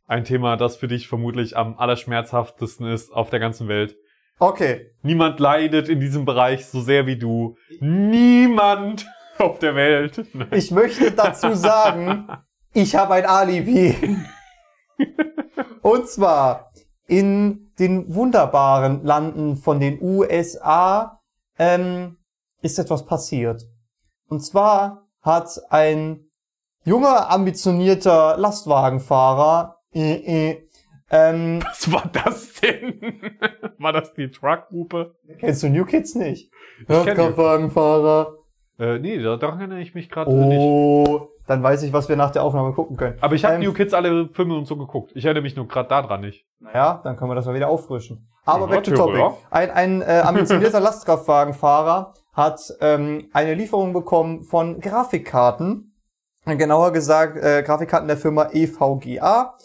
ein 0.06 0.24
Thema, 0.24 0.56
das 0.56 0.76
für 0.76 0.88
dich 0.88 1.08
vermutlich 1.08 1.56
am 1.56 1.76
allerschmerzhaftesten 1.76 2.86
ist 2.86 3.12
auf 3.12 3.30
der 3.30 3.40
ganzen 3.40 3.68
Welt. 3.68 3.96
Okay. 4.38 4.90
Niemand 5.02 5.40
leidet 5.40 5.88
in 5.88 6.00
diesem 6.00 6.24
Bereich 6.24 6.66
so 6.66 6.80
sehr 6.80 7.06
wie 7.06 7.18
du. 7.18 7.56
Niemand 7.80 9.06
auf 9.38 9.58
der 9.58 9.74
Welt. 9.74 10.24
Ich 10.50 10.70
möchte 10.70 11.12
dazu 11.12 11.54
sagen, 11.54 12.28
ich 12.72 12.94
habe 12.94 13.14
ein 13.14 13.26
Alibi. 13.26 14.18
Und 15.82 16.08
zwar 16.08 16.72
in 17.06 17.72
den 17.78 18.14
wunderbaren 18.14 19.04
Landen 19.04 19.56
von 19.56 19.80
den 19.80 20.00
USA 20.00 21.20
ähm, 21.58 22.16
ist 22.62 22.78
etwas 22.78 23.04
passiert. 23.04 23.62
Und 24.28 24.40
zwar 24.40 25.06
hat 25.20 25.60
ein 25.70 26.30
junger, 26.84 27.30
ambitionierter 27.30 28.36
Lastwagenfahrer 28.38 29.78
äh, 29.92 30.50
äh, 30.50 30.68
ähm, 31.10 31.60
Was 31.62 31.92
war 31.92 32.10
das 32.12 32.54
denn? 32.54 33.30
war 33.78 33.92
das 33.92 34.14
die 34.14 34.30
Truckgruppe? 34.30 35.14
Kennst 35.38 35.62
du 35.62 35.68
New 35.68 35.84
Kids 35.84 36.14
nicht? 36.14 36.50
Lastwagenfahrer. 36.88 38.43
Äh, 38.78 38.98
nee, 38.98 39.22
daran 39.22 39.58
erinnere 39.60 39.80
ich 39.80 39.94
mich 39.94 40.10
gerade 40.10 40.30
oh, 40.30 40.48
nicht. 40.48 40.58
Oh, 40.58 41.28
dann 41.46 41.62
weiß 41.62 41.82
ich, 41.82 41.92
was 41.92 42.08
wir 42.08 42.16
nach 42.16 42.30
der 42.30 42.42
Aufnahme 42.42 42.72
gucken 42.72 42.96
können. 42.96 43.16
Aber 43.20 43.34
ich 43.34 43.44
habe 43.44 43.54
ähm, 43.54 43.60
New 43.60 43.72
Kids 43.72 43.94
alle 43.94 44.28
Filme 44.32 44.56
und 44.56 44.66
so 44.66 44.76
geguckt. 44.76 45.12
Ich 45.14 45.24
erinnere 45.24 45.42
mich 45.42 45.54
nur 45.54 45.68
gerade 45.68 45.88
daran 45.88 46.22
nicht. 46.22 46.46
Naja, 46.58 47.00
dann 47.04 47.16
können 47.16 47.30
wir 47.30 47.34
das 47.34 47.46
mal 47.46 47.54
wieder 47.54 47.68
auffrischen. 47.68 48.28
Aber 48.44 48.66
ja, 48.66 48.74
back 48.74 48.84
to 48.84 48.92
topic. 48.92 49.22
Ein, 49.50 49.70
ein 49.70 50.02
äh, 50.02 50.22
ambitionierter 50.24 50.80
Lastkraftwagenfahrer 50.80 52.14
hat 52.32 52.60
ähm, 52.80 53.28
eine 53.32 53.54
Lieferung 53.54 53.92
bekommen 53.92 54.42
von 54.42 54.80
Grafikkarten. 54.80 55.92
Genauer 56.44 56.92
gesagt, 56.92 57.42
äh, 57.42 57.62
Grafikkarten 57.62 58.08
der 58.08 58.16
Firma 58.16 58.50
EVGA. 58.52 59.56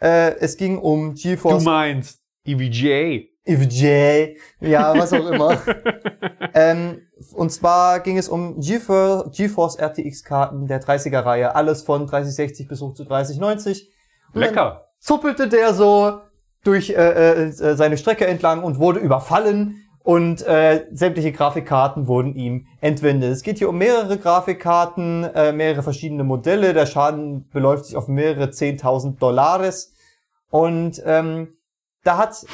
Äh, 0.00 0.36
es 0.40 0.56
ging 0.56 0.78
um 0.78 1.14
GeForce. 1.14 1.62
Du 1.62 1.70
meinst 1.70 2.20
EVGA. 2.44 3.33
EVGA. 3.44 4.34
Ja, 4.60 4.98
was 4.98 5.12
auch 5.12 5.30
immer. 5.30 5.58
ähm, 6.54 7.02
und 7.34 7.50
zwar 7.50 8.00
ging 8.00 8.18
es 8.18 8.28
um 8.28 8.60
GeForce, 8.60 9.78
RTX-Karten 9.78 10.66
der 10.66 10.82
30er-Reihe. 10.82 11.54
Alles 11.54 11.82
von 11.82 12.06
3060 12.06 12.68
bis 12.68 12.80
hoch 12.80 12.94
zu 12.94 13.04
3090. 13.04 13.90
Und 14.32 14.40
Lecker. 14.40 14.88
Zuppelte 14.98 15.48
der 15.48 15.74
so 15.74 16.20
durch 16.64 16.90
äh, 16.90 17.48
äh, 17.48 17.50
seine 17.50 17.98
Strecke 17.98 18.26
entlang 18.26 18.62
und 18.62 18.78
wurde 18.78 19.00
überfallen 19.00 19.84
und 20.04 20.46
äh, 20.46 20.86
sämtliche 20.92 21.32
Grafikkarten 21.32 22.08
wurden 22.08 22.34
ihm 22.34 22.66
entwendet. 22.82 23.32
Es 23.32 23.42
geht 23.42 23.56
hier 23.56 23.70
um 23.70 23.78
mehrere 23.78 24.18
Grafikkarten, 24.18 25.24
äh, 25.24 25.52
mehrere 25.52 25.82
verschiedene 25.82 26.24
Modelle. 26.24 26.74
Der 26.74 26.84
Schaden 26.84 27.48
beläuft 27.48 27.86
sich 27.86 27.96
auf 27.96 28.06
mehrere 28.06 28.50
10.000 28.50 29.18
Dollares. 29.18 29.94
Und 30.50 31.02
ähm, 31.06 31.56
da 32.04 32.18
hat 32.18 32.46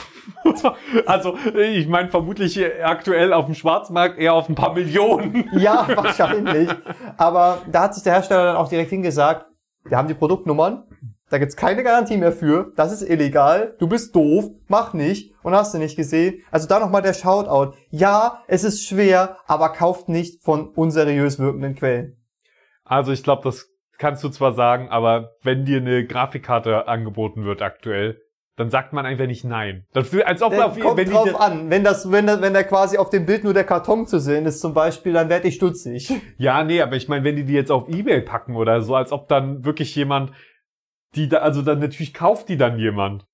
also 1.06 1.36
ich 1.54 1.88
meine 1.88 2.08
vermutlich 2.08 2.58
aktuell 2.82 3.32
auf 3.32 3.46
dem 3.46 3.54
Schwarzmarkt 3.54 4.18
eher 4.18 4.34
auf 4.34 4.48
ein 4.48 4.54
paar 4.54 4.74
Millionen. 4.74 5.48
ja, 5.58 5.86
wahrscheinlich. 5.94 6.70
Aber 7.16 7.58
da 7.70 7.82
hat 7.82 7.94
sich 7.94 8.02
der 8.02 8.14
Hersteller 8.14 8.44
dann 8.44 8.56
auch 8.56 8.68
direkt 8.68 8.90
hingesagt, 8.90 9.46
wir 9.84 9.96
haben 9.96 10.08
die 10.08 10.14
Produktnummern, 10.14 10.84
da 11.30 11.38
gibt's 11.38 11.56
keine 11.56 11.82
Garantie 11.82 12.16
mehr 12.16 12.32
für, 12.32 12.72
das 12.76 12.92
ist 12.92 13.08
illegal, 13.08 13.76
du 13.78 13.88
bist 13.88 14.14
doof, 14.16 14.50
mach 14.68 14.94
nicht 14.94 15.32
und 15.42 15.54
hast 15.54 15.72
du 15.74 15.78
nicht 15.78 15.96
gesehen. 15.96 16.42
Also 16.50 16.66
da 16.66 16.80
nochmal 16.80 17.02
der 17.02 17.14
Shoutout. 17.14 17.76
Ja, 17.90 18.42
es 18.46 18.64
ist 18.64 18.84
schwer, 18.84 19.36
aber 19.46 19.70
kauft 19.70 20.08
nicht 20.08 20.42
von 20.42 20.68
unseriös 20.68 21.38
wirkenden 21.38 21.76
Quellen. 21.76 22.16
Also 22.84 23.12
ich 23.12 23.22
glaube, 23.22 23.42
das 23.44 23.68
kannst 23.98 24.24
du 24.24 24.28
zwar 24.28 24.54
sagen, 24.54 24.88
aber 24.88 25.36
wenn 25.42 25.64
dir 25.64 25.78
eine 25.78 26.04
Grafikkarte 26.04 26.88
angeboten 26.88 27.44
wird 27.44 27.62
aktuell, 27.62 28.20
dann 28.60 28.70
sagt 28.70 28.92
man 28.92 29.06
einfach 29.06 29.26
nicht 29.26 29.44
nein. 29.44 29.86
Das, 29.94 30.14
als 30.24 30.42
ob 30.42 30.52
auf, 30.52 30.78
kommt 30.78 30.98
wenn 30.98 31.10
drauf 31.10 31.40
an. 31.40 31.70
Wenn 31.70 31.82
das, 31.82 32.12
wenn, 32.12 32.26
wenn 32.26 32.52
da 32.54 32.62
quasi 32.62 32.98
auf 32.98 33.08
dem 33.08 33.24
Bild 33.24 33.42
nur 33.42 33.54
der 33.54 33.64
Karton 33.64 34.06
zu 34.06 34.20
sehen 34.20 34.44
ist 34.44 34.60
zum 34.60 34.74
Beispiel, 34.74 35.14
dann 35.14 35.28
werde 35.30 35.48
ich 35.48 35.54
stutzig. 35.54 36.12
Ja, 36.36 36.62
nee, 36.62 36.82
aber 36.82 36.96
ich 36.96 37.08
meine, 37.08 37.24
wenn 37.24 37.36
die 37.36 37.44
die 37.44 37.54
jetzt 37.54 37.70
auf 37.70 37.88
Ebay 37.88 38.20
packen 38.20 38.56
oder 38.56 38.82
so, 38.82 38.94
als 38.94 39.12
ob 39.12 39.28
dann 39.28 39.64
wirklich 39.64 39.96
jemand, 39.96 40.32
die 41.14 41.28
da, 41.28 41.38
also 41.38 41.62
dann 41.62 41.78
natürlich 41.80 42.12
kauft 42.14 42.48
die 42.50 42.56
dann 42.58 42.78
jemand. 42.78 43.24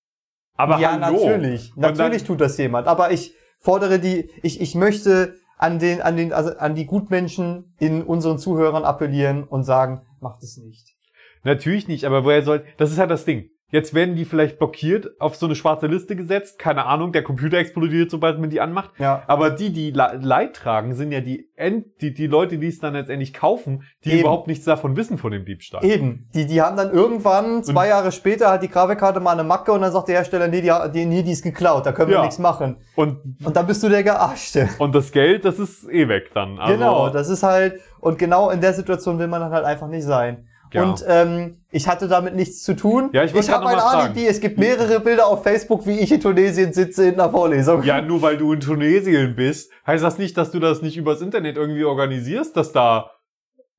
Aber 0.54 0.78
ja, 0.78 0.98
hallo. 1.00 1.16
natürlich. 1.26 1.72
Und 1.76 1.82
dann- 1.82 1.96
Natürlich 1.96 2.24
tut 2.24 2.40
das 2.40 2.56
jemand. 2.56 2.86
Aber 2.86 3.10
ich 3.10 3.34
fordere 3.58 3.98
die, 3.98 4.30
ich, 4.42 4.60
ich 4.60 4.74
möchte 4.76 5.34
an 5.58 5.78
den, 5.80 6.00
an 6.02 6.16
den, 6.16 6.32
also 6.32 6.56
an 6.56 6.74
die 6.76 6.86
Gutmenschen 6.86 7.74
in 7.80 8.02
unseren 8.02 8.38
Zuhörern 8.38 8.84
appellieren 8.84 9.42
und 9.44 9.64
sagen, 9.64 10.02
macht 10.20 10.42
es 10.42 10.56
nicht. 10.56 10.94
Natürlich 11.42 11.88
nicht, 11.88 12.04
aber 12.04 12.24
woher 12.24 12.42
soll, 12.42 12.64
das 12.76 12.90
ist 12.92 12.98
halt 12.98 13.10
das 13.10 13.24
Ding. 13.24 13.50
Jetzt 13.70 13.94
werden 13.94 14.14
die 14.14 14.24
vielleicht 14.24 14.58
blockiert, 14.58 15.20
auf 15.20 15.34
so 15.34 15.46
eine 15.46 15.56
schwarze 15.56 15.88
Liste 15.88 16.14
gesetzt, 16.14 16.56
keine 16.56 16.86
Ahnung, 16.86 17.10
der 17.10 17.24
Computer 17.24 17.58
explodiert, 17.58 18.12
sobald 18.12 18.38
man 18.38 18.48
die 18.48 18.60
anmacht. 18.60 18.90
Ja. 18.98 19.24
Aber 19.26 19.50
die, 19.50 19.70
die 19.72 19.90
Le- 19.90 20.20
Leid 20.22 20.54
tragen, 20.54 20.94
sind 20.94 21.10
ja 21.10 21.20
die, 21.20 21.50
End, 21.56 21.86
die, 22.00 22.14
die 22.14 22.28
Leute, 22.28 22.58
die 22.58 22.68
es 22.68 22.78
dann 22.78 22.92
letztendlich 22.92 23.34
kaufen, 23.34 23.82
die 24.04 24.10
Eben. 24.12 24.20
überhaupt 24.20 24.46
nichts 24.46 24.64
davon 24.64 24.96
wissen 24.96 25.18
von 25.18 25.32
dem 25.32 25.44
Diebstahl. 25.44 25.84
Eben. 25.84 26.28
Die, 26.32 26.46
die 26.46 26.62
haben 26.62 26.76
dann 26.76 26.92
irgendwann, 26.92 27.64
zwei 27.64 27.88
Jahre 27.88 28.12
später, 28.12 28.52
hat 28.52 28.62
die 28.62 28.68
Grafikkarte 28.68 29.18
mal 29.18 29.32
eine 29.32 29.42
Macke 29.42 29.72
und 29.72 29.80
dann 29.80 29.90
sagt 29.90 30.06
der 30.08 30.16
Hersteller, 30.18 30.46
nee, 30.46 30.60
die, 30.60 30.72
die, 30.94 31.04
nee, 31.04 31.24
die 31.24 31.32
ist 31.32 31.42
geklaut, 31.42 31.84
da 31.86 31.90
können 31.90 32.10
wir 32.10 32.18
Ja. 32.18 32.22
nichts 32.22 32.38
machen. 32.38 32.76
Und, 32.94 33.18
Und 33.44 33.56
dann 33.56 33.66
bist 33.66 33.82
du 33.82 33.88
der 33.88 34.04
Gearschte. 34.04 34.68
und 34.78 34.94
das 34.94 35.10
Geld, 35.10 35.44
das 35.44 35.58
ist 35.58 35.88
eh 35.90 36.06
weg 36.06 36.30
dann. 36.34 36.58
Also, 36.60 36.72
genau, 36.72 37.08
das 37.10 37.28
ist 37.28 37.42
halt, 37.42 37.80
und 37.98 38.16
genau 38.18 38.50
in 38.50 38.60
der 38.60 38.74
Situation 38.74 39.18
will 39.18 39.26
man 39.26 39.40
dann 39.40 39.50
halt 39.50 39.64
einfach 39.64 39.88
nicht 39.88 40.04
sein. 40.04 40.46
Ja. 40.72 40.82
Und 40.84 41.04
ähm, 41.06 41.62
ich 41.70 41.86
hatte 41.88 42.08
damit 42.08 42.34
nichts 42.34 42.62
zu 42.62 42.74
tun. 42.74 43.10
Ja, 43.12 43.24
ich 43.24 43.34
ich 43.34 43.48
habe 43.50 43.64
grad 43.64 43.74
ein 43.74 43.78
noch 43.78 43.84
was 43.86 44.04
Alibi. 44.04 44.26
Es 44.26 44.40
gibt 44.40 44.58
mehrere 44.58 45.00
Bilder 45.00 45.26
auf 45.26 45.42
Facebook, 45.42 45.86
wie 45.86 45.98
ich 46.00 46.10
in 46.12 46.20
Tunesien 46.20 46.72
sitze 46.72 47.08
in 47.08 47.14
einer 47.14 47.30
Vorlesung. 47.30 47.82
Ja, 47.82 48.00
nur 48.00 48.22
weil 48.22 48.36
du 48.36 48.52
in 48.52 48.60
Tunesien 48.60 49.36
bist, 49.36 49.70
heißt 49.86 50.02
das 50.02 50.18
nicht, 50.18 50.36
dass 50.36 50.50
du 50.50 50.58
das 50.58 50.82
nicht 50.82 50.96
übers 50.96 51.20
Internet 51.20 51.56
irgendwie 51.56 51.84
organisierst, 51.84 52.56
dass 52.56 52.72
da. 52.72 53.10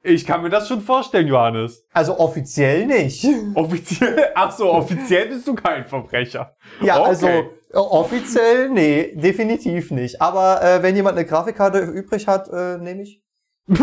Ich 0.04 0.26
kann 0.26 0.42
mir 0.42 0.50
das 0.50 0.68
schon 0.68 0.82
vorstellen, 0.82 1.28
Johannes. 1.28 1.86
Also 1.92 2.18
offiziell 2.20 2.86
nicht. 2.86 3.26
Offiziell, 3.56 4.28
ach 4.36 4.52
so, 4.52 4.72
offiziell 4.72 5.28
bist 5.28 5.46
du 5.48 5.56
kein 5.56 5.86
Verbrecher. 5.86 6.56
Ja, 6.82 7.00
Okay. 7.00 7.08
also 7.10 7.28
äh, 7.28 7.44
offiziell, 7.74 8.70
nee, 8.70 9.14
definitiv 9.16 9.92
nicht. 9.92 10.22
Aber 10.22 10.62
äh, 10.64 10.82
wenn 10.84 10.96
jemand 10.96 11.18
eine 11.18 11.26
Grafikkarte 11.28 11.80
übrig 11.80 12.28
hat, 12.28 12.48
äh, 12.48 12.78
nehme 12.78 13.02
ich. 13.02 13.22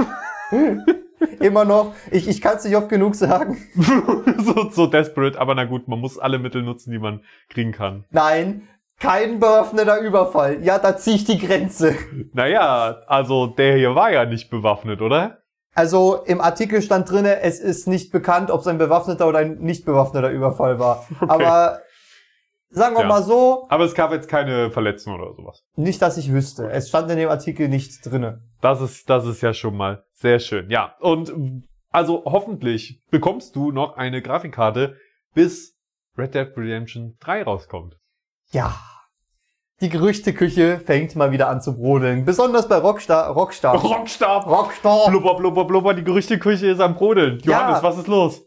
Immer 1.41 1.65
noch. 1.65 1.95
Ich, 2.11 2.29
ich 2.29 2.41
kann 2.41 2.57
es 2.57 2.65
nicht 2.65 2.77
oft 2.77 2.89
genug 2.89 3.15
sagen. 3.15 3.59
so, 4.39 4.71
so 4.71 4.87
desperate, 4.87 5.39
aber 5.41 5.55
na 5.55 5.65
gut, 5.65 5.89
man 5.89 6.01
muss 6.01 6.19
alle 6.19 6.39
Mittel 6.39 6.63
nutzen, 6.63 6.91
die 6.91 6.99
man 6.99 7.21
kriegen 7.49 7.73
kann. 7.73 8.05
Nein, 8.11 8.69
kein 8.99 9.41
bewaffneter 9.41 10.01
Überfall. 10.01 10.63
Ja, 10.63 10.79
da 10.79 10.97
ziehe 10.97 11.17
ich 11.17 11.25
die 11.25 11.39
Grenze. 11.39 11.97
Naja, 12.33 13.03
also 13.07 13.47
der 13.47 13.77
hier 13.77 13.95
war 13.95 14.13
ja 14.13 14.25
nicht 14.25 14.51
bewaffnet, 14.51 15.03
oder? 15.03 15.39
Also 15.75 16.23
im 16.25 16.41
Artikel 16.41 16.83
stand 16.83 17.11
drinne, 17.11 17.41
es 17.41 17.59
ist 17.59 17.89
nicht 17.89 18.13
bekannt, 18.13 18.51
ob 18.51 18.61
es 18.61 18.67
ein 18.69 18.79
bewaffneter 18.79 19.27
oder 19.27 19.41
ein 19.41 19.59
nicht 19.59 19.85
bewaffneter 19.85 20.31
Überfall 20.31 20.79
war. 20.79 21.07
Aber 21.21 21.81
sagen 22.75 22.95
wir 22.97 23.03
Ja. 23.03 23.09
mal 23.09 23.23
so, 23.23 23.67
Aber 23.71 23.85
es 23.85 23.95
gab 23.95 24.13
jetzt 24.13 24.29
keine 24.29 24.71
Verletzungen 24.71 25.21
oder 25.21 25.35
sowas. 25.35 25.63
nicht, 25.77 26.01
dass 26.03 26.17
ich 26.19 26.33
wüsste. 26.33 26.71
Es 26.71 26.89
stand 26.89 27.11
in 27.11 27.17
dem 27.17 27.29
Artikel 27.31 27.69
nichts 27.69 28.01
drinne. 28.01 28.43
Das 28.61 28.81
ist, 28.81 29.09
das 29.11 29.27
ist 29.27 29.41
ja 29.43 29.53
schon 29.55 29.77
mal 29.77 30.05
sehr 30.13 30.39
schön. 30.39 30.71
Ja, 30.71 30.95
und 31.01 31.33
also 31.91 32.23
hoffentlich 32.25 33.01
bekommst 33.11 33.57
du 33.57 33.71
noch 33.71 33.97
eine 33.97 34.21
Grafikkarte, 34.23 34.97
bis 35.35 35.77
Red 36.19 36.35
Dead 36.35 36.49
Redemption 36.57 37.17
3 37.21 37.43
rauskommt. 37.45 37.97
Ja. 38.51 38.75
Die 39.81 39.89
Gerüchteküche 39.89 40.79
fängt 40.79 41.17
mal 41.17 41.33
wieder 41.33 41.49
an 41.49 41.61
zu 41.61 41.77
brodeln. 41.77 42.25
Besonders 42.25 42.69
bei 42.69 42.77
Rockstar. 42.79 43.29
Rockstar. 43.31 43.75
Rockstar! 43.77 44.47
Rockstar. 44.47 45.11
Blubber, 45.11 45.35
blubber, 45.35 45.65
blubber, 45.65 45.95
die 45.95 46.05
Gerüchteküche 46.05 46.69
ist 46.69 46.81
am 46.81 46.95
Brodeln. 46.95 47.41
Ja. 47.43 47.61
Johannes, 47.61 47.83
was 47.83 47.99
ist 47.99 48.07
los? 48.07 48.47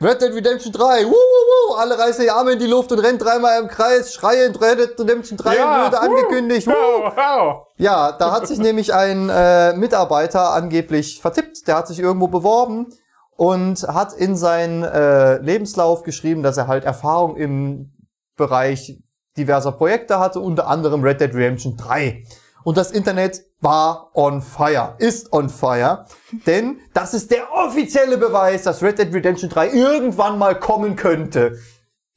Red 0.00 0.22
Dead 0.22 0.32
Redemption 0.32 0.72
3. 0.72 1.04
Wuh, 1.04 1.10
wuh, 1.10 1.14
wuh. 1.14 1.74
Alle 1.74 1.98
reißen 1.98 2.22
die 2.24 2.30
Arme 2.30 2.52
in 2.52 2.58
die 2.58 2.66
Luft 2.66 2.92
und 2.92 2.98
rennen 2.98 3.18
dreimal 3.18 3.60
im 3.60 3.68
Kreis, 3.68 4.14
schreiend 4.14 4.60
Red 4.60 4.78
Dead 4.78 5.00
Redemption 5.00 5.36
3 5.36 5.56
Ja, 5.56 5.86
wurde 5.86 6.00
angekündigt. 6.00 6.66
Wuh. 6.66 6.72
Wow, 6.72 7.12
wow. 7.16 7.66
Ja, 7.76 8.12
da 8.12 8.32
hat 8.32 8.46
sich 8.46 8.58
nämlich 8.58 8.94
ein 8.94 9.28
äh, 9.28 9.74
Mitarbeiter 9.74 10.52
angeblich 10.52 11.20
vertippt. 11.20 11.66
Der 11.66 11.76
hat 11.76 11.88
sich 11.88 11.98
irgendwo 11.98 12.28
beworben 12.28 12.92
und 13.36 13.82
hat 13.82 14.12
in 14.12 14.36
seinen 14.36 14.84
äh, 14.84 15.38
Lebenslauf 15.38 16.02
geschrieben, 16.02 16.42
dass 16.42 16.56
er 16.56 16.68
halt 16.68 16.84
Erfahrung 16.84 17.36
im 17.36 17.92
Bereich 18.36 19.02
diverser 19.36 19.72
Projekte 19.72 20.18
hatte, 20.18 20.40
unter 20.40 20.68
anderem 20.68 21.02
Red 21.02 21.20
Dead 21.20 21.34
Redemption 21.34 21.76
3. 21.76 22.24
Und 22.64 22.76
das 22.76 22.90
Internet 22.90 23.44
war 23.60 24.10
on 24.14 24.42
fire, 24.42 24.94
ist 24.98 25.32
on 25.32 25.48
fire, 25.48 26.06
denn 26.46 26.78
das 26.94 27.14
ist 27.14 27.30
der 27.30 27.52
offizielle 27.52 28.18
Beweis, 28.18 28.64
dass 28.64 28.82
Red 28.82 28.98
Dead 28.98 29.12
Redemption 29.14 29.50
3 29.50 29.70
irgendwann 29.70 30.38
mal 30.38 30.58
kommen 30.58 30.96
könnte. 30.96 31.58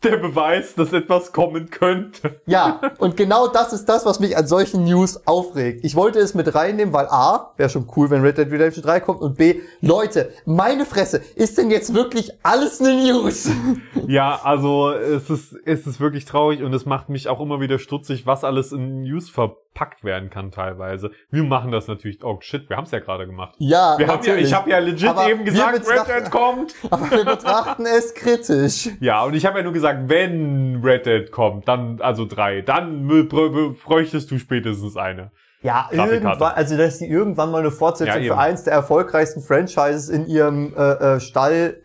Der 0.06 0.18
Beweis, 0.18 0.76
dass 0.76 0.94
etwas 0.94 1.34
kommen 1.34 1.72
könnte. 1.72 2.40
Ja, 2.46 2.80
und 3.00 3.18
genau 3.18 3.48
das 3.48 3.74
ist 3.74 3.86
das, 3.86 4.06
was 4.06 4.20
mich 4.20 4.38
an 4.38 4.46
solchen 4.46 4.84
News 4.84 5.26
aufregt. 5.26 5.84
Ich 5.84 5.96
wollte 5.96 6.20
es 6.20 6.36
mit 6.36 6.54
reinnehmen, 6.54 6.94
weil 6.94 7.08
A, 7.08 7.54
wäre 7.58 7.70
schon 7.70 7.88
cool, 7.96 8.12
wenn 8.12 8.22
Red 8.22 8.38
Dead 8.38 8.52
Redemption 8.52 8.84
3 8.84 9.00
kommt 9.00 9.22
und 9.22 9.36
B, 9.36 9.62
Leute, 9.82 10.32
meine 10.46 10.86
Fresse, 10.86 11.22
ist 11.36 11.58
denn 11.58 11.72
jetzt 11.72 11.96
wirklich 11.96 12.32
alles 12.44 12.80
eine 12.82 12.94
News? 13.04 13.50
Ja, 14.08 14.40
also 14.44 14.92
es 14.92 15.32
ist, 15.32 15.56
es 15.66 15.88
ist 15.88 16.00
wirklich 16.00 16.26
traurig 16.26 16.62
und 16.62 16.72
es 16.74 16.86
macht 16.86 17.10
mich 17.10 17.28
auch 17.28 17.40
immer 17.40 17.60
wieder 17.60 17.80
stutzig, 17.80 18.28
was 18.28 18.44
alles 18.44 18.72
in 18.72 19.02
News 19.02 19.32
verpackt 19.32 20.04
werden 20.04 20.30
kann 20.30 20.52
teilweise. 20.52 21.10
Wir 21.32 21.44
machen 21.44 21.72
das 21.72 21.88
natürlich, 21.88 22.24
oh 22.24 22.38
shit, 22.40 22.70
wir 22.70 22.78
haben 22.78 22.84
es 22.84 22.92
ja 22.92 23.00
gerade 23.00 23.26
gemacht. 23.26 23.56
Ja, 23.58 23.98
Wir 23.98 24.08
haben 24.08 24.22
ja, 24.24 24.34
natürlich. 24.34 24.46
ich 24.46 24.54
habe 24.54 24.70
ja 24.70 24.78
legit 24.78 25.10
Aber 25.10 25.28
eben 25.28 25.44
gesagt, 25.44 25.88
Red 25.90 26.08
Dead 26.08 26.32
kommt. 26.32 26.76
Aber 26.92 27.10
wir 27.10 27.26
betrachten 27.26 27.86
es 27.88 28.14
kritisch. 28.14 28.90
Ja, 29.00 29.24
und 29.24 29.34
ich 29.34 29.44
habe 29.46 29.58
ja 29.58 29.64
nur 29.64 29.74
gesagt, 29.74 29.95
wenn 30.08 30.82
Red 30.84 31.06
Dead 31.06 31.32
kommt, 31.32 31.68
dann, 31.68 32.00
also 32.02 32.26
drei, 32.26 32.62
dann 32.62 33.08
bräuchtest 33.28 34.32
du 34.32 34.38
spätestens 34.38 34.98
eine. 34.98 35.32
Ja, 35.62 35.90
irgendwann, 35.92 36.42
also 36.42 36.78
dass 36.78 37.00
die 37.00 37.08
irgendwann 37.08 37.50
mal 37.50 37.60
eine 37.60 37.72
Fortsetzung 37.72 38.22
Ja, 38.22 38.36
für 38.36 38.40
eins 38.40 38.64
der 38.64 38.74
erfolgreichsten 38.74 39.42
Franchises 39.42 40.10
in 40.10 40.28
ihrem 40.28 40.74
äh, 40.78 41.16
äh, 41.16 41.20
Stall 41.20 41.82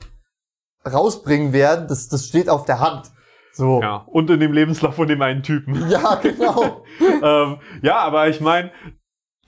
rausbringen 0.87 1.53
werden, 1.53 1.87
das, 1.89 2.09
das 2.09 2.27
steht 2.27 2.49
auf 2.51 2.67
der 2.67 2.81
Hand. 2.81 3.11
So. 3.53 3.81
Ja, 3.83 4.05
und 4.07 4.31
in 4.31 4.41
dem 4.41 4.53
Lebenslauf 4.53 4.95
von 4.95 5.09
dem 5.09 5.23
einen 5.23 5.43
Typen. 5.43 5.89
Ja, 5.89 6.17
genau. 6.17 6.85
ähm, 7.23 7.59
ja, 7.83 7.99
aber 7.99 8.29
ich 8.29 8.41
meine, 8.41 8.71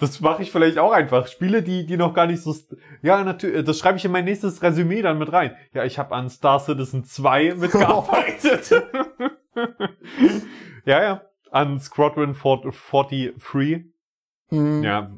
das 0.02 0.20
mache 0.20 0.42
ich 0.42 0.50
vielleicht 0.50 0.78
auch 0.78 0.90
einfach. 0.90 1.28
Spiele, 1.28 1.62
die, 1.62 1.86
die 1.86 1.96
noch 1.96 2.12
gar 2.12 2.26
nicht 2.26 2.42
so. 2.42 2.52
Ja, 3.02 3.22
natürlich, 3.22 3.64
das 3.64 3.78
schreibe 3.78 3.98
ich 3.98 4.04
in 4.04 4.10
mein 4.10 4.24
nächstes 4.24 4.60
Resümee 4.60 5.00
dann 5.00 5.16
mit 5.16 5.32
rein. 5.32 5.54
Ja, 5.72 5.84
ich 5.84 5.96
habe 5.96 6.12
an 6.16 6.28
Star 6.28 6.58
Citizen 6.58 7.04
2 7.04 7.54
mitgearbeitet. 7.56 8.72
ja, 10.84 11.02
ja. 11.02 11.22
An 11.52 11.78
Squadron 11.78 12.34
43. 12.34 13.84
Hm. 14.48 14.82
Ja, 14.82 15.12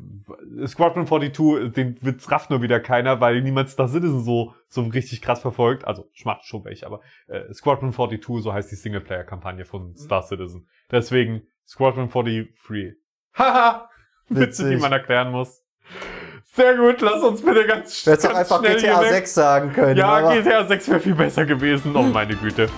Squadron 0.66 1.06
42, 1.06 1.72
den 1.72 1.96
Witz 2.02 2.30
rafft 2.30 2.50
nur 2.50 2.60
wieder 2.60 2.78
keiner, 2.78 3.22
weil 3.22 3.40
niemand 3.40 3.70
Star 3.70 3.88
Citizen 3.88 4.22
so, 4.22 4.54
so 4.68 4.82
richtig 4.82 5.22
krass 5.22 5.40
verfolgt. 5.40 5.86
Also, 5.86 6.10
ich 6.12 6.26
macht 6.26 6.44
schon 6.44 6.62
welche, 6.66 6.86
aber 6.86 7.00
äh, 7.28 7.50
Squadron 7.54 7.92
42, 7.92 8.44
so 8.44 8.52
heißt 8.52 8.70
die 8.70 8.76
Singleplayer-Kampagne 8.76 9.64
von 9.64 9.96
Star 9.96 10.22
Citizen. 10.22 10.68
Deswegen 10.90 11.46
Squadron 11.66 12.10
43. 12.10 12.98
Haha! 13.32 13.88
Witze, 14.28 14.68
die 14.68 14.76
man 14.76 14.92
erklären 14.92 15.30
muss. 15.30 15.62
Sehr 16.44 16.76
gut, 16.76 17.00
lass 17.00 17.22
uns 17.22 17.42
bitte 17.42 17.66
ganz, 17.66 18.04
Du 18.04 18.12
hättest 18.12 18.32
einfach 18.32 18.60
schnell 18.60 18.76
GTA 18.76 19.00
hier 19.00 19.06
weg. 19.06 19.10
6 19.14 19.34
sagen 19.34 19.72
können. 19.72 19.96
Ja, 19.96 20.32
GTA 20.32 20.64
6 20.66 20.88
wäre 20.88 21.00
viel 21.00 21.14
besser 21.14 21.44
gewesen. 21.46 21.94
Oh 21.96 22.02
meine 22.02 22.36
Güte. 22.36 22.68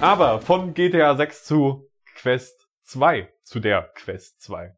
Aber 0.00 0.40
von 0.40 0.74
GTA 0.74 1.16
6 1.16 1.44
zu 1.44 1.88
Quest 2.16 2.68
2, 2.84 3.28
zu 3.42 3.60
der 3.60 3.90
Quest 3.94 4.40
2. 4.42 4.74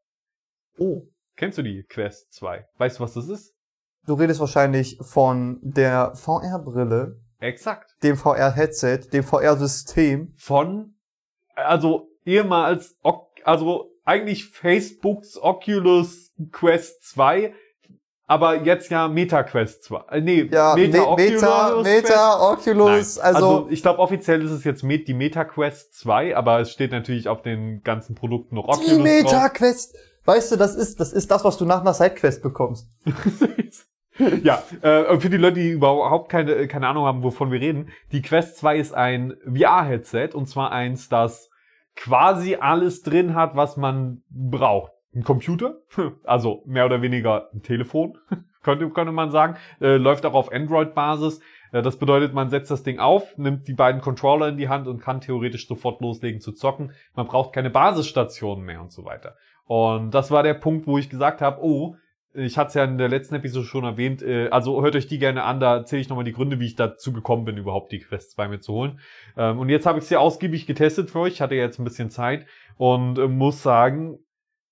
oh, 0.79 1.03
Kennst 1.37 1.59
du 1.59 1.63
die 1.63 1.85
Quest 1.85 2.33
2? 2.35 2.67
Weißt 2.77 2.99
du, 2.99 3.03
was 3.03 3.15
das 3.15 3.29
ist? 3.29 3.55
du 4.07 4.15
redest 4.15 4.41
wahrscheinlich 4.41 4.99
von 5.01 5.59
der 5.63 6.15
VR-Brille, 6.17 7.21
Exakt. 7.41 7.97
dem 8.03 8.17
VR-Headset, 8.17 9.09
dem 9.13 9.25
VR-System. 9.25 10.33
Von, 10.37 10.95
also 11.55 12.09
ehemals, 12.25 12.97
also 13.45 13.91
eigentlich 14.05 14.47
Facebooks 14.47 15.37
Oculus 15.41 16.33
Quest 16.53 17.03
2, 17.11 17.53
aber 18.27 18.63
jetzt 18.63 18.91
ja 18.91 19.09
Meta 19.09 19.43
Quest 19.43 19.85
2. 19.85 20.05
Äh, 20.11 20.21
nee, 20.21 20.49
Ja, 20.53 20.75
Meta, 20.77 21.15
Meta, 21.17 21.69
Oculus 21.73 21.85
Meta. 21.85 22.03
Meta 22.09 22.53
Oculus, 22.53 23.17
Nein. 23.17 23.35
also, 23.35 23.67
ich 23.71 23.83
glaube 23.83 23.99
offiziell 23.99 24.43
ist 24.45 24.53
es 24.53 24.63
jetzt 24.65 24.85
Met- 24.85 25.09
die 25.09 25.15
Meta 25.15 25.45
Quest 25.45 25.95
2, 25.99 26.37
aber 26.37 26.61
es 26.61 26.71
steht 26.71 26.93
natürlich 26.93 27.29
auf 27.29 27.43
den 27.43 27.83
ganzen 27.83 28.15
Produkten 28.15 28.55
noch 28.55 28.69
Oculus 28.69 28.87
die 28.87 28.99
Meta 29.03 29.49
drauf. 29.49 29.53
Quest. 29.55 29.97
Weißt 30.27 30.53
du, 30.53 30.57
das 30.57 30.75
ist, 30.77 31.01
das 31.01 31.13
ist 31.13 31.31
das, 31.31 31.43
was 31.45 31.57
du 31.57 31.65
nach 31.65 31.81
einer 31.81 31.95
Sidequest 31.95 32.43
bekommst. 32.43 32.87
ja, 34.43 34.63
äh, 34.83 35.19
für 35.19 35.31
die 35.31 35.37
Leute, 35.37 35.61
die 35.61 35.71
überhaupt 35.71 36.29
keine, 36.29 36.67
keine 36.69 36.89
Ahnung 36.89 37.05
haben, 37.05 37.23
wovon 37.23 37.51
wir 37.51 37.61
reden, 37.61 37.89
die 38.13 38.23
Quest 38.23 38.59
2 38.59 38.77
ist 38.77 38.95
ein 38.95 39.35
VR-Headset 39.45 40.31
und 40.35 40.47
zwar 40.47 40.73
eins, 40.73 41.09
das 41.09 41.51
quasi 41.97 42.57
alles 42.57 43.03
drin 43.03 43.35
hat, 43.35 43.57
was 43.57 43.77
man 43.77 44.23
braucht. 44.31 44.93
ein 45.15 45.25
Computer, 45.25 45.79
also 46.25 46.63
mehr 46.67 46.87
oder 46.87 47.03
weniger 47.03 47.51
ein 47.53 47.63
Telefon, 47.63 48.19
könnte, 48.63 48.89
könnte 48.91 49.13
man 49.13 49.31
sagen, 49.31 49.57
äh, 49.81 49.97
läuft 49.97 50.25
auch 50.27 50.35
auf 50.35 50.53
Android-Basis. 50.53 51.41
Äh, 51.73 51.83
das 51.83 51.99
bedeutet, 51.99 52.35
man 52.35 52.51
setzt 52.51 52.71
das 52.71 52.83
Ding 52.83 52.99
auf, 52.99 53.37
nimmt 53.39 53.67
die 53.69 53.75
beiden 53.75 54.01
Controller 54.01 54.49
in 54.49 54.57
die 54.57 54.69
Hand 54.69 54.87
und 54.87 55.01
kann 55.01 55.21
theoretisch 55.21 55.67
sofort 55.67 56.01
loslegen 56.01 56.41
zu 56.41 56.53
zocken. 56.53 56.93
Man 57.15 57.27
braucht 57.27 57.53
keine 57.53 57.71
Basisstationen 57.71 58.65
mehr 58.65 58.81
und 58.81 58.93
so 58.93 59.05
weiter. 59.05 59.37
Und 59.65 60.13
das 60.13 60.31
war 60.31 60.43
der 60.43 60.55
Punkt, 60.55 60.87
wo 60.87 60.99
ich 60.99 61.09
gesagt 61.09 61.41
habe, 61.41 61.63
oh, 61.63 61.97
ich 62.33 62.57
hatte 62.57 62.69
es 62.69 62.75
ja 62.75 62.85
in 62.85 62.99
der 62.99 63.09
letzten 63.09 63.35
Episode 63.35 63.67
schon 63.67 63.85
erwähnt, 63.85 64.23
äh, 64.23 64.49
also 64.51 64.83
hört 64.83 64.97
euch 64.97 65.07
die 65.07 65.19
gerne 65.19 65.43
an, 65.43 65.61
da 65.61 65.77
erzähle 65.77 66.03
ich 66.03 66.09
nochmal 66.09 66.25
die 66.25 66.33
Gründe, 66.33 66.61
wie 66.61 66.67
ich 66.67 66.77
dazu 66.77 67.13
gekommen 67.13 67.45
bin, 67.45 67.57
überhaupt 67.57 67.93
die 67.93 67.99
Quests 67.99 68.35
bei 68.35 68.49
mir 68.49 68.61
zu 68.61 68.73
holen. 68.73 69.01
Ähm, 69.37 69.59
und 69.59 69.69
jetzt 69.69 69.87
habe 69.87 69.99
ich 69.99 70.05
sie 70.05 70.17
ausgiebig 70.17 70.67
getestet 70.67 71.11
für 71.11 71.21
euch, 71.21 71.35
ich 71.35 71.41
hatte 71.41 71.55
jetzt 71.55 71.79
ein 71.79 71.85
bisschen 71.85 72.11
Zeit 72.11 72.47
und 72.77 73.19
äh, 73.19 73.27
muss 73.27 73.63
sagen, 73.63 74.19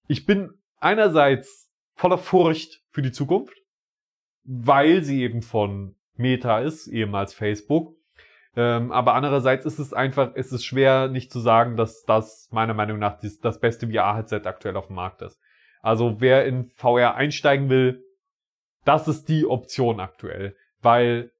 ich 0.06 0.24
bin 0.24 0.52
einerseits 0.78 1.70
voller 1.94 2.18
Furcht 2.18 2.82
für 2.90 3.02
die 3.02 3.12
Zukunft, 3.12 3.56
weil 4.44 5.02
sie 5.02 5.22
eben 5.22 5.42
von 5.42 5.96
Meta 6.14 6.60
ist, 6.60 6.86
ehemals 6.86 7.34
Facebook. 7.34 7.96
Ähm, 8.56 8.90
aber 8.92 9.14
andererseits 9.14 9.66
ist 9.66 9.78
es 9.78 9.92
einfach, 9.92 10.34
ist 10.34 10.52
es 10.52 10.64
schwer 10.64 11.08
nicht 11.08 11.32
zu 11.32 11.40
sagen, 11.40 11.76
dass 11.76 12.04
das 12.04 12.48
meiner 12.50 12.74
Meinung 12.74 12.98
nach 12.98 13.20
das, 13.20 13.38
das 13.38 13.60
beste 13.60 13.88
VR-Headset 13.88 14.42
aktuell 14.44 14.76
auf 14.76 14.86
dem 14.86 14.96
Markt 14.96 15.22
ist. 15.22 15.38
Also 15.82 16.20
wer 16.20 16.46
in 16.46 16.70
VR 16.74 17.14
einsteigen 17.14 17.68
will, 17.68 18.02
das 18.84 19.08
ist 19.08 19.28
die 19.28 19.46
Option 19.46 20.00
aktuell, 20.00 20.56
weil 20.80 21.30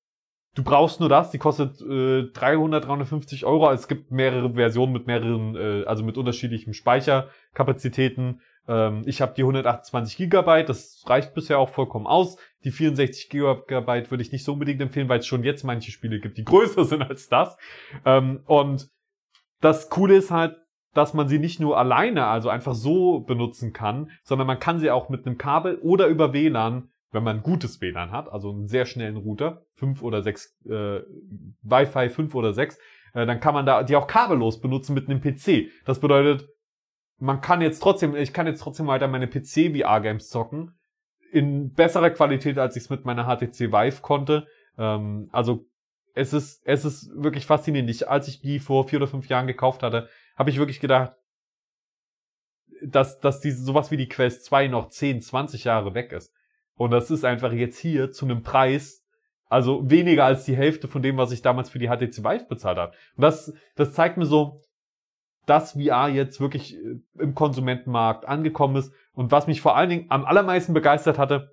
du 0.55 0.63
brauchst 0.63 1.01
nur 1.01 1.09
das, 1.09 1.31
die 1.31 1.39
kostet 1.39 1.81
äh, 1.81 2.25
300, 2.33 2.85
350 2.85 3.45
Euro. 3.47 3.71
Es 3.71 3.89
gibt 3.89 4.11
mehrere 4.11 4.55
Versionen 4.55 4.93
mit 4.93 5.07
mehreren, 5.07 5.57
äh, 5.57 5.85
also 5.87 6.03
mit 6.03 6.19
unterschiedlichen 6.19 6.75
Speicherkapazitäten. 6.75 8.41
Ähm, 8.67 9.05
ich 9.07 9.21
habe 9.23 9.35
die 9.35 9.43
128 9.43 10.17
Gigabyte, 10.17 10.69
das 10.69 11.05
reicht 11.07 11.33
bisher 11.35 11.59
auch 11.59 11.71
vollkommen 11.71 12.07
aus. 12.07 12.37
Die 12.65 12.71
64 12.71 13.31
Gigabyte 13.31 14.11
würde 14.11 14.23
ich 14.23 14.33
nicht 14.33 14.45
so 14.45 14.53
unbedingt 14.53 14.81
empfehlen, 14.81 15.09
weil 15.09 15.21
es 15.21 15.27
schon 15.27 15.45
jetzt 15.45 15.65
manche 15.65 15.91
Spiele 15.91 16.21
gibt, 16.21 16.37
die 16.37 16.45
größer 16.45 16.85
sind 16.85 17.03
als 17.03 17.29
das. 17.29 17.57
Ähm, 18.05 18.41
und 18.47 18.91
das 19.61 19.89
Coole 19.89 20.17
ist 20.17 20.31
halt, 20.31 20.57
dass 20.95 21.15
man 21.15 21.29
sie 21.29 21.39
nicht 21.39 21.61
nur 21.61 21.79
alleine, 21.79 22.27
also 22.27 22.49
einfach 22.49 22.75
so 22.75 23.21
benutzen 23.21 23.73
kann, 23.73 24.11
sondern 24.23 24.47
man 24.47 24.59
kann 24.59 24.79
sie 24.79 24.91
auch 24.91 25.09
mit 25.09 25.27
einem 25.27 25.39
Kabel 25.39 25.77
oder 25.77 26.07
über 26.07 26.33
WLAN, 26.33 26.91
wenn 27.11 27.23
man 27.23 27.43
gutes 27.43 27.81
WLAN 27.81 28.11
hat, 28.11 28.31
also 28.31 28.51
einen 28.51 28.69
sehr 28.69 28.87
schnellen 28.87 29.17
Router, 29.17 29.65
fünf 29.75 30.03
oder 30.03 30.23
sechs, 30.23 30.59
äh, 30.67 31.01
Wi-Fi 31.63 32.09
fünf 32.09 32.35
oder 32.35 32.53
sechs, 32.53 32.79
äh, 33.15 33.27
dann 33.27 33.41
kann 33.41 33.55
man 33.55 33.67
da 33.67 33.83
die 33.83 33.97
auch 33.97 34.07
kabellos 34.07 34.61
benutzen 34.61 34.95
mit 34.95 35.09
einem 35.09 35.21
PC. 35.21 35.71
Das 35.85 36.01
bedeutet, 36.01 36.49
man 37.19 37.41
kann 37.41 37.61
jetzt 37.61 37.81
trotzdem, 37.81 38.15
ich 38.15 38.33
kann 38.33 38.47
jetzt 38.47 38.61
trotzdem 38.61 38.87
weiter 38.87 39.09
meine 39.09 39.27
PC 39.27 39.77
VR 39.77 40.01
Games 40.01 40.29
zocken 40.29 40.75
in 41.33 41.73
besserer 41.73 42.11
Qualität, 42.11 42.59
als 42.59 42.77
ich 42.77 42.85
es 42.85 42.91
mit 42.91 43.05
meiner 43.05 43.25
HTC 43.25 43.73
Vive 43.73 44.01
konnte. 44.03 44.47
Ähm, 44.79 45.29
also 45.33 45.67
es 46.15 46.33
ist, 46.33 46.63
es 46.65 46.85
ist 46.85 47.11
wirklich 47.15 47.47
faszinierend. 47.47 47.91
Ich, 47.91 48.09
als 48.09 48.29
ich 48.29 48.41
die 48.41 48.59
vor 48.59 48.89
vier 48.89 48.99
oder 48.99 49.07
fünf 49.07 49.29
Jahren 49.29 49.47
gekauft 49.47 49.83
hatte, 49.83 50.09
habe 50.39 50.51
ich 50.51 50.59
wirklich 50.59 50.81
gedacht, 50.81 51.13
dass, 52.83 53.19
dass 53.19 53.41
diese, 53.41 53.63
sowas 53.63 53.91
wie 53.91 53.97
die 53.97 54.09
Quest 54.09 54.45
2 54.45 54.69
noch 54.69 54.89
10, 54.89 55.21
20 55.21 55.65
Jahre 55.65 55.95
weg 55.95 56.13
ist. 56.13 56.33
Und 56.77 56.93
das 56.93 57.11
ist 57.11 57.25
einfach 57.25 57.53
jetzt 57.53 57.79
hier 57.79 58.13
zu 58.13 58.25
einem 58.25 58.43
Preis, 58.43 59.05
also 59.47 59.91
weniger 59.91 60.25
als 60.25 60.45
die 60.45 60.57
Hälfte 60.57 60.87
von 60.87 61.03
dem, 61.03 61.17
was 61.17 61.33
ich 61.33 61.43
damals 61.43 61.71
für 61.71 61.81
die 61.81 61.89
HTC 61.89 62.23
Vive 62.23 62.47
bezahlt 62.49 62.79
habe. 62.79 62.93
Und 63.17 63.23
das, 63.23 63.53
das 63.75 63.95
zeigt 63.95 64.17
mir 64.17 64.27
so, 64.27 64.63
dass 65.45 65.73
VR 65.73 66.09
jetzt 66.09 66.41
wirklich 66.41 66.77
äh, 66.77 67.01
im 67.19 67.35
Konsumentenmarkt 67.35 68.27
angekommen 68.27 68.77
ist. 68.77 68.93
Und 69.15 69.33
was 69.33 69.49
mich 69.49 69.61
vor 69.61 69.77
allen 69.77 69.91
Dingen 69.91 70.07
am 70.11 70.25
allermeisten 70.25 70.73
begeistert 70.73 71.19
hatte, 71.19 71.51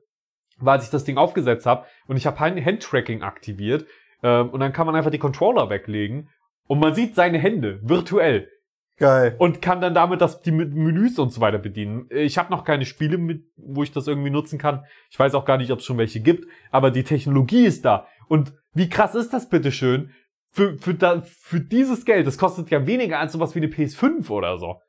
war, 0.58 0.74
als 0.74 0.86
ich 0.86 0.92
das 0.92 1.06
Ding 1.06 1.18
aufgesetzt 1.18 1.66
habe 1.66 1.86
und 2.08 2.18
ich 2.18 2.28
habe 2.28 2.40
Handtracking 2.40 3.24
aktiviert 3.24 3.88
ähm, 4.22 4.50
und 4.50 4.60
dann 4.60 4.74
kann 4.74 4.86
man 4.86 4.96
einfach 4.96 5.12
die 5.12 5.20
Controller 5.20 5.70
weglegen 5.70 6.30
und 6.68 6.80
man 6.80 6.94
sieht 6.94 7.16
seine 7.16 7.40
Hände 7.40 7.80
virtuell. 7.82 8.50
Geil. 8.98 9.36
Und 9.40 9.62
kann 9.62 9.82
dann 9.82 9.94
damit 9.94 10.22
das, 10.22 10.42
die 10.42 10.52
Menüs 10.52 11.20
und 11.20 11.30
so 11.30 11.42
weiter 11.42 11.58
bedienen. 11.58 12.08
Ich 12.10 12.38
habe 12.38 12.52
noch 12.52 12.64
keine 12.64 12.86
Spiele, 12.86 13.18
mit, 13.18 13.44
wo 13.58 13.84
ich 13.84 13.92
das 13.92 14.08
irgendwie 14.08 14.30
nutzen 14.30 14.58
kann. 14.58 14.86
Ich 15.10 15.20
weiß 15.20 15.34
auch 15.36 15.44
gar 15.44 15.58
nicht, 15.58 15.72
ob 15.72 15.80
es 15.80 15.86
schon 15.86 15.98
welche 15.98 16.22
gibt, 16.22 16.48
aber 16.72 16.92
die 16.92 17.04
Technologie 17.04 17.66
ist 17.66 17.84
da. 17.84 18.08
Und 18.30 18.54
wie 18.74 18.90
krass 18.90 19.14
ist 19.16 19.34
das 19.34 19.50
bitteschön? 19.50 20.12
Für, 20.52 20.78
für, 20.78 20.94
da, 20.94 21.22
für 21.22 21.60
dieses 21.60 22.06
Geld, 22.06 22.26
das 22.26 22.38
kostet 22.38 22.70
ja 22.70 22.88
weniger 22.88 23.20
als 23.20 23.34
sowas 23.34 23.54
wie 23.56 23.60
eine 23.60 23.68
PS5 23.68 24.30
oder 24.30 24.58
so. 24.58 24.80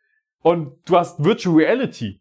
Und 0.40 0.78
du 0.88 0.96
hast 0.96 1.24
Virtual 1.24 1.56
Reality. 1.56 2.20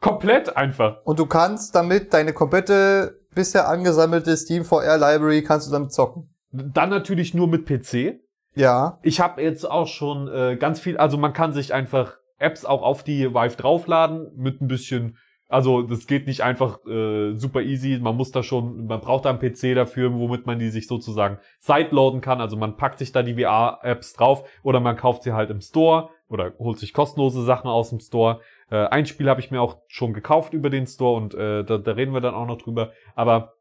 Komplett 0.00 0.54
einfach. 0.54 0.98
Und 1.04 1.18
du 1.18 1.24
kannst 1.24 1.74
damit 1.74 2.12
deine 2.12 2.34
komplette 2.34 3.18
bisher 3.34 3.68
angesammelte 3.68 4.36
Steam 4.36 4.64
VR 4.64 4.98
Library 4.98 5.42
kannst 5.42 5.68
du 5.68 5.72
damit 5.72 5.92
zocken. 5.92 6.34
Dann 6.50 6.90
natürlich 6.90 7.32
nur 7.32 7.48
mit 7.48 7.64
PC. 7.64 8.20
Ja. 8.54 8.98
Ich 9.02 9.20
habe 9.20 9.42
jetzt 9.42 9.68
auch 9.68 9.86
schon 9.86 10.28
äh, 10.28 10.56
ganz 10.56 10.80
viel, 10.80 10.96
also 10.96 11.18
man 11.18 11.32
kann 11.32 11.52
sich 11.52 11.74
einfach 11.74 12.18
Apps 12.38 12.64
auch 12.64 12.82
auf 12.82 13.02
die 13.02 13.34
Vive 13.34 13.56
draufladen 13.56 14.30
mit 14.36 14.60
ein 14.60 14.68
bisschen, 14.68 15.18
also 15.48 15.82
das 15.82 16.06
geht 16.06 16.26
nicht 16.26 16.42
einfach 16.42 16.84
äh, 16.86 17.34
super 17.34 17.62
easy, 17.62 17.98
man 18.00 18.16
muss 18.16 18.30
da 18.30 18.42
schon, 18.42 18.86
man 18.86 19.00
braucht 19.00 19.24
da 19.24 19.30
einen 19.30 19.38
PC 19.38 19.74
dafür, 19.74 20.12
womit 20.12 20.46
man 20.46 20.58
die 20.58 20.70
sich 20.70 20.86
sozusagen 20.86 21.38
sideloaden 21.58 22.20
kann, 22.20 22.40
also 22.40 22.56
man 22.56 22.76
packt 22.76 22.98
sich 22.98 23.12
da 23.12 23.22
die 23.22 23.34
VR-Apps 23.34 24.14
drauf 24.14 24.48
oder 24.62 24.80
man 24.80 24.96
kauft 24.96 25.22
sie 25.22 25.32
halt 25.32 25.50
im 25.50 25.60
Store 25.60 26.10
oder 26.28 26.52
holt 26.58 26.78
sich 26.78 26.92
kostenlose 26.92 27.42
Sachen 27.42 27.68
aus 27.68 27.90
dem 27.90 28.00
Store. 28.00 28.40
Äh, 28.70 28.86
ein 28.86 29.06
Spiel 29.06 29.28
habe 29.28 29.40
ich 29.40 29.50
mir 29.50 29.60
auch 29.60 29.78
schon 29.88 30.12
gekauft 30.12 30.54
über 30.54 30.70
den 30.70 30.86
Store 30.86 31.16
und 31.16 31.34
äh, 31.34 31.64
da, 31.64 31.78
da 31.78 31.92
reden 31.92 32.12
wir 32.12 32.20
dann 32.20 32.34
auch 32.34 32.46
noch 32.46 32.58
drüber, 32.58 32.92
aber 33.14 33.54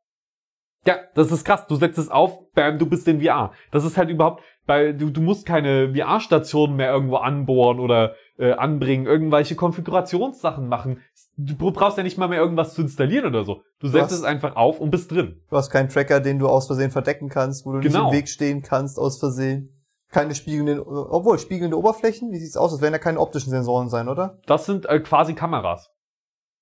ja, 0.86 0.98
das 1.16 1.32
ist 1.32 1.46
krass. 1.46 1.66
Du 1.68 1.76
setzt 1.76 1.98
es 1.98 2.10
auf, 2.10 2.52
bam, 2.52 2.78
du 2.78 2.86
bist 2.86 3.08
in 3.08 3.22
VR. 3.22 3.54
Das 3.72 3.86
ist 3.86 3.98
halt 3.98 4.10
überhaupt, 4.10 4.44
weil 4.66 4.94
du, 4.96 5.10
du 5.10 5.22
musst 5.22 5.46
keine 5.46 5.94
VR-Stationen 5.94 6.76
mehr 6.76 6.92
irgendwo 6.92 7.18
anbohren 7.18 7.80
oder 7.80 8.16
äh, 8.38 8.54
anbringen, 8.54 9.06
irgendwelche 9.06 9.56
Konfigurationssachen 9.56 10.68
machen. 10.68 11.02
Du 11.38 11.72
brauchst 11.72 11.98
ja 11.98 12.04
nicht 12.04 12.18
mal 12.18 12.28
mehr 12.28 12.40
irgendwas 12.40 12.74
zu 12.74 12.82
installieren 12.82 13.26
oder 13.26 13.44
so. 13.44 13.62
Du 13.80 13.88
setzt 13.88 14.06
hast, 14.06 14.12
es 14.14 14.24
einfach 14.24 14.56
auf 14.56 14.80
und 14.80 14.92
bist 14.92 15.12
drin. 15.12 15.42
Du 15.50 15.58
hast 15.58 15.70
keinen 15.70 15.90
Tracker, 15.90 16.20
den 16.20 16.40
du 16.40 16.48
aus 16.48 16.68
Versehen 16.68 16.92
verdecken 16.92 17.30
kannst, 17.30 17.66
wo 17.66 17.74
du 17.74 17.80
Genau. 17.80 18.06
nicht 18.06 18.08
im 18.14 18.18
Weg 18.20 18.30
stehen 18.30 18.62
kannst 18.62 18.98
aus 19.00 19.20
Versehen. 19.20 19.70
Keine 20.10 20.36
spiegelnden, 20.36 20.80
obwohl 20.80 21.40
spiegelnde 21.40 21.78
Oberflächen, 21.78 22.32
wie 22.32 22.38
sieht's 22.38 22.56
aus? 22.56 22.72
Das 22.72 22.82
werden 22.82 22.94
ja 22.94 23.00
keine 23.00 23.20
optischen 23.20 23.50
Sensoren 23.50 23.90
sein, 23.90 24.08
oder? 24.08 24.38
Das 24.46 24.66
sind 24.68 24.86
äh, 24.86 25.00
quasi 25.00 25.34
Kameras. 25.34 25.90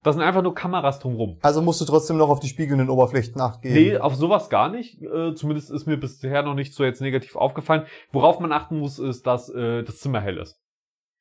Das 0.04 0.16
sind 0.16 0.24
einfach 0.24 0.42
nur 0.42 0.56
Kameras 0.56 1.00
drumrum. 1.00 1.38
Also 1.42 1.62
musst 1.62 1.80
du 1.80 1.86
trotzdem 1.86 2.18
noch 2.18 2.30
auf 2.30 2.40
die 2.40 2.48
spiegelnden 2.48 2.90
Oberflächen 2.90 3.40
acht 3.40 3.62
geben. 3.62 3.76
Nee, 3.76 3.98
auf 3.98 4.16
sowas 4.16 4.50
gar 4.50 4.70
nicht. 4.70 5.00
Äh, 5.02 5.36
zumindest 5.36 5.70
ist 5.70 5.86
mir 5.86 5.98
bisher 5.98 6.42
noch 6.42 6.56
nicht 6.56 6.74
so 6.74 6.84
jetzt 6.84 7.02
negativ 7.02 7.36
aufgefallen. 7.36 7.86
Worauf 8.12 8.40
man 8.40 8.52
achten 8.52 8.80
muss, 8.80 8.98
ist, 8.98 9.28
dass 9.28 9.50
äh, 9.50 9.84
das 9.84 10.00
Zimmer 10.00 10.20
hell 10.22 10.38
ist. 10.38 10.60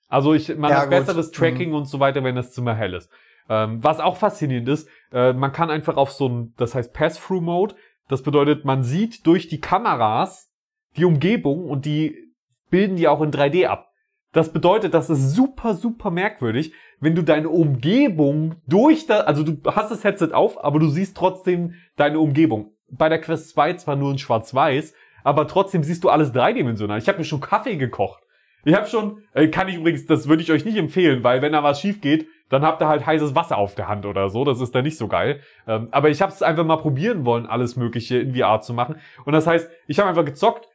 Also 0.09 0.33
ich, 0.33 0.57
man 0.57 0.71
Ja, 0.71 0.79
hat 0.79 0.83
gut. 0.85 0.91
besseres 0.99 1.31
Tracking 1.31 1.75
und 1.75 1.85
so 1.87 2.01
weiter, 2.01 2.25
wenn 2.25 2.37
das 2.37 2.53
Zimmer 2.53 2.75
hell 2.75 2.95
ist. 2.95 3.11
Ähm, 3.51 3.85
was 3.85 4.01
auch 4.01 4.17
faszinierend 4.17 4.69
ist, 4.69 4.89
äh, 5.13 5.35
man 5.35 5.53
kann 5.53 5.71
einfach 5.71 5.97
auf 5.97 6.13
so 6.13 6.29
ein, 6.29 6.55
das 6.57 6.75
heißt 6.75 6.95
Pass-Through-Mode. 6.95 7.75
Das 8.09 8.23
bedeutet, 8.23 8.65
man 8.65 8.83
sieht 8.83 9.27
durch 9.27 9.49
die 9.49 9.61
Kameras 9.61 10.51
die 10.97 11.05
Umgebung 11.05 11.69
und 11.69 11.85
die 11.85 12.17
bilden 12.71 12.97
die 12.97 13.09
auch 13.09 13.21
in 13.21 13.31
3D 13.31 13.67
ab. 13.67 13.90
Das 14.33 14.53
bedeutet, 14.53 14.95
das 14.95 15.11
ist 15.11 15.35
super, 15.35 15.75
super 15.75 16.11
merkwürdig, 16.11 16.73
wenn 17.01 17.17
du 17.17 17.23
deine 17.23 17.49
Umgebung 17.49 18.57
durch 18.67 19.07
da, 19.07 19.21
also 19.21 19.43
du 19.43 19.59
hast 19.65 19.91
das 19.91 20.05
Headset 20.05 20.33
auf, 20.33 20.63
aber 20.63 20.79
du 20.79 20.89
siehst 20.89 21.17
trotzdem 21.17 21.75
deine 21.97 22.21
Umgebung. 22.21 22.73
Bei 22.89 23.09
der 23.09 23.21
Quest 23.21 23.51
2 23.51 23.75
zwar 23.75 23.97
nur 23.97 24.13
in 24.13 24.19
schwarz-weiß, 24.19 24.95
aber 25.25 25.49
trotzdem 25.49 25.83
siehst 25.83 26.05
du 26.05 26.09
alles 26.11 26.33
dreidimensional. 26.33 26.99
Ich 26.99 27.09
habe 27.09 27.19
mir 27.19 27.25
schon 27.25 27.41
Kaffee 27.41 27.77
gekocht. 27.77 28.23
Ich 28.65 28.75
habe 28.75 28.87
schon, 28.87 29.23
äh, 29.33 29.49
kann 29.49 29.69
ich 29.69 29.77
übrigens, 29.77 30.07
das 30.07 30.29
würde 30.29 30.43
ich 30.43 30.53
euch 30.53 30.65
nicht 30.65 30.77
empfehlen, 30.77 31.25
weil 31.25 31.43
wenn 31.43 31.53
da 31.53 31.63
was 31.63 31.81
schief 31.81 32.01
geht, 32.01 32.29
dann 32.51 32.63
habt 32.63 32.83
ihr 32.83 32.89
halt 32.89 33.07
heißes 33.07 33.35
Wasser 33.35 33.57
auf 33.57 33.75
der 33.75 33.89
Hand 33.89 34.05
oder 34.07 34.29
so. 34.29 34.45
Das 34.45 34.61
ist 34.61 34.75
dann 34.75 34.85
nicht 34.85 34.99
so 34.99 35.09
geil. 35.09 35.41
Ähm, 35.67 35.89
aber 35.93 36.11
ich 36.11 36.21
habe 36.21 36.33
es 36.33 36.43
einfach 36.43 36.65
mal 36.65 36.77
probieren 36.77 37.25
wollen, 37.25 37.47
alles 37.47 37.77
Mögliche 37.77 38.19
in 38.19 38.35
VR 38.35 38.61
zu 38.61 38.75
machen. 38.75 38.97
Und 39.25 39.33
das 39.33 39.47
heißt, 39.47 39.71
ich 39.87 39.99
habe 39.99 40.09
einfach 40.09 40.25
gezockt, 40.25 40.69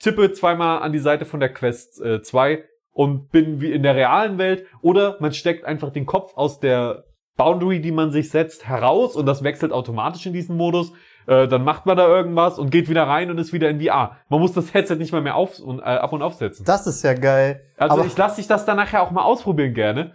tippe 0.00 0.32
zweimal 0.32 0.82
an 0.82 0.92
die 0.92 0.98
Seite 0.98 1.24
von 1.24 1.40
der 1.40 1.52
Quest 1.52 2.00
äh, 2.02 2.20
2 2.20 2.64
und 2.94 3.30
bin 3.30 3.60
wie 3.60 3.72
in 3.72 3.82
der 3.82 3.94
realen 3.94 4.38
Welt. 4.38 4.64
Oder 4.80 5.18
man 5.20 5.32
steckt 5.34 5.66
einfach 5.66 5.90
den 5.90 6.06
Kopf 6.06 6.34
aus 6.36 6.60
der 6.60 7.04
Boundary, 7.36 7.80
die 7.80 7.92
man 7.92 8.12
sich 8.12 8.30
setzt, 8.30 8.66
heraus 8.66 9.16
und 9.16 9.26
das 9.26 9.42
wechselt 9.42 9.72
automatisch 9.72 10.24
in 10.24 10.32
diesen 10.32 10.56
Modus. 10.56 10.92
Äh, 11.26 11.48
dann 11.48 11.64
macht 11.64 11.84
man 11.84 11.96
da 11.96 12.06
irgendwas 12.06 12.58
und 12.58 12.70
geht 12.70 12.88
wieder 12.88 13.04
rein 13.04 13.30
und 13.30 13.38
ist 13.38 13.52
wieder 13.52 13.68
in 13.68 13.80
VR. 13.80 14.16
Man 14.28 14.40
muss 14.40 14.52
das 14.52 14.72
Headset 14.72 14.96
nicht 14.96 15.12
mal 15.12 15.20
mehr 15.20 15.34
auf 15.34 15.58
und, 15.58 15.80
äh, 15.80 15.82
ab 15.82 16.12
und 16.12 16.22
aufsetzen. 16.22 16.64
Das 16.64 16.86
ist 16.86 17.02
ja 17.02 17.14
geil. 17.14 17.60
Also 17.76 17.96
Aber 17.96 18.06
ich 18.06 18.16
lasse 18.16 18.36
dich 18.36 18.46
das 18.46 18.64
dann 18.64 18.76
nachher 18.76 19.02
auch 19.02 19.10
mal 19.10 19.24
ausprobieren 19.24 19.74
gerne. 19.74 20.14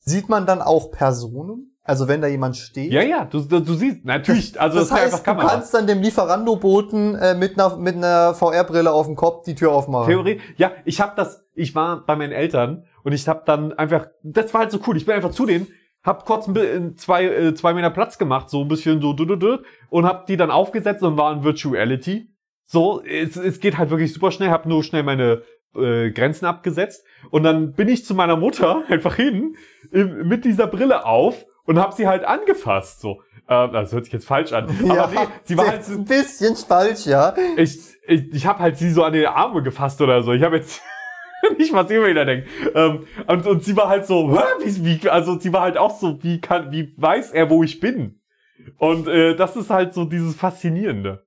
sieht 0.00 0.28
man 0.28 0.46
dann 0.46 0.62
auch 0.62 0.90
Personen? 0.90 1.73
Also 1.86 2.08
wenn 2.08 2.22
da 2.22 2.28
jemand 2.28 2.56
steht? 2.56 2.90
Ja, 2.90 3.02
ja, 3.02 3.26
du, 3.26 3.40
du, 3.40 3.60
du 3.60 3.74
siehst, 3.74 4.06
natürlich, 4.06 4.58
also 4.58 4.78
das, 4.78 4.88
das 4.88 4.98
heißt, 4.98 5.04
einfach 5.04 5.18
du 5.18 5.24
Kamera. 5.24 5.48
kannst 5.48 5.74
dann 5.74 5.86
dem 5.86 6.00
Lieferando-Boten 6.00 7.14
äh, 7.14 7.34
mit 7.34 7.58
einer, 7.58 7.76
mit 7.76 7.94
einer 7.94 8.32
VR-Brille 8.32 8.90
auf 8.90 9.04
dem 9.04 9.16
Kopf 9.16 9.44
die 9.44 9.54
Tür 9.54 9.72
aufmachen. 9.72 10.08
Theorie, 10.08 10.40
ja, 10.56 10.72
ich 10.86 11.02
habe 11.02 11.12
das, 11.14 11.44
ich 11.54 11.74
war 11.74 12.04
bei 12.06 12.16
meinen 12.16 12.32
Eltern 12.32 12.84
Und 13.02 13.12
ich 13.12 13.28
habe 13.28 13.42
dann 13.44 13.74
einfach, 13.74 14.06
das 14.22 14.54
war 14.54 14.62
halt 14.62 14.70
so 14.70 14.80
cool. 14.86 14.96
Ich 14.96 15.04
bin 15.04 15.14
einfach 15.14 15.30
zu 15.30 15.44
denen, 15.44 15.66
hab 16.02 16.24
kurz 16.24 16.48
ein 16.48 16.54
bisschen 16.54 16.96
zwei, 16.96 17.24
äh, 17.24 17.54
zwei 17.54 17.74
Meter 17.74 17.90
Platz 17.90 18.16
gemacht, 18.16 18.48
so 18.48 18.62
ein 18.62 18.68
bisschen 18.68 19.02
so 19.02 19.12
du, 19.12 19.26
du, 19.26 19.36
du, 19.36 19.58
und 19.90 20.06
hab 20.06 20.26
die 20.26 20.38
dann 20.38 20.50
aufgesetzt 20.50 21.02
und 21.02 21.18
war 21.18 21.32
in 21.34 21.44
Virtuality. 21.44 22.30
So, 22.64 23.02
es, 23.02 23.36
es 23.36 23.60
geht 23.60 23.76
halt 23.76 23.90
wirklich 23.90 24.14
super 24.14 24.30
schnell, 24.30 24.48
hab 24.48 24.64
nur 24.64 24.82
schnell 24.82 25.02
meine 25.02 25.42
äh, 25.76 26.10
Grenzen 26.12 26.46
abgesetzt 26.46 27.04
und 27.30 27.42
dann 27.42 27.72
bin 27.72 27.88
ich 27.88 28.06
zu 28.06 28.14
meiner 28.14 28.36
Mutter 28.36 28.84
einfach 28.88 29.16
hin 29.16 29.56
mit 29.90 30.46
dieser 30.46 30.66
Brille 30.66 31.04
auf 31.04 31.44
und 31.66 31.78
hab 31.78 31.92
sie 31.94 32.06
halt 32.06 32.24
angefasst 32.24 33.00
so. 33.00 33.22
Ähm, 33.48 33.72
das 33.72 33.92
hört 33.92 34.04
sich 34.04 34.12
jetzt 34.12 34.26
falsch 34.26 34.52
an. 34.52 34.68
Ja, 34.84 35.04
Aber 35.04 35.12
nee, 35.12 35.28
sie 35.44 35.56
war 35.56 35.68
halt 35.68 35.80
ist 35.82 35.90
ein 35.90 36.04
bisschen 36.04 36.56
falsch, 36.56 37.06
ja. 37.06 37.34
ich, 37.56 37.78
ich, 38.06 38.32
ich 38.32 38.46
habe 38.46 38.58
halt 38.60 38.78
sie 38.78 38.90
so 38.90 39.04
an 39.04 39.12
die 39.12 39.26
Arme 39.26 39.62
gefasst 39.62 40.00
oder 40.00 40.22
so. 40.22 40.32
Ich 40.32 40.42
habe 40.42 40.56
jetzt 40.56 40.80
nicht, 41.58 41.72
was 41.72 41.90
ihr 41.90 42.06
wieder 42.06 42.24
denkt. 42.24 42.48
Ähm, 42.74 43.06
und, 43.26 43.46
und 43.46 43.62
sie 43.64 43.76
war 43.76 43.88
halt 43.88 44.06
so, 44.06 44.34
"Hä? 44.34 44.42
wie, 44.64 45.02
wie, 45.02 45.08
also 45.10 45.38
sie 45.38 45.52
war 45.52 45.60
halt 45.62 45.76
auch 45.76 45.98
so, 45.98 46.22
wie 46.22 46.40
kann, 46.40 46.72
wie 46.72 46.94
weiß 46.96 47.32
er, 47.32 47.50
wo 47.50 47.62
ich 47.62 47.80
bin? 47.80 48.20
Und 48.78 49.08
äh, 49.08 49.36
das 49.36 49.56
ist 49.56 49.68
halt 49.68 49.92
so 49.92 50.04
dieses 50.06 50.34
Faszinierende. 50.36 51.26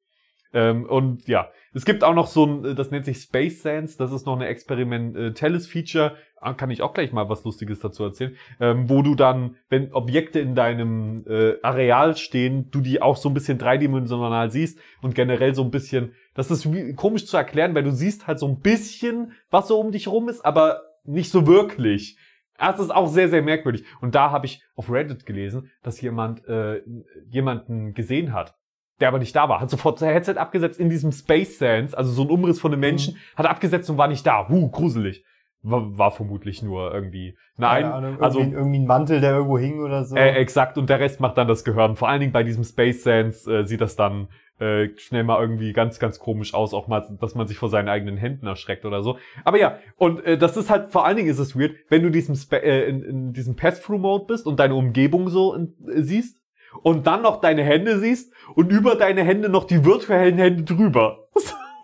Ähm, 0.54 0.86
und 0.86 1.28
ja, 1.28 1.50
es 1.74 1.86
gibt 1.86 2.04
auch 2.04 2.16
noch 2.16 2.28
so 2.28 2.46
ein, 2.46 2.66
äh, 2.66 2.74
das 2.76 2.90
nennt 2.90 3.06
sich 3.06 3.18
Space 3.22 3.62
Sense, 3.62 3.96
das 3.98 4.12
ist 4.12 4.26
noch 4.26 4.36
ein 4.36 4.42
experimentelles 4.42 5.68
Feature, 5.68 6.14
Ah, 6.16 6.18
kann 6.58 6.70
ich 6.70 6.82
auch 6.82 6.94
gleich 6.94 7.12
mal 7.12 7.30
was 7.30 7.44
Lustiges 7.44 7.80
dazu 7.80 8.04
erzählen, 8.04 8.36
ähm, 8.60 8.90
wo 8.90 9.02
du 9.02 9.16
dann, 9.16 9.56
wenn 9.70 9.94
Objekte 9.94 10.40
in 10.40 10.56
deinem 10.56 11.26
äh, 11.28 11.56
Areal 11.62 12.16
stehen, 12.16 12.70
du 12.72 12.82
die 12.82 13.02
auch 13.02 13.18
so 13.18 13.30
ein 13.30 13.34
bisschen 13.34 13.58
dreidimensional 13.58 14.52
siehst 14.52 14.80
und 15.02 15.16
generell 15.16 15.56
so 15.56 15.64
ein 15.64 15.72
bisschen, 15.72 16.14
das 16.34 16.52
ist 16.52 16.72
wie, 16.72 16.94
komisch 16.94 17.26
zu 17.26 17.38
erklären, 17.38 17.76
weil 17.76 17.84
du 17.84 17.92
siehst 17.92 18.28
halt 18.28 18.40
so 18.40 18.48
ein 18.48 18.60
bisschen, 18.60 19.34
was 19.50 19.68
so 19.68 19.80
um 19.80 19.92
dich 19.92 20.08
rum 20.08 20.30
ist, 20.30 20.46
aber 20.46 20.82
nicht 21.04 21.32
so 21.32 21.48
wirklich. 21.48 22.18
Das 22.58 22.80
ist 22.80 22.94
auch 22.94 23.08
sehr, 23.08 23.30
sehr 23.30 23.42
merkwürdig. 23.42 23.84
Und 24.02 24.16
da 24.16 24.32
habe 24.32 24.46
ich 24.46 24.64
auf 24.76 24.92
Reddit 24.92 25.26
gelesen, 25.26 25.72
dass 25.84 26.02
jemand 26.02 26.48
äh, 26.48 26.82
jemanden 27.30 27.94
gesehen 27.94 28.34
hat, 28.34 28.56
der 29.00 29.10
aber 29.10 29.20
nicht 29.20 29.36
da 29.36 29.48
war. 29.48 29.62
Hat 29.62 29.70
sofort 29.70 30.00
sein 30.00 30.12
Headset 30.12 30.38
abgesetzt 30.38 30.80
in 30.80 30.90
diesem 30.90 31.12
Space 31.12 31.60
Sense, 31.60 31.96
also 31.96 32.12
so 32.12 32.24
ein 32.24 32.30
Umriss 32.30 32.60
von 32.60 32.72
einem 32.72 32.82
Menschen, 32.82 33.18
hat 33.36 33.46
abgesetzt 33.46 33.90
und 33.90 33.98
war 33.98 34.08
nicht 34.08 34.26
da. 34.26 34.50
Huh, 34.50 34.70
gruselig. 34.70 35.24
War, 35.70 35.98
war 35.98 36.12
vermutlich 36.12 36.64
nur 36.64 36.94
irgendwie. 36.94 37.38
Nein, 37.58 37.86
Ahnung, 37.86 38.22
also 38.22 38.40
irgendwie, 38.40 38.58
irgendwie 38.58 38.80
ein 38.80 38.86
Mantel, 38.86 39.20
der 39.20 39.34
irgendwo 39.34 39.58
hing 39.58 39.80
oder 39.80 40.06
so. 40.06 40.16
äh, 40.16 40.34
exakt. 40.34 40.78
Und 40.78 40.90
der 40.90 41.00
Rest 41.00 41.20
macht 41.20 41.38
dann 41.38 41.48
das 41.48 41.64
Gehirn. 41.64 41.96
Vor 41.96 42.08
allen 42.08 42.20
Dingen 42.20 42.32
bei 42.32 42.44
diesem 42.44 42.64
Space 42.64 43.04
Sense 43.04 43.52
äh, 43.52 43.64
sieht 43.66 43.82
das 43.82 43.96
dann 43.96 44.28
äh, 44.60 44.90
schnell 44.98 45.24
mal 45.24 45.40
irgendwie 45.40 45.74
ganz, 45.74 46.00
ganz 46.00 46.20
komisch 46.20 46.54
aus, 46.54 46.74
auch 46.74 46.88
mal, 46.88 47.06
dass 47.20 47.36
man 47.36 47.48
sich 47.48 47.58
vor 47.58 47.70
seinen 47.70 47.90
eigenen 47.90 48.18
Händen 48.18 48.48
erschreckt 48.48 48.86
oder 48.86 49.04
so. 49.04 49.18
Aber 49.44 49.60
ja, 49.60 49.78
und 49.98 50.24
äh, 50.26 50.38
das 50.38 50.58
ist 50.58 50.70
halt, 50.70 50.92
vor 50.92 51.06
allen 51.06 51.18
Dingen 51.18 51.30
ist 51.30 51.40
es 51.40 51.58
weird, 51.58 51.76
wenn 51.90 52.02
du 52.02 52.10
diesem 52.10 52.36
Spa 52.36 52.58
äh, 52.58 52.90
in, 52.90 53.04
in 53.04 53.34
diesem 53.34 53.56
Pass-Through-Mode 53.56 54.26
bist 54.28 54.48
und 54.48 54.60
deine 54.60 54.76
Umgebung 54.76 55.30
so 55.30 55.54
in, 55.54 55.74
äh, 55.88 56.02
siehst 56.02 56.42
und 56.82 57.08
dann 57.08 57.22
noch 57.22 57.40
deine 57.40 57.64
Hände 57.64 58.00
siehst 58.00 58.34
und 58.56 58.72
über 58.72 58.96
deine 58.96 59.24
Hände 59.24 59.50
noch 59.50 59.66
die 59.66 59.86
virtuellen 59.86 60.38
Hände 60.38 60.64
drüber. 60.64 61.27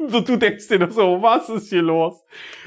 So, 0.10 0.22
du 0.22 0.38
denkst 0.38 0.68
dir 0.68 0.90
so, 0.92 1.22
was 1.22 1.50
ist 1.50 1.70
hier 1.70 1.82
los? 1.82 2.24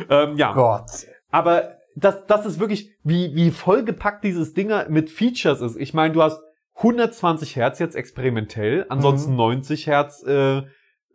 Ähm, 0.09 0.37
ja. 0.37 0.53
Gott. 0.53 1.07
Aber 1.30 1.76
das, 1.95 2.26
das 2.26 2.47
ist 2.47 2.61
wirklich, 2.61 2.91
wie, 3.03 3.34
wie 3.34 3.51
vollgepackt 3.51 4.22
dieses 4.24 4.55
Ding 4.55 4.70
mit 4.89 5.11
Features 5.11 5.61
ist. 5.61 5.76
Ich 5.76 5.95
meine, 5.95 6.12
du 6.14 6.22
hast 6.22 6.41
120 6.76 7.57
Hertz 7.57 7.78
jetzt 7.78 7.97
experimentell, 7.97 8.84
ansonsten 8.91 9.30
Mhm. 9.32 9.37
90 9.37 9.87
Hertz 9.87 10.22
äh, 10.24 10.62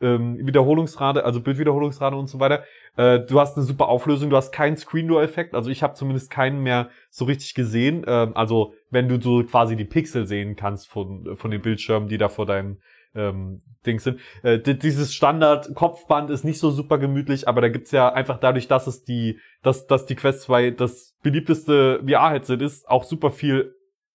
ähm, 0.01 0.45
Wiederholungsrate, 0.45 1.23
also 1.23 1.39
Bildwiederholungsrate 1.41 2.15
und 2.15 2.27
so 2.27 2.39
weiter. 2.39 2.63
Äh, 2.97 3.19
du 3.19 3.39
hast 3.39 3.55
eine 3.55 3.65
super 3.65 3.87
Auflösung, 3.87 4.31
du 4.31 4.35
hast 4.35 4.51
keinen 4.51 4.75
Screen 4.75 5.07
Door 5.07 5.21
Effekt, 5.21 5.53
also 5.53 5.69
ich 5.69 5.83
habe 5.83 5.93
zumindest 5.93 6.31
keinen 6.31 6.63
mehr 6.63 6.89
so 7.11 7.25
richtig 7.25 7.53
gesehen. 7.53 8.03
Ähm, 8.07 8.35
also 8.35 8.73
wenn 8.89 9.07
du 9.07 9.21
so 9.21 9.43
quasi 9.43 9.75
die 9.75 9.85
Pixel 9.85 10.25
sehen 10.25 10.55
kannst 10.55 10.87
von 10.87 11.35
von 11.35 11.51
den 11.51 11.61
Bildschirmen, 11.61 12.07
die 12.07 12.17
da 12.17 12.29
vor 12.29 12.47
deinem 12.47 12.79
ähm, 13.15 13.61
Dings 13.85 14.03
sind. 14.03 14.19
Äh, 14.43 14.59
di- 14.59 14.77
dieses 14.77 15.13
Standard 15.13 15.73
Kopfband 15.75 16.29
ist 16.29 16.43
nicht 16.43 16.59
so 16.59 16.69
super 16.71 16.97
gemütlich, 16.97 17.47
aber 17.47 17.61
da 17.61 17.69
gibt's 17.69 17.91
ja 17.91 18.11
einfach 18.13 18.39
dadurch, 18.39 18.67
dass 18.67 18.87
es 18.87 19.03
die, 19.03 19.39
dass, 19.63 19.87
dass 19.87 20.05
die 20.05 20.15
Quest 20.15 20.41
2 20.43 20.71
das 20.71 21.15
beliebteste 21.23 22.01
VR-Headset 22.07 22.57
ist, 22.63 22.87
auch 22.87 23.03
super 23.03 23.31
viel 23.31 23.73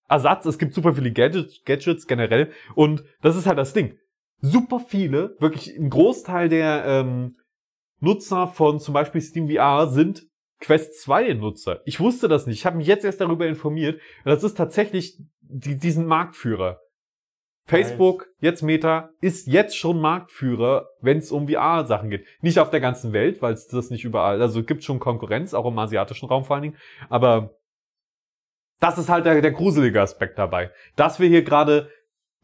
Ersatz. 0.09 0.47
Es 0.47 0.59
gibt 0.59 0.73
super 0.75 0.95
viele 0.95 1.13
Gadgets, 1.13 1.63
Gadgets 1.65 2.07
generell 2.07 2.51
und 2.75 3.03
das 3.23 3.37
ist 3.37 3.47
halt 3.47 3.59
das 3.59 3.73
Ding. 3.73 3.99
Super 4.41 4.81
viele, 4.81 5.35
wirklich 5.41 5.77
ein 5.77 5.91
Großteil 5.91 6.49
der 6.49 6.85
ähm, 6.87 7.35
Nutzer 8.01 8.47
von 8.47 8.79
zum 8.79 8.95
Beispiel 8.95 9.21
Steam 9.21 9.49
VR 9.49 9.89
sind 9.89 10.27
Quest 10.61 11.01
2 11.03 11.35
Nutzer. 11.35 11.81
Ich 11.85 12.01
wusste 12.01 12.29
das 12.29 12.47
nicht. 12.47 12.59
Ich 12.59 12.67
habe 12.67 12.77
mich 12.77 12.87
jetzt 12.87 13.05
erst 13.05 13.21
darüber 13.21 13.47
informiert. 13.47 14.01
Das 14.25 14.45
ist 14.45 14.57
tatsächlich 14.57 15.19
die, 15.41 15.79
diesen 15.79 16.07
Marktführer. 16.07 16.79
Facebook, 17.67 18.29
jetzt 18.39 18.63
Meta, 18.63 19.11
ist 19.21 19.49
jetzt 19.49 19.77
schon 19.77 20.01
Marktführer, 20.01 20.89
wenn 21.01 21.19
es 21.19 21.33
um 21.33 21.49
VR-Sachen 21.49 22.11
geht. 22.11 22.25
Nicht 22.41 22.61
auf 22.61 22.71
der 22.71 22.81
ganzen 22.81 23.13
Welt, 23.13 23.43
weil 23.43 23.55
es 23.55 23.67
das 23.67 23.91
nicht 23.91 24.05
überall, 24.05 24.41
also 24.41 24.63
gibt 24.63 24.85
schon 24.85 25.01
Konkurrenz, 25.01 25.53
auch 25.53 25.67
im 25.67 25.79
asiatischen 25.79 26.29
Raum 26.29 26.45
vor 26.45 26.55
allen 26.55 26.63
Dingen, 26.63 26.77
aber 27.09 27.57
das 28.79 28.99
ist 28.99 29.09
halt 29.09 29.27
der, 29.27 29.41
der 29.41 29.53
gruselige 29.53 30.01
Aspekt 30.01 30.39
dabei, 30.39 30.71
dass 30.95 31.19
wir 31.19 31.29
hier 31.29 31.43
gerade 31.43 31.91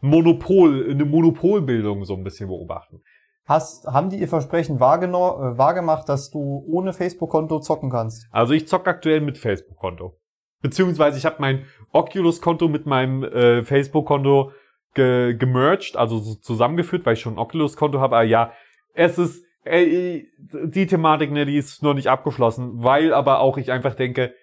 Monopol, 0.01 0.91
eine 0.91 1.05
Monopolbildung 1.05 2.05
so 2.05 2.15
ein 2.15 2.25
bisschen 2.25 2.49
beobachten. 2.49 3.03
Hast, 3.45 3.87
haben 3.87 4.11
die 4.11 4.19
ihr 4.19 4.29
Versprechen 4.29 4.77
äh, 4.77 4.81
wahrgemacht, 4.81 6.09
dass 6.09 6.31
du 6.31 6.65
ohne 6.67 6.93
Facebook-Konto 6.93 7.61
zocken 7.61 7.91
kannst? 7.91 8.27
Also 8.31 8.55
ich 8.55 8.67
zock 8.67 8.87
aktuell 8.87 9.21
mit 9.21 9.39
Facebook-Konto. 9.39 10.19
Beziehungsweise 10.61 11.19
ich 11.19 11.27
habe 11.27 11.37
mein 11.41 11.67
Oculus-Konto 11.93 12.69
mit 12.69 12.87
meinem 12.87 13.25
äh, 13.25 13.63
Facebook-Konto 13.63 14.53
ge 14.95 15.35
gemerged, 15.35 15.97
also 15.97 16.19
so 16.19 16.35
zusammengeführt, 16.35 17.07
weil 17.07 17.15
ich 17.15 17.21
schon 17.21 17.35
ein 17.35 17.39
Oculus-Konto 17.39 18.01
habe. 18.01 18.17
Aber 18.17 18.25
ja, 18.25 18.53
es 18.95 19.19
ist 19.19 19.45
äh, 19.65 20.25
die 20.53 20.87
Thematik, 20.87 21.31
ne, 21.31 21.47
die 21.47 21.57
ist 21.57 21.83
noch 21.83 21.95
nicht 21.95 22.09
abgeschlossen, 22.09 22.83
weil 22.83 23.15
aber 23.15 23.41
auch 23.41 23.59
ich 23.59 23.71
einfach 23.71 23.95
denke, 23.95 24.35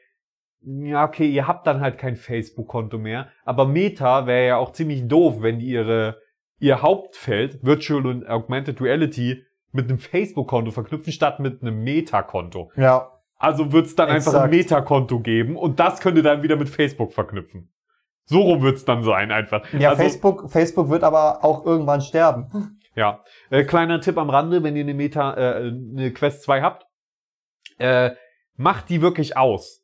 ja, 0.62 1.06
okay, 1.06 1.28
ihr 1.28 1.48
habt 1.48 1.68
dann 1.68 1.82
halt 1.82 1.98
kein 1.98 2.16
Facebook-Konto 2.16 2.98
mehr, 2.98 3.30
aber 3.46 3.66
Meta 3.66 4.28
wäre 4.28 4.48
ja 4.48 4.58
auch 4.58 4.72
ziemlich 4.74 5.08
doof, 5.08 5.42
wenn 5.42 5.60
ihre 5.60 6.22
ihr 6.60 6.82
Hauptfeld 6.82 7.64
Virtual 7.64 8.06
und 8.06 8.28
Augmented 8.28 8.82
Reality 8.82 9.46
mit 9.72 9.90
einem 9.90 10.00
Facebook-Konto 10.00 10.72
verknüpfen 10.72 11.14
statt 11.14 11.40
mit 11.40 11.62
einem 11.62 11.84
Meta-Konto. 11.84 12.72
Ja. 12.76 13.12
Also 13.38 13.72
wird's 13.72 13.96
dann 13.96 14.10
einfach 14.10 14.34
ein 14.34 14.52
Exakt. 14.52 14.54
Meta-Konto 14.54 15.20
geben 15.20 15.56
und 15.56 15.80
das 15.80 16.02
könnte 16.02 16.22
dann 16.22 16.44
wieder 16.44 16.58
mit 16.58 16.68
Facebook 16.68 17.14
verknüpfen. 17.14 17.72
So 18.30 18.42
rum 18.42 18.62
wird's 18.62 18.86
dann 18.86 19.02
sein 19.02 19.32
einfach. 19.32 19.66
Ja, 19.74 19.90
also, 19.90 20.04
Facebook, 20.04 20.52
Facebook 20.52 20.90
wird 20.90 21.04
aber 21.04 21.44
auch 21.44 21.66
irgendwann 21.66 22.02
sterben. 22.02 22.80
Ja. 22.96 23.24
Äh, 23.50 23.64
kleiner 23.64 24.02
Tipp 24.02 24.20
am 24.20 24.30
Rande, 24.30 24.62
wenn 24.62 24.76
ihr 24.76 24.84
eine 24.84 24.94
Meta, 24.94 25.34
äh, 25.34 25.72
eine 25.72 26.14
Quest 26.14 26.44
2 26.44 26.62
habt, 26.62 26.86
äh, 27.80 28.12
macht 28.56 28.90
die 28.90 29.02
wirklich 29.02 29.36
aus. 29.36 29.84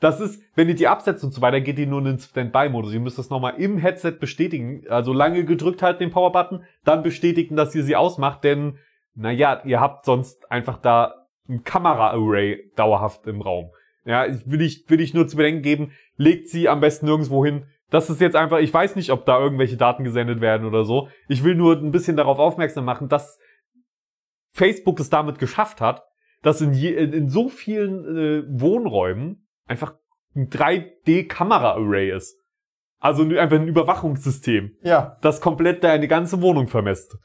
Das 0.00 0.18
ist, 0.20 0.42
wenn 0.56 0.68
ihr 0.68 0.74
die 0.74 0.88
absetzt 0.88 1.22
und 1.22 1.32
so 1.32 1.40
weiter, 1.40 1.60
geht 1.60 1.78
die 1.78 1.86
nur 1.86 2.00
in 2.00 2.06
den 2.06 2.18
Standby-Modus. 2.18 2.92
Ihr 2.92 2.98
müsst 2.98 3.18
das 3.18 3.30
nochmal 3.30 3.54
im 3.58 3.78
Headset 3.78 4.16
bestätigen. 4.18 4.82
Also 4.88 5.12
lange 5.12 5.44
gedrückt 5.44 5.82
halten 5.82 6.00
den 6.00 6.10
Power-Button, 6.10 6.64
dann 6.84 7.04
bestätigen, 7.04 7.54
dass 7.54 7.76
ihr 7.76 7.84
sie 7.84 7.94
ausmacht, 7.94 8.42
denn, 8.42 8.78
naja, 9.14 9.62
ihr 9.64 9.78
habt 9.78 10.04
sonst 10.04 10.50
einfach 10.50 10.78
da 10.78 11.28
ein 11.48 11.62
Kamera-Array 11.62 12.72
dauerhaft 12.74 13.28
im 13.28 13.40
Raum. 13.40 13.70
Ja, 14.04 14.26
ich 14.26 14.42
will 14.46 14.60
ich, 14.62 14.84
will 14.88 15.00
ich 15.00 15.14
nur 15.14 15.28
zu 15.28 15.36
bedenken 15.36 15.62
geben, 15.62 15.92
legt 16.16 16.48
sie 16.48 16.68
am 16.68 16.80
besten 16.80 17.06
nirgendwo 17.06 17.44
hin. 17.44 17.66
Das 17.90 18.10
ist 18.10 18.20
jetzt 18.20 18.36
einfach, 18.36 18.58
ich 18.58 18.72
weiß 18.72 18.96
nicht, 18.96 19.10
ob 19.10 19.26
da 19.26 19.38
irgendwelche 19.38 19.76
Daten 19.76 20.02
gesendet 20.02 20.40
werden 20.40 20.66
oder 20.66 20.84
so. 20.84 21.08
Ich 21.28 21.44
will 21.44 21.54
nur 21.54 21.76
ein 21.76 21.90
bisschen 21.92 22.16
darauf 22.16 22.38
aufmerksam 22.38 22.84
machen, 22.84 23.08
dass 23.08 23.38
Facebook 24.52 24.98
es 25.00 25.10
damit 25.10 25.38
geschafft 25.38 25.80
hat, 25.80 26.02
dass 26.42 26.60
in, 26.60 26.72
je, 26.72 26.90
in, 26.92 27.28
so 27.28 27.48
vielen 27.48 28.04
äh, 28.16 28.60
Wohnräumen 28.60 29.46
einfach 29.66 29.94
ein 30.34 30.48
3D-Kamera-Array 30.48 32.10
ist. 32.10 32.38
Also 32.98 33.24
einfach 33.24 33.56
ein 33.58 33.68
Überwachungssystem, 33.68 34.76
Ja. 34.82 35.18
das 35.22 35.40
komplett 35.40 35.82
deine 35.84 36.08
ganze 36.08 36.40
Wohnung 36.40 36.68
vermisst. 36.68 37.16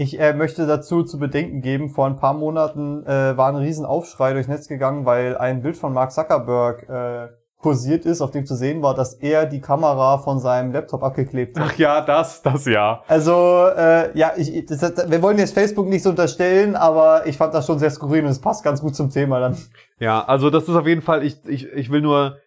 Ich 0.00 0.18
äh, 0.18 0.32
möchte 0.32 0.66
dazu 0.66 1.02
zu 1.02 1.18
bedenken 1.18 1.60
geben, 1.60 1.90
vor 1.90 2.06
ein 2.06 2.16
paar 2.16 2.32
Monaten 2.32 3.04
äh, 3.04 3.36
war 3.36 3.48
ein 3.50 3.56
Riesenaufschrei 3.56 4.32
durchs 4.32 4.48
Netz 4.48 4.66
gegangen, 4.66 5.04
weil 5.04 5.36
ein 5.36 5.60
Bild 5.60 5.76
von 5.76 5.92
Mark 5.92 6.10
Zuckerberg 6.10 6.88
äh, 6.88 7.28
kursiert 7.58 8.06
ist, 8.06 8.22
auf 8.22 8.30
dem 8.30 8.46
zu 8.46 8.56
sehen 8.56 8.80
war, 8.80 8.94
dass 8.94 9.12
er 9.12 9.44
die 9.44 9.60
Kamera 9.60 10.16
von 10.16 10.38
seinem 10.38 10.72
Laptop 10.72 11.02
abgeklebt 11.02 11.60
hat. 11.60 11.66
Ach 11.68 11.76
ja, 11.76 12.00
das, 12.00 12.40
das 12.40 12.64
ja. 12.64 13.02
Also, 13.08 13.66
äh, 13.76 14.16
ja, 14.16 14.32
ich, 14.38 14.64
das, 14.64 14.78
das, 14.78 15.10
wir 15.10 15.20
wollen 15.20 15.36
jetzt 15.36 15.52
Facebook 15.52 15.86
nichts 15.86 16.06
unterstellen, 16.06 16.76
aber 16.76 17.26
ich 17.26 17.36
fand 17.36 17.52
das 17.52 17.66
schon 17.66 17.78
sehr 17.78 17.90
skurril 17.90 18.24
und 18.24 18.30
es 18.30 18.40
passt 18.40 18.64
ganz 18.64 18.80
gut 18.80 18.96
zum 18.96 19.10
Thema 19.10 19.38
dann. 19.38 19.58
Ja, 19.98 20.24
also 20.24 20.48
das 20.48 20.62
ist 20.62 20.76
auf 20.76 20.86
jeden 20.86 21.02
Fall, 21.02 21.22
ich, 21.24 21.44
ich, 21.46 21.70
ich 21.74 21.90
will 21.90 22.00
nur, 22.00 22.38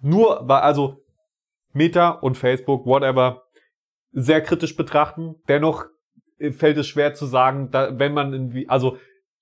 nur, 0.00 0.48
also 0.48 0.98
Meta 1.72 2.10
und 2.10 2.36
Facebook, 2.36 2.86
whatever, 2.86 3.42
sehr 4.12 4.40
kritisch 4.40 4.76
betrachten. 4.76 5.34
Dennoch 5.48 5.86
fällt 6.50 6.76
es 6.78 6.88
schwer 6.88 7.14
zu 7.14 7.26
sagen, 7.26 7.70
da, 7.70 7.98
wenn 7.98 8.12
man 8.12 8.32
irgendwie, 8.32 8.68
also 8.68 8.96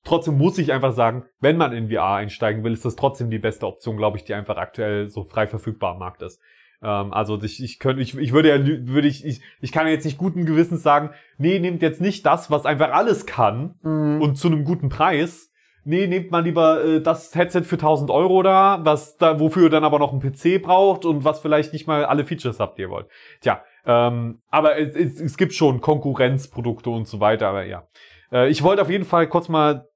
trotzdem 0.04 0.38
muss 0.38 0.58
ich 0.58 0.72
einfach 0.72 0.92
sagen, 0.92 1.24
wenn 1.40 1.56
man 1.56 1.72
in 1.72 1.90
VR 1.90 2.14
einsteigen 2.14 2.62
will, 2.64 2.72
ist 2.72 2.84
das 2.84 2.96
trotzdem 2.96 3.30
die 3.30 3.38
beste 3.38 3.66
Option, 3.66 3.96
glaube 3.96 4.16
ich, 4.18 4.24
die 4.24 4.34
einfach 4.34 4.56
aktuell 4.56 5.08
so 5.08 5.24
frei 5.24 5.46
verfügbar 5.46 5.92
am 5.92 5.98
Markt 5.98 6.22
ist. 6.22 6.40
Ähm, 6.82 7.12
also 7.12 7.40
ich, 7.42 7.62
ich 7.62 7.78
könnte, 7.78 8.02
ich, 8.02 8.16
ich 8.16 8.32
würde 8.32 8.48
ja, 8.48 8.88
würde 8.88 9.08
ich, 9.08 9.24
ich, 9.24 9.42
ich 9.60 9.72
kann 9.72 9.86
jetzt 9.86 10.04
nicht 10.04 10.18
guten 10.18 10.46
Gewissens 10.46 10.82
sagen, 10.82 11.10
nee, 11.38 11.58
nehmt 11.58 11.82
jetzt 11.82 12.00
nicht 12.00 12.24
das, 12.24 12.50
was 12.50 12.64
einfach 12.66 12.92
alles 12.92 13.26
kann 13.26 13.74
Mhm. 13.82 14.22
und 14.22 14.36
zu 14.36 14.48
einem 14.48 14.64
guten 14.64 14.88
Preis. 14.88 15.48
Nee, 15.82 16.06
nehmt 16.06 16.30
mal 16.30 16.42
lieber 16.44 16.84
äh, 16.84 17.00
das 17.00 17.34
Headset 17.34 17.62
für 17.62 17.76
1000 17.76 18.10
Euro 18.10 18.42
da, 18.42 18.80
was 18.84 19.16
da, 19.16 19.40
wofür 19.40 19.64
ihr 19.64 19.70
dann 19.70 19.84
aber 19.84 19.98
noch 19.98 20.12
einen 20.12 20.20
PC 20.20 20.62
braucht 20.62 21.06
und 21.06 21.24
was 21.24 21.40
vielleicht 21.40 21.72
nicht 21.72 21.86
mal 21.86 22.04
alle 22.04 22.24
Features 22.26 22.60
habt, 22.60 22.76
die 22.76 22.82
ihr 22.82 22.90
wollt. 22.90 23.06
Tja, 23.40 23.62
ähm, 23.86 24.42
aber 24.48 24.78
es, 24.78 24.94
es, 24.94 25.20
es 25.20 25.36
gibt 25.36 25.54
schon 25.54 25.80
Konkurrenzprodukte 25.80 26.90
und 26.90 27.06
so 27.06 27.20
weiter, 27.20 27.48
aber 27.48 27.64
ja. 27.64 27.88
Äh, 28.32 28.48
ich 28.48 28.62
wollte 28.62 28.82
auf 28.82 28.90
jeden 28.90 29.04
Fall 29.04 29.28
kurz 29.28 29.48
mal 29.48 29.86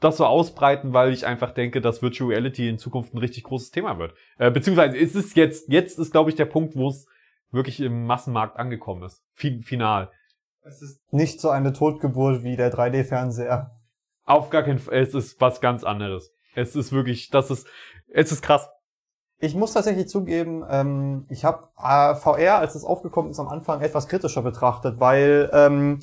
das 0.00 0.16
so 0.16 0.24
ausbreiten, 0.24 0.92
weil 0.92 1.12
ich 1.12 1.26
einfach 1.26 1.52
denke, 1.52 1.80
dass 1.80 2.02
Virtual 2.02 2.30
Reality 2.30 2.68
in 2.68 2.78
Zukunft 2.78 3.14
ein 3.14 3.18
richtig 3.18 3.44
großes 3.44 3.70
Thema 3.70 3.98
wird. 3.98 4.14
Äh, 4.38 4.50
beziehungsweise 4.50 4.96
ist 4.96 5.14
es 5.14 5.34
jetzt, 5.34 5.68
jetzt 5.68 5.98
ist 5.98 6.10
glaube 6.10 6.30
ich 6.30 6.36
der 6.36 6.46
Punkt, 6.46 6.74
wo 6.74 6.88
es 6.88 7.06
wirklich 7.50 7.80
im 7.80 8.06
Massenmarkt 8.06 8.56
angekommen 8.56 9.02
ist. 9.02 9.22
Fi 9.34 9.60
final. 9.62 10.10
Es 10.62 10.82
ist 10.82 11.00
nicht 11.12 11.40
so 11.40 11.50
eine 11.50 11.72
Totgeburt 11.72 12.42
wie 12.42 12.56
der 12.56 12.72
3D-Fernseher. 12.72 13.70
Auf 14.24 14.50
gar 14.50 14.62
keinen 14.62 14.78
Fall. 14.78 14.98
Es 14.98 15.14
ist 15.14 15.40
was 15.40 15.60
ganz 15.60 15.84
anderes. 15.84 16.34
Es 16.54 16.76
ist 16.76 16.92
wirklich, 16.92 17.30
das 17.30 17.50
ist, 17.50 17.66
es 18.08 18.32
ist 18.32 18.42
krass. 18.42 18.68
Ich 19.42 19.54
muss 19.54 19.72
tatsächlich 19.72 20.08
zugeben, 20.08 20.64
ähm, 20.70 21.24
ich 21.30 21.44
habe 21.46 21.68
äh, 21.82 22.14
VR, 22.14 22.58
als 22.58 22.74
es 22.74 22.84
aufgekommen 22.84 23.30
ist, 23.30 23.40
am 23.40 23.48
Anfang 23.48 23.80
etwas 23.80 24.06
kritischer 24.06 24.42
betrachtet, 24.42 25.00
weil 25.00 25.48
ähm, 25.54 26.00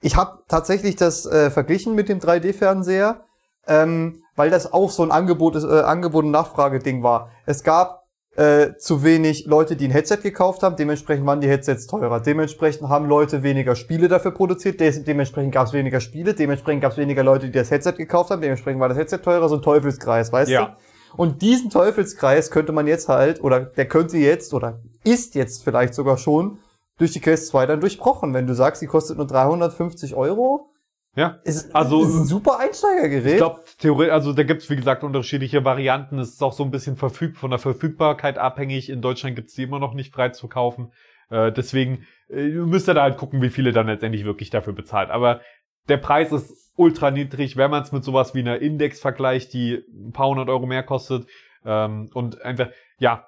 ich 0.00 0.16
habe 0.16 0.38
tatsächlich 0.48 0.96
das 0.96 1.26
äh, 1.26 1.50
verglichen 1.50 1.94
mit 1.94 2.08
dem 2.08 2.18
3D-Fernseher, 2.18 3.20
ähm, 3.66 4.22
weil 4.36 4.48
das 4.48 4.72
auch 4.72 4.90
so 4.90 5.02
ein 5.02 5.10
Angebot, 5.10 5.56
äh, 5.56 5.80
Angebot 5.80 6.24
und 6.24 6.30
Nachfrage-Ding 6.30 7.02
war. 7.02 7.30
Es 7.44 7.62
gab 7.62 8.06
äh, 8.36 8.76
zu 8.78 9.02
wenig 9.02 9.44
Leute, 9.44 9.76
die 9.76 9.86
ein 9.88 9.90
Headset 9.90 10.18
gekauft 10.22 10.62
haben, 10.62 10.76
dementsprechend 10.76 11.26
waren 11.26 11.40
die 11.42 11.48
Headsets 11.48 11.88
teurer. 11.88 12.20
Dementsprechend 12.20 12.88
haben 12.88 13.06
Leute 13.06 13.42
weniger 13.42 13.74
Spiele 13.74 14.08
dafür 14.08 14.30
produziert, 14.30 14.80
des 14.80 15.04
dementsprechend 15.04 15.52
gab 15.52 15.66
es 15.66 15.72
weniger 15.74 16.00
Spiele, 16.00 16.32
dementsprechend 16.32 16.80
gab 16.80 16.92
es 16.92 16.98
weniger 16.98 17.22
Leute, 17.22 17.46
die 17.46 17.52
das 17.52 17.70
Headset 17.70 17.92
gekauft 17.98 18.30
haben, 18.30 18.40
dementsprechend 18.40 18.80
war 18.80 18.88
das 18.88 18.96
Headset 18.96 19.18
teurer, 19.18 19.48
so 19.48 19.56
ein 19.56 19.62
Teufelskreis, 19.62 20.32
weißt 20.32 20.50
Ja. 20.50 20.64
du? 20.66 20.72
Und 21.16 21.42
diesen 21.42 21.70
Teufelskreis 21.70 22.50
könnte 22.50 22.72
man 22.72 22.86
jetzt 22.86 23.08
halt, 23.08 23.42
oder 23.42 23.60
der 23.60 23.86
könnte 23.88 24.18
jetzt, 24.18 24.52
oder 24.54 24.80
ist 25.04 25.34
jetzt 25.34 25.64
vielleicht 25.64 25.94
sogar 25.94 26.18
schon, 26.18 26.58
durch 26.98 27.12
die 27.12 27.20
Quest 27.20 27.48
2 27.48 27.66
dann 27.66 27.80
durchbrochen. 27.80 28.34
Wenn 28.34 28.46
du 28.46 28.54
sagst, 28.54 28.82
die 28.82 28.86
kostet 28.86 29.16
nur 29.18 29.26
350 29.26 30.14
Euro, 30.14 30.70
Ja. 31.14 31.38
ist, 31.44 31.74
Also- 31.74 32.02
ist 32.04 32.14
ein 32.14 32.24
super 32.24 32.58
Einsteigergerät. 32.58 33.32
Ich 33.32 33.36
glaube, 33.38 33.60
theoretisch, 33.78 34.12
also 34.12 34.32
da 34.32 34.42
gibt's 34.42 34.68
wie 34.70 34.76
gesagt 34.76 35.02
unterschiedliche 35.04 35.64
Varianten. 35.64 36.18
Es 36.18 36.30
ist 36.30 36.42
auch 36.42 36.52
so 36.52 36.62
ein 36.64 36.70
bisschen 36.70 36.96
verfüg 36.96 37.36
von 37.36 37.50
der 37.50 37.58
Verfügbarkeit 37.58 38.36
abhängig. 38.38 38.90
In 38.90 39.00
Deutschland 39.00 39.34
gibt's 39.36 39.54
die 39.54 39.62
immer 39.64 39.78
noch 39.78 39.94
nicht 39.94 40.12
frei 40.14 40.28
zu 40.30 40.48
kaufen. 40.48 40.92
Äh, 41.30 41.52
deswegen 41.52 42.06
äh, 42.30 42.48
müsst 42.48 42.88
ihr 42.88 42.94
da 42.94 43.02
halt 43.02 43.16
gucken, 43.16 43.42
wie 43.42 43.48
viele 43.50 43.72
dann 43.72 43.86
letztendlich 43.86 44.24
wirklich 44.24 44.50
dafür 44.50 44.72
bezahlt. 44.72 45.10
Aber 45.10 45.40
der 45.88 45.96
Preis 45.98 46.30
ist 46.32 46.67
ultra 46.78 47.10
niedrig, 47.10 47.56
wenn 47.56 47.70
man 47.70 47.82
es 47.82 47.92
mit 47.92 48.04
sowas 48.04 48.34
wie 48.34 48.40
einer 48.40 48.60
Index 48.60 49.00
vergleicht, 49.00 49.52
die 49.52 49.84
ein 49.90 50.12
paar 50.12 50.28
hundert 50.28 50.48
Euro 50.48 50.66
mehr 50.66 50.82
kostet. 50.82 51.28
Ähm, 51.64 52.10
und 52.14 52.40
einfach, 52.42 52.70
ja, 52.98 53.26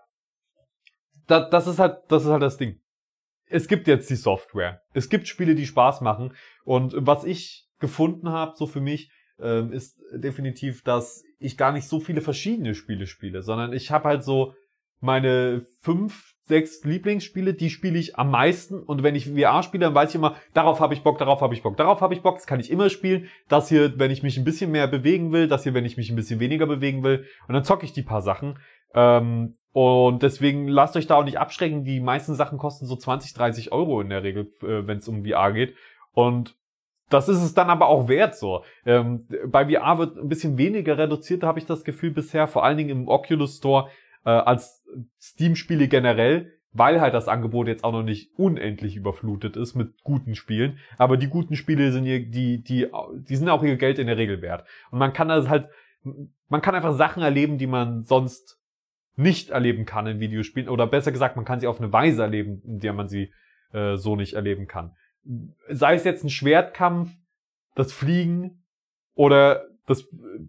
da, 1.26 1.48
das 1.48 1.66
ist 1.66 1.78
halt, 1.78 1.98
das 2.08 2.24
ist 2.24 2.30
halt 2.30 2.42
das 2.42 2.56
Ding. 2.56 2.80
Es 3.46 3.66
gibt 3.66 3.88
jetzt 3.88 4.08
die 4.10 4.16
Software. 4.16 4.82
Es 4.92 5.08
gibt 5.08 5.26
Spiele, 5.26 5.54
die 5.54 5.66
Spaß 5.66 6.00
machen. 6.00 6.34
Und 6.64 6.94
was 6.96 7.24
ich 7.24 7.68
gefunden 7.80 8.28
habe, 8.28 8.52
so 8.56 8.66
für 8.66 8.80
mich, 8.80 9.10
ähm, 9.40 9.72
ist 9.72 10.00
definitiv, 10.12 10.82
dass 10.84 11.24
ich 11.38 11.56
gar 11.56 11.72
nicht 11.72 11.88
so 11.88 11.98
viele 11.98 12.20
verschiedene 12.20 12.74
Spiele 12.74 13.06
spiele, 13.06 13.42
sondern 13.42 13.72
ich 13.72 13.90
habe 13.90 14.08
halt 14.08 14.22
so 14.22 14.54
meine 15.00 15.66
fünf, 15.80 16.29
sechs 16.50 16.84
Lieblingsspiele, 16.84 17.54
die 17.54 17.70
spiele 17.70 17.98
ich 17.98 18.16
am 18.16 18.30
meisten. 18.30 18.82
Und 18.82 19.02
wenn 19.02 19.14
ich 19.14 19.30
VR 19.30 19.62
spiele, 19.62 19.86
dann 19.86 19.94
weiß 19.94 20.10
ich 20.10 20.16
immer, 20.16 20.36
darauf 20.52 20.80
habe 20.80 20.92
ich 20.92 21.02
Bock, 21.02 21.16
darauf 21.16 21.40
habe 21.40 21.54
ich 21.54 21.62
Bock, 21.62 21.78
darauf 21.78 22.02
habe 22.02 22.12
ich 22.12 22.20
Bock, 22.20 22.36
das 22.36 22.46
kann 22.46 22.60
ich 22.60 22.70
immer 22.70 22.90
spielen. 22.90 23.28
Das 23.48 23.70
hier, 23.70 23.98
wenn 23.98 24.10
ich 24.10 24.22
mich 24.22 24.36
ein 24.36 24.44
bisschen 24.44 24.70
mehr 24.70 24.86
bewegen 24.86 25.32
will, 25.32 25.48
das 25.48 25.62
hier, 25.62 25.72
wenn 25.72 25.86
ich 25.86 25.96
mich 25.96 26.10
ein 26.10 26.16
bisschen 26.16 26.40
weniger 26.40 26.66
bewegen 26.66 27.02
will. 27.02 27.24
Und 27.48 27.54
dann 27.54 27.64
zocke 27.64 27.86
ich 27.86 27.94
die 27.94 28.02
paar 28.02 28.20
Sachen. 28.20 28.58
Ähm, 28.94 29.54
und 29.72 30.22
deswegen 30.22 30.68
lasst 30.68 30.96
euch 30.96 31.06
da 31.06 31.14
auch 31.14 31.24
nicht 31.24 31.38
abschrecken. 31.38 31.84
Die 31.84 32.00
meisten 32.00 32.34
Sachen 32.34 32.58
kosten 32.58 32.84
so 32.84 32.96
20, 32.96 33.32
30 33.32 33.72
Euro 33.72 34.00
in 34.02 34.10
der 34.10 34.22
Regel, 34.22 34.48
äh, 34.62 34.86
wenn 34.86 34.98
es 34.98 35.08
um 35.08 35.24
VR 35.24 35.52
geht. 35.52 35.74
Und 36.12 36.56
das 37.10 37.28
ist 37.28 37.42
es 37.42 37.54
dann 37.54 37.70
aber 37.70 37.88
auch 37.88 38.08
wert 38.08 38.36
so. 38.36 38.64
Ähm, 38.86 39.26
bei 39.46 39.66
VR 39.66 39.98
wird 39.98 40.16
ein 40.16 40.28
bisschen 40.28 40.56
weniger 40.58 40.96
reduziert, 40.96 41.42
habe 41.42 41.58
ich 41.58 41.66
das 41.66 41.84
Gefühl 41.84 42.12
bisher, 42.12 42.46
vor 42.46 42.64
allen 42.64 42.78
Dingen 42.78 42.90
im 42.90 43.08
Oculus 43.08 43.56
Store 43.58 43.88
äh, 44.24 44.30
als 44.30 44.84
Steam-Spiele 45.20 45.88
generell, 45.88 46.52
weil 46.72 47.00
halt 47.00 47.14
das 47.14 47.28
Angebot 47.28 47.66
jetzt 47.66 47.84
auch 47.84 47.92
noch 47.92 48.02
nicht 48.02 48.30
unendlich 48.38 48.96
überflutet 48.96 49.56
ist 49.56 49.74
mit 49.74 50.02
guten 50.04 50.34
Spielen. 50.34 50.78
Aber 50.98 51.16
die 51.16 51.28
guten 51.28 51.56
Spiele 51.56 51.90
sind 51.92 52.06
ihr, 52.06 52.24
die, 52.24 52.62
die, 52.62 52.86
die 53.12 53.36
sind 53.36 53.48
auch 53.48 53.62
ihr 53.62 53.76
Geld 53.76 53.98
in 53.98 54.06
der 54.06 54.16
Regel 54.16 54.40
wert. 54.40 54.66
Und 54.90 54.98
man 54.98 55.12
kann 55.12 55.28
das 55.28 55.48
halt, 55.48 55.68
man 56.48 56.62
kann 56.62 56.74
einfach 56.74 56.94
Sachen 56.94 57.22
erleben, 57.22 57.58
die 57.58 57.66
man 57.66 58.04
sonst 58.04 58.58
nicht 59.16 59.50
erleben 59.50 59.84
kann 59.84 60.06
in 60.06 60.20
Videospielen. 60.20 60.68
Oder 60.68 60.86
besser 60.86 61.12
gesagt, 61.12 61.36
man 61.36 61.44
kann 61.44 61.60
sie 61.60 61.66
auf 61.66 61.80
eine 61.80 61.92
Weise 61.92 62.22
erleben, 62.22 62.62
in 62.64 62.78
der 62.78 62.92
man 62.92 63.08
sie 63.08 63.32
äh, 63.72 63.96
so 63.96 64.16
nicht 64.16 64.34
erleben 64.34 64.66
kann 64.68 64.94
sei 65.68 65.94
es 65.94 66.04
jetzt 66.04 66.24
ein 66.24 66.30
Schwertkampf, 66.30 67.10
das 67.74 67.92
Fliegen 67.92 68.64
oder 69.14 69.68
das 69.86 70.04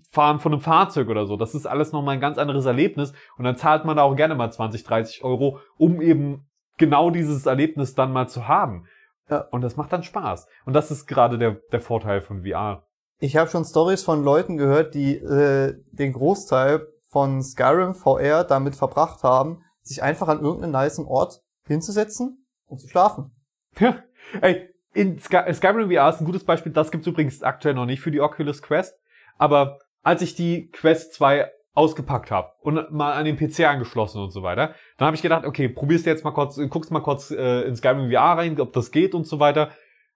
Fahren 0.09 0.39
von 0.39 0.53
einem 0.53 0.61
Fahrzeug 0.61 1.09
oder 1.09 1.25
so. 1.25 1.37
Das 1.37 1.55
ist 1.55 1.65
alles 1.65 1.91
nochmal 1.91 2.15
ein 2.15 2.21
ganz 2.21 2.37
anderes 2.37 2.65
Erlebnis. 2.65 3.13
Und 3.37 3.45
dann 3.45 3.57
zahlt 3.57 3.85
man 3.85 3.97
da 3.97 4.03
auch 4.03 4.15
gerne 4.15 4.35
mal 4.35 4.51
20, 4.51 4.83
30 4.83 5.23
Euro, 5.23 5.59
um 5.77 6.01
eben 6.01 6.47
genau 6.77 7.09
dieses 7.09 7.45
Erlebnis 7.45 7.95
dann 7.95 8.11
mal 8.11 8.27
zu 8.27 8.47
haben. 8.47 8.85
Ja. 9.29 9.47
Und 9.51 9.61
das 9.61 9.77
macht 9.77 9.93
dann 9.93 10.03
Spaß. 10.03 10.47
Und 10.65 10.73
das 10.73 10.91
ist 10.91 11.07
gerade 11.07 11.37
der, 11.37 11.57
der 11.71 11.79
Vorteil 11.79 12.21
von 12.21 12.43
VR. 12.43 12.83
Ich 13.19 13.37
habe 13.37 13.49
schon 13.49 13.65
Stories 13.65 14.03
von 14.03 14.23
Leuten 14.23 14.57
gehört, 14.57 14.95
die 14.95 15.15
äh, 15.15 15.75
den 15.91 16.13
Großteil 16.13 16.87
von 17.07 17.41
Skyrim 17.43 17.93
VR 17.93 18.43
damit 18.43 18.75
verbracht 18.75 19.23
haben, 19.23 19.63
sich 19.81 20.01
einfach 20.01 20.27
an 20.27 20.41
irgendeinen 20.41 20.73
nicen 20.73 21.05
Ort 21.05 21.41
hinzusetzen 21.67 22.45
und 22.65 22.79
zu 22.79 22.87
schlafen. 22.87 23.31
Ja, 23.79 23.97
ey, 24.41 24.69
in 24.93 25.19
Sky 25.19 25.53
Skyrim 25.53 25.89
VR 25.91 26.09
ist 26.09 26.19
ein 26.19 26.25
gutes 26.25 26.43
Beispiel. 26.43 26.71
Das 26.71 26.91
gibt's 26.91 27.07
übrigens 27.07 27.43
aktuell 27.43 27.75
noch 27.75 27.85
nicht 27.85 28.01
für 28.01 28.11
die 28.11 28.21
Oculus 28.21 28.61
Quest. 28.61 28.97
Aber 29.41 29.79
als 30.03 30.21
ich 30.21 30.35
die 30.35 30.69
Quest 30.69 31.15
2 31.15 31.49
ausgepackt 31.73 32.29
habe 32.29 32.51
und 32.59 32.91
mal 32.91 33.13
an 33.13 33.25
den 33.25 33.37
PC 33.37 33.61
angeschlossen 33.61 34.21
und 34.21 34.29
so 34.29 34.43
weiter, 34.43 34.75
dann 34.97 35.07
habe 35.07 35.15
ich 35.15 35.23
gedacht, 35.23 35.45
okay, 35.45 35.67
probierst 35.67 36.05
du 36.05 36.11
jetzt 36.11 36.23
mal 36.23 36.29
kurz, 36.29 36.59
guckst 36.69 36.91
mal 36.91 36.99
kurz 36.99 37.31
äh, 37.31 37.61
in 37.61 37.75
Skyrim 37.75 38.11
VR 38.11 38.37
rein, 38.37 38.61
ob 38.61 38.71
das 38.71 38.91
geht 38.91 39.15
und 39.15 39.25
so 39.25 39.39
weiter. 39.39 39.71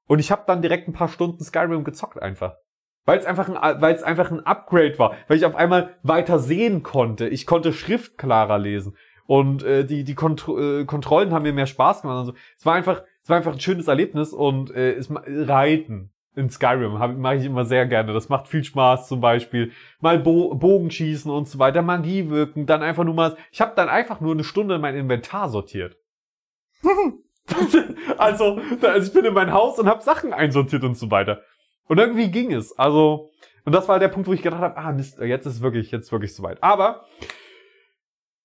Und 0.05 0.19
ich 0.19 0.29
habe 0.29 0.43
dann 0.45 0.61
direkt 0.61 0.87
ein 0.87 0.93
paar 0.93 1.07
Stunden 1.07 1.43
Skyrim 1.43 1.83
gezockt 1.83 2.21
einfach. 2.21 2.53
Weil 3.05 3.17
es 3.17 3.25
einfach 3.25 3.49
ein, 3.49 3.81
weil 3.81 3.95
es 3.95 4.03
einfach 4.03 4.29
ein 4.29 4.45
Upgrade 4.45 4.99
war, 4.99 5.15
weil 5.27 5.37
ich 5.37 5.45
auf 5.45 5.55
einmal 5.55 5.95
weiter 6.03 6.37
sehen 6.37 6.83
konnte. 6.83 7.27
Ich 7.27 7.47
konnte 7.47 7.73
Schrift 7.73 8.19
klarer 8.19 8.59
lesen 8.59 8.95
und 9.25 9.63
äh, 9.63 9.85
die 9.85 10.03
die 10.03 10.15
Kontro 10.15 10.59
äh, 10.59 10.85
Kontrollen 10.85 11.31
haben 11.31 11.43
mir 11.43 11.53
mehr 11.53 11.65
Spaß 11.65 12.03
gemacht. 12.03 12.19
Und 12.19 12.25
so. 12.27 12.33
Es 12.59 12.65
war 12.65 12.75
einfach 12.75 13.01
es 13.23 13.29
war 13.29 13.37
einfach 13.37 13.53
ein 13.53 13.59
schönes 13.59 13.87
Erlebnis 13.87 14.33
und 14.33 14.69
äh, 14.69 14.93
es 14.93 15.09
Reiten 15.11 16.11
in 16.35 16.49
Skyrim 16.49 16.93
mache 17.19 17.35
ich 17.35 17.45
immer 17.45 17.65
sehr 17.65 17.85
gerne. 17.85 18.13
Das 18.13 18.29
macht 18.29 18.47
viel 18.47 18.63
Spaß 18.63 19.07
zum 19.07 19.21
Beispiel. 19.21 19.71
Mal 19.99 20.19
Bo 20.19 20.53
Bogenschießen 20.55 21.31
und 21.31 21.47
so 21.47 21.59
weiter, 21.59 21.81
Magie 21.81 22.29
wirken, 22.29 22.65
dann 22.65 22.83
einfach 22.83 23.03
nur 23.03 23.13
mal. 23.13 23.37
Ich 23.51 23.61
habe 23.61 23.73
dann 23.75 23.89
einfach 23.89 24.19
nur 24.19 24.33
eine 24.33 24.43
Stunde 24.43 24.79
mein 24.79 24.95
Inventar 24.95 25.49
sortiert. 25.49 25.97
Also, 28.17 28.59
also 28.81 29.07
ich 29.07 29.13
bin 29.13 29.25
in 29.25 29.33
mein 29.35 29.53
Haus 29.53 29.77
und 29.77 29.87
habe 29.87 30.01
Sachen 30.01 30.33
einsortiert 30.33 30.83
und 30.83 30.97
so 30.97 31.11
weiter. 31.11 31.41
Und 31.87 31.99
irgendwie 31.99 32.31
ging 32.31 32.51
es. 32.51 32.75
Also, 32.77 33.29
und 33.65 33.75
das 33.75 33.87
war 33.87 33.99
der 33.99 34.07
Punkt, 34.07 34.27
wo 34.27 34.33
ich 34.33 34.41
gedacht 34.41 34.61
habe, 34.61 34.77
ah 34.77 34.91
Mist, 34.91 35.19
jetzt 35.19 35.45
ist 35.45 35.61
wirklich, 35.61 35.91
jetzt 35.91 36.11
wirklich 36.11 36.33
soweit. 36.33 36.63
Aber 36.63 37.05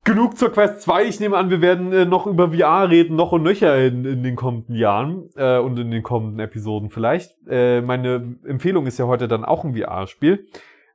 genug 0.05 0.39
zur 0.39 0.53
Quest 0.53 0.83
2. 0.83 1.05
Ich 1.05 1.21
nehme 1.21 1.37
an, 1.37 1.51
wir 1.51 1.61
werden 1.61 1.93
äh, 1.93 2.05
noch 2.05 2.27
über 2.27 2.53
VR 2.53 2.89
reden, 2.89 3.17
noch 3.17 3.33
und 3.33 3.43
nöcher 3.43 3.79
in, 3.79 4.05
in 4.05 4.23
den 4.23 4.37
kommenden 4.37 4.75
Jahren 4.75 5.31
äh, 5.37 5.59
und 5.59 5.79
in 5.79 5.91
den 5.91 6.03
kommenden 6.03 6.41
Episoden 6.41 6.91
vielleicht. 6.91 7.37
Äh, 7.49 7.81
meine 7.81 8.37
Empfehlung 8.45 8.87
ist 8.87 8.99
ja 8.99 9.07
heute 9.07 9.29
dann 9.29 9.45
auch 9.45 9.65
ein 9.65 9.77
VR-Spiel. 9.77 10.47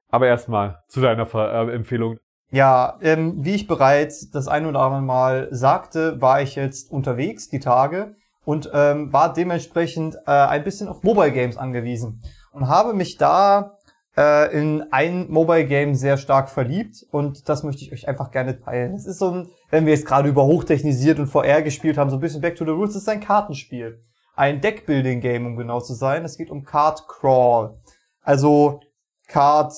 Aber 0.09 0.27
erstmal 0.27 0.83
zu 0.87 1.01
deiner 1.01 1.25
Ver 1.25 1.69
äh, 1.69 1.73
Empfehlung. 1.73 2.17
Ja, 2.51 2.97
ähm, 3.01 3.43
wie 3.43 3.55
ich 3.55 3.67
bereits 3.67 4.29
das 4.29 4.47
ein 4.47 4.65
oder 4.65 4.79
andere 4.79 5.01
Mal 5.01 5.47
sagte, 5.51 6.21
war 6.21 6.41
ich 6.41 6.55
jetzt 6.55 6.91
unterwegs 6.91 7.49
die 7.49 7.59
Tage 7.59 8.15
und 8.45 8.69
ähm, 8.73 9.11
war 9.11 9.33
dementsprechend 9.33 10.15
äh, 10.27 10.31
ein 10.31 10.63
bisschen 10.63 10.87
auf 10.87 11.03
Mobile 11.03 11.31
Games 11.31 11.57
angewiesen 11.57 12.21
und 12.51 12.67
habe 12.67 12.93
mich 12.93 13.17
da 13.17 13.74
äh, 14.17 14.57
in 14.57 14.85
ein 14.91 15.29
Mobile 15.29 15.65
Game 15.65 15.95
sehr 15.95 16.17
stark 16.17 16.49
verliebt 16.49 17.05
und 17.11 17.49
das 17.49 17.63
möchte 17.63 17.83
ich 17.83 17.91
euch 17.91 18.07
einfach 18.07 18.31
gerne 18.31 18.59
teilen. 18.59 18.93
Es 18.93 19.05
ist 19.05 19.19
so 19.19 19.31
ein, 19.31 19.49
wenn 19.69 19.85
wir 19.85 19.93
jetzt 19.93 20.05
gerade 20.05 20.29
über 20.29 20.45
hochtechnisiert 20.45 21.19
und 21.19 21.27
VR 21.27 21.61
gespielt 21.61 21.97
haben, 21.97 22.09
so 22.09 22.17
ein 22.17 22.21
bisschen 22.21 22.41
Back 22.41 22.55
to 22.55 22.65
the 22.65 22.71
Roots, 22.71 22.95
ist 22.95 23.09
ein 23.09 23.19
Kartenspiel. 23.19 24.01
Ein 24.35 24.59
Deckbuilding-Game, 24.59 25.45
um 25.45 25.55
genau 25.55 25.79
zu 25.79 25.93
sein. 25.93 26.25
Es 26.25 26.37
geht 26.37 26.49
um 26.49 26.63
Card 26.63 27.07
Crawl. 27.07 27.77
Also 28.21 28.81
Card, 29.27 29.73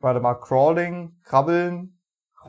warte 0.00 0.20
mal, 0.20 0.34
Crawling, 0.34 1.16
Krabbeln, 1.22 1.98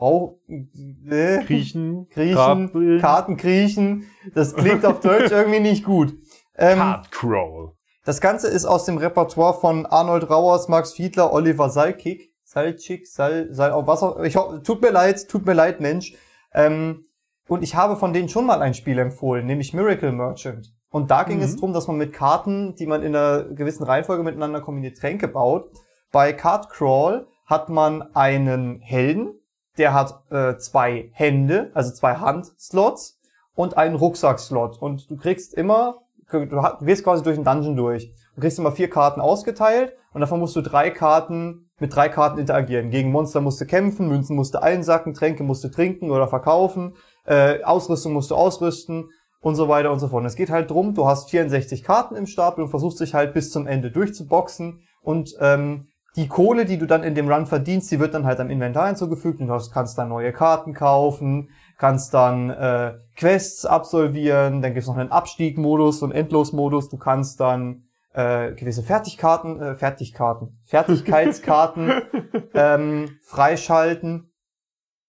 Rauch, 0.00 0.38
äh, 0.48 1.44
Kriechen, 1.44 2.08
Kriechen, 2.10 2.34
Krabbeln. 2.34 3.00
Karten 3.00 3.36
kriechen. 3.36 4.04
Das 4.34 4.54
klingt 4.54 4.84
auf 4.84 5.00
Deutsch 5.00 5.30
irgendwie 5.30 5.60
nicht 5.60 5.84
gut. 5.84 6.14
Ähm, 6.56 6.78
Card 6.78 7.12
Crawl. 7.12 7.72
Das 8.04 8.20
Ganze 8.20 8.48
ist 8.48 8.64
aus 8.66 8.84
dem 8.84 8.98
Repertoire 8.98 9.54
von 9.54 9.86
Arnold 9.86 10.28
Rauers, 10.30 10.68
Max 10.68 10.92
Fiedler, 10.92 11.32
Oliver 11.32 11.70
Salkig. 11.70 12.30
Salchik, 12.46 13.06
Sal, 13.08 13.48
Sal, 13.50 13.72
oh, 13.72 13.86
was 13.86 14.02
auch, 14.02 14.20
ich 14.20 14.34
tut 14.34 14.80
mir 14.80 14.90
leid, 14.90 15.28
tut 15.28 15.44
mir 15.46 15.54
leid, 15.54 15.80
Mensch. 15.80 16.14
Ähm, 16.52 17.04
und 17.48 17.62
ich 17.62 17.74
habe 17.74 17.96
von 17.96 18.12
denen 18.12 18.28
schon 18.28 18.46
mal 18.46 18.62
ein 18.62 18.74
Spiel 18.74 18.98
empfohlen, 18.98 19.46
nämlich 19.46 19.74
Miracle 19.74 20.12
Merchant. 20.12 20.72
Und 20.90 21.10
da 21.10 21.24
ging 21.24 21.38
Mhm. 21.38 21.44
es 21.44 21.56
drum, 21.56 21.72
dass 21.72 21.88
man 21.88 21.96
mit 21.96 22.12
Karten, 22.12 22.76
die 22.76 22.86
man 22.86 23.02
in 23.02 23.16
einer 23.16 23.42
gewissen 23.44 23.82
Reihenfolge 23.82 24.22
miteinander 24.22 24.60
kombiniert, 24.60 24.98
Tränke 24.98 25.26
baut. 25.26 25.70
Bei 26.12 26.32
Card 26.32 26.70
Crawl 26.70 27.26
hat 27.46 27.68
man 27.70 28.14
einen 28.14 28.80
Helden, 28.80 29.34
der 29.76 29.92
hat 29.92 30.22
äh, 30.30 30.56
zwei 30.58 31.10
Hände, 31.12 31.72
also 31.74 31.92
zwei 31.92 32.14
Handslots 32.14 33.18
und 33.56 33.76
einen 33.76 33.96
Rucksackslot. 33.96 34.80
Und 34.80 35.10
du 35.10 35.16
kriegst 35.16 35.54
immer, 35.54 36.02
du, 36.30 36.62
gehst 36.84 37.04
quasi 37.04 37.22
durch 37.22 37.36
den 37.36 37.44
Dungeon 37.44 37.76
durch. 37.76 38.12
Du 38.34 38.40
kriegst 38.40 38.58
immer 38.58 38.72
vier 38.72 38.90
Karten 38.90 39.20
ausgeteilt 39.20 39.94
und 40.12 40.20
davon 40.20 40.40
musst 40.40 40.56
du 40.56 40.60
drei 40.60 40.90
Karten 40.90 41.70
mit 41.78 41.94
drei 41.94 42.08
Karten 42.08 42.38
interagieren. 42.38 42.90
Gegen 42.90 43.10
Monster 43.10 43.40
musst 43.40 43.60
du 43.60 43.66
kämpfen, 43.66 44.08
Münzen 44.08 44.36
musst 44.36 44.54
du 44.54 44.62
einsacken, 44.62 45.14
Tränke 45.14 45.42
musst 45.42 45.64
du 45.64 45.68
trinken 45.68 46.10
oder 46.10 46.28
verkaufen, 46.28 46.94
äh, 47.26 47.62
Ausrüstung 47.62 48.12
musst 48.12 48.30
du 48.30 48.36
ausrüsten 48.36 49.10
und 49.40 49.56
so 49.56 49.68
weiter 49.68 49.92
und 49.92 49.98
so 49.98 50.08
fort. 50.08 50.20
Und 50.22 50.26
es 50.26 50.36
geht 50.36 50.50
halt 50.50 50.70
drum, 50.70 50.94
du 50.94 51.06
hast 51.06 51.30
64 51.30 51.82
Karten 51.82 52.16
im 52.16 52.26
Stapel 52.26 52.64
und 52.64 52.70
versuchst 52.70 53.00
dich 53.00 53.14
halt 53.14 53.34
bis 53.34 53.50
zum 53.50 53.66
Ende 53.66 53.90
durchzuboxen 53.90 54.82
und 55.02 55.34
ähm, 55.40 55.88
die 56.16 56.28
Kohle, 56.28 56.64
die 56.64 56.78
du 56.78 56.86
dann 56.86 57.02
in 57.02 57.14
dem 57.14 57.28
Run 57.28 57.46
verdienst, 57.46 57.90
die 57.90 57.98
wird 57.98 58.14
dann 58.14 58.24
halt 58.24 58.40
am 58.40 58.50
Inventar 58.50 58.86
hinzugefügt 58.86 59.40
und 59.40 59.48
du 59.48 59.70
kannst 59.72 59.98
dann 59.98 60.08
neue 60.08 60.32
Karten 60.32 60.72
kaufen, 60.72 61.50
kannst 61.76 62.14
dann 62.14 62.50
äh, 62.50 62.94
Quests 63.16 63.66
absolvieren, 63.66 64.62
dann 64.62 64.74
gibt's 64.74 64.88
noch 64.88 64.96
einen 64.96 65.10
Abstiegmodus 65.10 66.02
und 66.02 66.12
Endlosmodus, 66.12 66.88
du 66.88 66.98
kannst 66.98 67.40
dann 67.40 67.84
äh, 68.12 68.52
gewisse 68.52 68.84
Fertigkarten, 68.84 69.60
äh, 69.60 69.74
Fertigkarten, 69.74 70.60
Fertigkeitskarten 70.64 71.92
ähm, 72.54 73.18
freischalten 73.24 74.30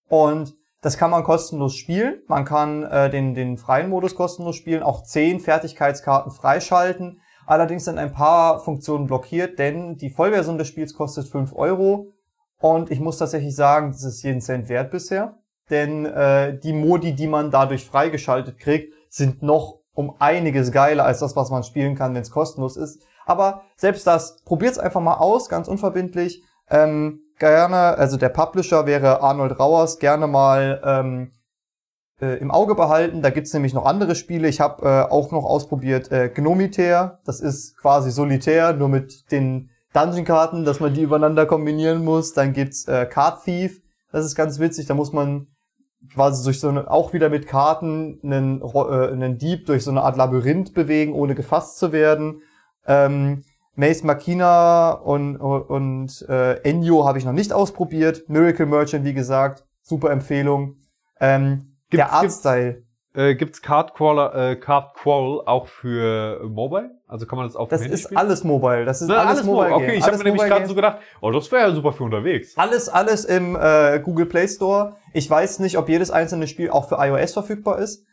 und 0.07 0.55
das 0.81 0.97
kann 0.99 1.09
man 1.09 1.23
kostenlos 1.23 1.75
spielen. 1.75 2.21
Man 2.27 2.45
kann 2.45 2.83
äh, 2.83 3.09
den, 3.09 3.33
den 3.33 3.57
freien 3.57 3.89
Modus 3.89 4.13
kostenlos 4.13 4.55
spielen, 4.55 4.83
auch 4.83 5.01
zehn 5.01 5.39
Fertigkeitskarten 5.39 6.31
freischalten. 6.31 7.21
Allerdings 7.45 7.85
sind 7.85 7.97
ein 7.97 8.11
paar 8.11 8.59
Funktionen 8.59 9.07
blockiert, 9.07 9.59
denn 9.59 9.97
die 9.97 10.09
Vollversion 10.09 10.57
des 10.57 10.67
Spiels 10.67 10.93
kostet 10.93 11.27
5 11.27 11.53
Euro. 11.55 12.13
Und 12.59 12.89
ich 12.91 12.99
muss 12.99 13.17
tatsächlich 13.17 13.55
sagen, 13.55 13.91
das 13.91 14.03
ist 14.03 14.23
jeden 14.23 14.41
Cent 14.41 14.69
wert 14.69 14.91
bisher. 14.91 15.37
Denn 15.69 16.05
äh, 16.05 16.57
die 16.59 16.73
Modi, 16.73 17.13
die 17.13 17.27
man 17.27 17.51
dadurch 17.51 17.85
freigeschaltet 17.85 18.59
kriegt, 18.59 18.93
sind 19.09 19.41
noch 19.41 19.79
um 19.93 20.15
einiges 20.19 20.71
geiler 20.71 21.05
als 21.05 21.19
das, 21.19 21.35
was 21.35 21.49
man 21.49 21.63
spielen 21.63 21.95
kann, 21.95 22.13
wenn 22.13 22.21
es 22.21 22.31
kostenlos 22.31 22.77
ist. 22.77 23.01
Aber 23.25 23.61
selbst 23.75 24.05
das, 24.05 24.41
probiert's 24.43 24.77
einfach 24.77 25.01
mal 25.01 25.15
aus, 25.15 25.49
ganz 25.49 25.67
unverbindlich. 25.67 26.43
Ähm, 26.69 27.21
gerne, 27.39 27.97
also 27.97 28.17
der 28.17 28.29
Publisher 28.29 28.85
wäre 28.85 29.21
Arnold 29.21 29.59
Rauers, 29.59 29.99
gerne 29.99 30.27
mal 30.27 30.81
ähm, 30.83 31.31
äh, 32.21 32.37
im 32.39 32.51
Auge 32.51 32.75
behalten. 32.75 33.21
Da 33.21 33.29
gibt's 33.29 33.53
nämlich 33.53 33.73
noch 33.73 33.85
andere 33.85 34.15
Spiele. 34.15 34.47
Ich 34.47 34.61
habe 34.61 34.85
äh, 34.85 35.11
auch 35.11 35.31
noch 35.31 35.43
ausprobiert 35.43 36.11
äh, 36.11 36.29
Gnomitaire. 36.29 37.19
Das 37.25 37.39
ist 37.39 37.77
quasi 37.77 38.11
solitär, 38.11 38.73
nur 38.73 38.89
mit 38.89 39.31
den 39.31 39.69
Dungeon-Karten, 39.93 40.65
dass 40.65 40.79
man 40.79 40.93
die 40.93 41.03
übereinander 41.03 41.45
kombinieren 41.45 42.03
muss. 42.03 42.33
Dann 42.33 42.53
gibt's 42.53 42.87
äh, 42.87 43.05
Card 43.05 43.43
Thief. 43.43 43.81
Das 44.11 44.25
ist 44.25 44.35
ganz 44.35 44.59
witzig. 44.59 44.85
Da 44.87 44.93
muss 44.93 45.13
man 45.13 45.47
quasi 46.13 46.43
durch 46.43 46.59
so 46.59 46.69
eine, 46.69 46.89
auch 46.89 47.13
wieder 47.13 47.29
mit 47.29 47.47
Karten 47.47 48.19
einen, 48.23 48.61
äh, 48.61 49.11
einen 49.11 49.37
Dieb 49.37 49.65
durch 49.65 49.83
so 49.83 49.91
eine 49.91 50.03
Art 50.03 50.17
Labyrinth 50.17 50.73
bewegen, 50.73 51.13
ohne 51.13 51.35
gefasst 51.35 51.77
zu 51.77 51.91
werden. 51.91 52.41
Ähm, 52.85 53.43
Mace 53.75 54.03
Machina 54.03 54.91
und, 54.91 55.35
und 55.35 56.25
äh, 56.29 56.61
Enyo 56.61 57.05
habe 57.05 57.17
ich 57.17 57.25
noch 57.25 57.33
nicht 57.33 57.51
ausprobiert. 57.51 58.29
Miracle 58.29 58.65
Merchant, 58.65 59.03
wie 59.03 59.13
gesagt, 59.13 59.65
super 59.81 60.11
Empfehlung. 60.11 60.77
Ähm, 61.19 61.74
Gibt's- 61.89 61.97
der 61.97 62.11
Artstyle, 62.13 62.83
Äh, 63.13 63.35
gibt's 63.35 63.61
Card 63.61 63.93
Crawler, 63.93 64.35
äh, 64.35 64.55
Card 64.57 64.93
Crawl 64.95 65.41
auch 65.45 65.67
für 65.67 66.41
äh, 66.41 66.45
Mobile? 66.47 66.91
Also 67.07 67.25
kann 67.25 67.37
man 67.37 67.47
das 67.47 67.55
auf 67.55 67.69
das 67.69 67.79
Handy 67.81 67.93
ist 67.93 68.03
spielen? 68.05 68.17
alles 68.17 68.43
Mobile. 68.43 68.83
Das 68.83 69.01
ist 69.01 69.07
Na, 69.07 69.23
alles, 69.23 69.45
Mobile. 69.45 69.73
Okay, 69.73 69.93
ich 69.93 70.01
habe 70.01 70.11
Alles 70.11 70.17
mir 70.23 70.31
nämlich 70.31 70.43
gerade 70.49 70.65
so 70.67 70.75
gedacht, 70.75 70.97
oh, 71.21 71.31
das 71.31 71.49
wäre 71.51 71.69
ja 71.69 71.73
super 71.73 71.93
für 71.93 72.03
unterwegs. 72.03 72.57
Alles, 72.57 72.89
alles 72.89 73.23
im 73.23 73.55
äh, 73.55 73.99
Google 74.03 74.25
Play 74.25 74.47
Store. 74.49 74.97
Ich 75.13 75.29
weiß 75.29 75.59
nicht, 75.59 75.77
ob 75.77 75.87
jedes 75.87 76.11
einzelne 76.11 76.47
Spiel 76.47 76.69
auch 76.69 76.89
für 76.89 76.95
iOS 76.99 77.31
verfügbar 77.33 77.79
ist. 77.79 78.05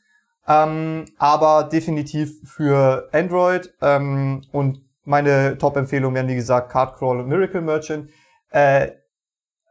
Ähm, 0.47 1.07
aber 1.19 1.65
definitiv 1.65 2.39
für 2.45 3.09
Android. 3.13 3.73
Ähm, 3.81 4.43
und 4.53 4.83
meine 5.05 5.59
Top-Empfehlungen 5.59 6.15
wären, 6.15 6.29
wie 6.29 6.37
gesagt, 6.37 6.71
Card 6.71 6.97
Crawl 6.97 7.19
und 7.21 7.29
Miracle 7.29 7.61
Merchant. 7.61 8.09
Äh, 8.51 8.93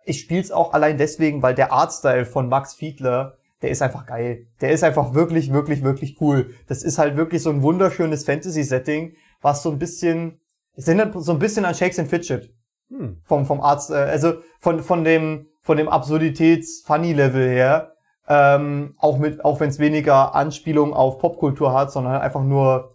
ich 0.03 0.19
spiele 0.19 0.41
es 0.41 0.51
auch 0.51 0.73
allein 0.73 0.97
deswegen, 0.97 1.41
weil 1.41 1.55
der 1.55 1.71
Artstyle 1.71 2.25
von 2.25 2.49
Max 2.49 2.73
Fiedler, 2.73 3.37
der 3.61 3.69
ist 3.69 3.81
einfach 3.81 4.05
geil. 4.05 4.47
Der 4.59 4.71
ist 4.71 4.83
einfach 4.83 5.13
wirklich, 5.13 5.51
wirklich, 5.53 5.83
wirklich 5.83 6.19
cool. 6.21 6.53
Das 6.67 6.83
ist 6.83 6.97
halt 6.97 7.15
wirklich 7.15 7.43
so 7.43 7.49
ein 7.49 7.61
wunderschönes 7.61 8.23
Fantasy-Setting, 8.23 9.15
was 9.41 9.63
so 9.63 9.71
ein 9.71 9.79
bisschen, 9.79 10.39
es 10.75 10.87
erinnert 10.87 11.13
so 11.21 11.31
ein 11.31 11.39
bisschen 11.39 11.65
an 11.65 11.75
Shakes 11.75 11.99
and 11.99 12.09
Fidget 12.09 12.51
Hm. 12.91 13.21
vom 13.23 13.45
vom 13.45 13.61
Arzt, 13.61 13.89
äh, 13.89 13.93
also 13.93 14.33
von 14.59 14.81
von 14.81 15.05
dem 15.05 15.47
von 15.61 15.77
dem 15.77 15.87
Absurditäts-Funny-Level 15.87 17.47
her, 17.47 17.93
ähm, 18.27 18.95
auch 18.97 19.17
mit 19.17 19.45
auch 19.45 19.61
wenn 19.61 19.69
es 19.69 19.79
weniger 19.79 20.35
Anspielung 20.35 20.93
auf 20.93 21.19
Popkultur 21.19 21.73
hat, 21.73 21.91
sondern 21.91 22.13
halt 22.13 22.23
einfach 22.23 22.43
nur 22.43 22.91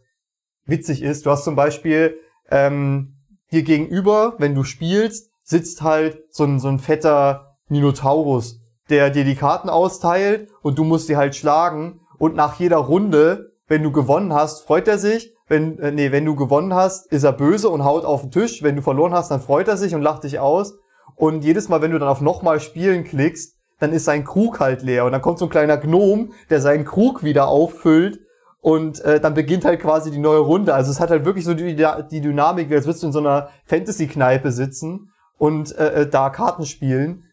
witzig 0.67 1.03
ist. 1.03 1.25
Du 1.25 1.31
hast 1.31 1.45
zum 1.45 1.57
Beispiel 1.57 2.19
ähm, 2.51 3.15
dir 3.53 3.63
gegenüber, 3.63 4.35
wenn 4.39 4.55
du 4.55 4.65
spielst, 4.65 5.31
sitzt 5.43 5.81
halt 5.81 6.23
so 6.31 6.45
ein 6.45 6.59
so 6.59 6.69
ein 6.69 6.79
fetter 6.79 7.57
Minotaurus, 7.69 8.61
der 8.91 9.11
dir 9.11 9.25
die 9.25 9.35
Karten 9.35 9.69
austeilt 9.69 10.49
und 10.63 10.79
du 10.79 10.85
musst 10.85 11.09
die 11.09 11.17
halt 11.17 11.35
schlagen 11.35 12.01
und 12.19 12.35
nach 12.35 12.59
jeder 12.59 12.79
Runde, 12.79 13.53
wenn 13.69 13.83
du 13.83 13.91
gewonnen 13.93 14.33
hast, 14.33 14.65
freut 14.65 14.89
er 14.89 14.99
sich. 14.99 15.33
Wenn 15.49 15.79
äh, 15.79 15.93
nee, 15.93 16.13
wenn 16.13 16.25
du 16.25 16.35
gewonnen 16.35 16.75
hast, 16.75 17.11
ist 17.13 17.25
er 17.25 17.33
böse 17.33 17.69
und 17.69 17.85
haut 17.85 18.05
auf 18.05 18.23
den 18.23 18.31
Tisch. 18.31 18.63
Wenn 18.63 18.77
du 18.77 18.83
verloren 18.83 19.13
hast, 19.13 19.31
dann 19.31 19.41
freut 19.41 19.69
er 19.69 19.77
sich 19.77 19.95
und 19.95 20.03
lacht 20.03 20.25
dich 20.25 20.39
aus. 20.39 20.75
Und 21.15 21.45
jedes 21.45 21.69
Mal, 21.69 21.83
wenn 21.83 21.93
du 21.93 21.99
dann 21.99 22.09
auf 22.09 22.21
nochmal 22.21 22.61
spielen 22.61 23.05
klickst, 23.05 23.57
dann 23.79 23.93
ist 23.93 24.05
sein 24.05 24.25
Krug 24.25 24.61
halt 24.61 24.83
leer 24.83 25.05
und 25.05 25.13
dann 25.13 25.23
kommt 25.23 25.39
so 25.39 25.47
ein 25.47 25.51
kleiner 25.51 25.77
Gnom, 25.77 26.33
der 26.51 26.61
seinen 26.61 26.85
Krug 26.85 27.23
wieder 27.23 27.49
auffüllt 27.49 28.21
und 28.61 29.01
äh, 29.05 29.21
dann 29.21 29.35
beginnt 29.35 29.65
halt 29.65 29.81
quasi 29.81 30.11
die 30.11 30.19
neue 30.19 30.41
Runde. 30.41 30.75
Also 30.75 30.91
es 30.91 30.99
hat 30.99 31.11
halt 31.11 31.25
wirklich 31.25 31.45
so 31.45 31.55
die, 31.55 31.77
die 31.77 32.21
Dynamik, 32.21 32.71
wie 32.71 32.75
als 32.75 32.87
würdest 32.87 33.03
du 33.03 33.09
in 33.09 33.13
so 33.13 33.19
einer 33.19 33.51
Fantasy-Kneipe 33.67 34.51
sitzen 34.51 35.13
und 35.39 35.77
äh, 35.77 36.03
äh, 36.03 36.09
da 36.09 36.31
Karten 36.31 36.65
spielen. 36.65 37.25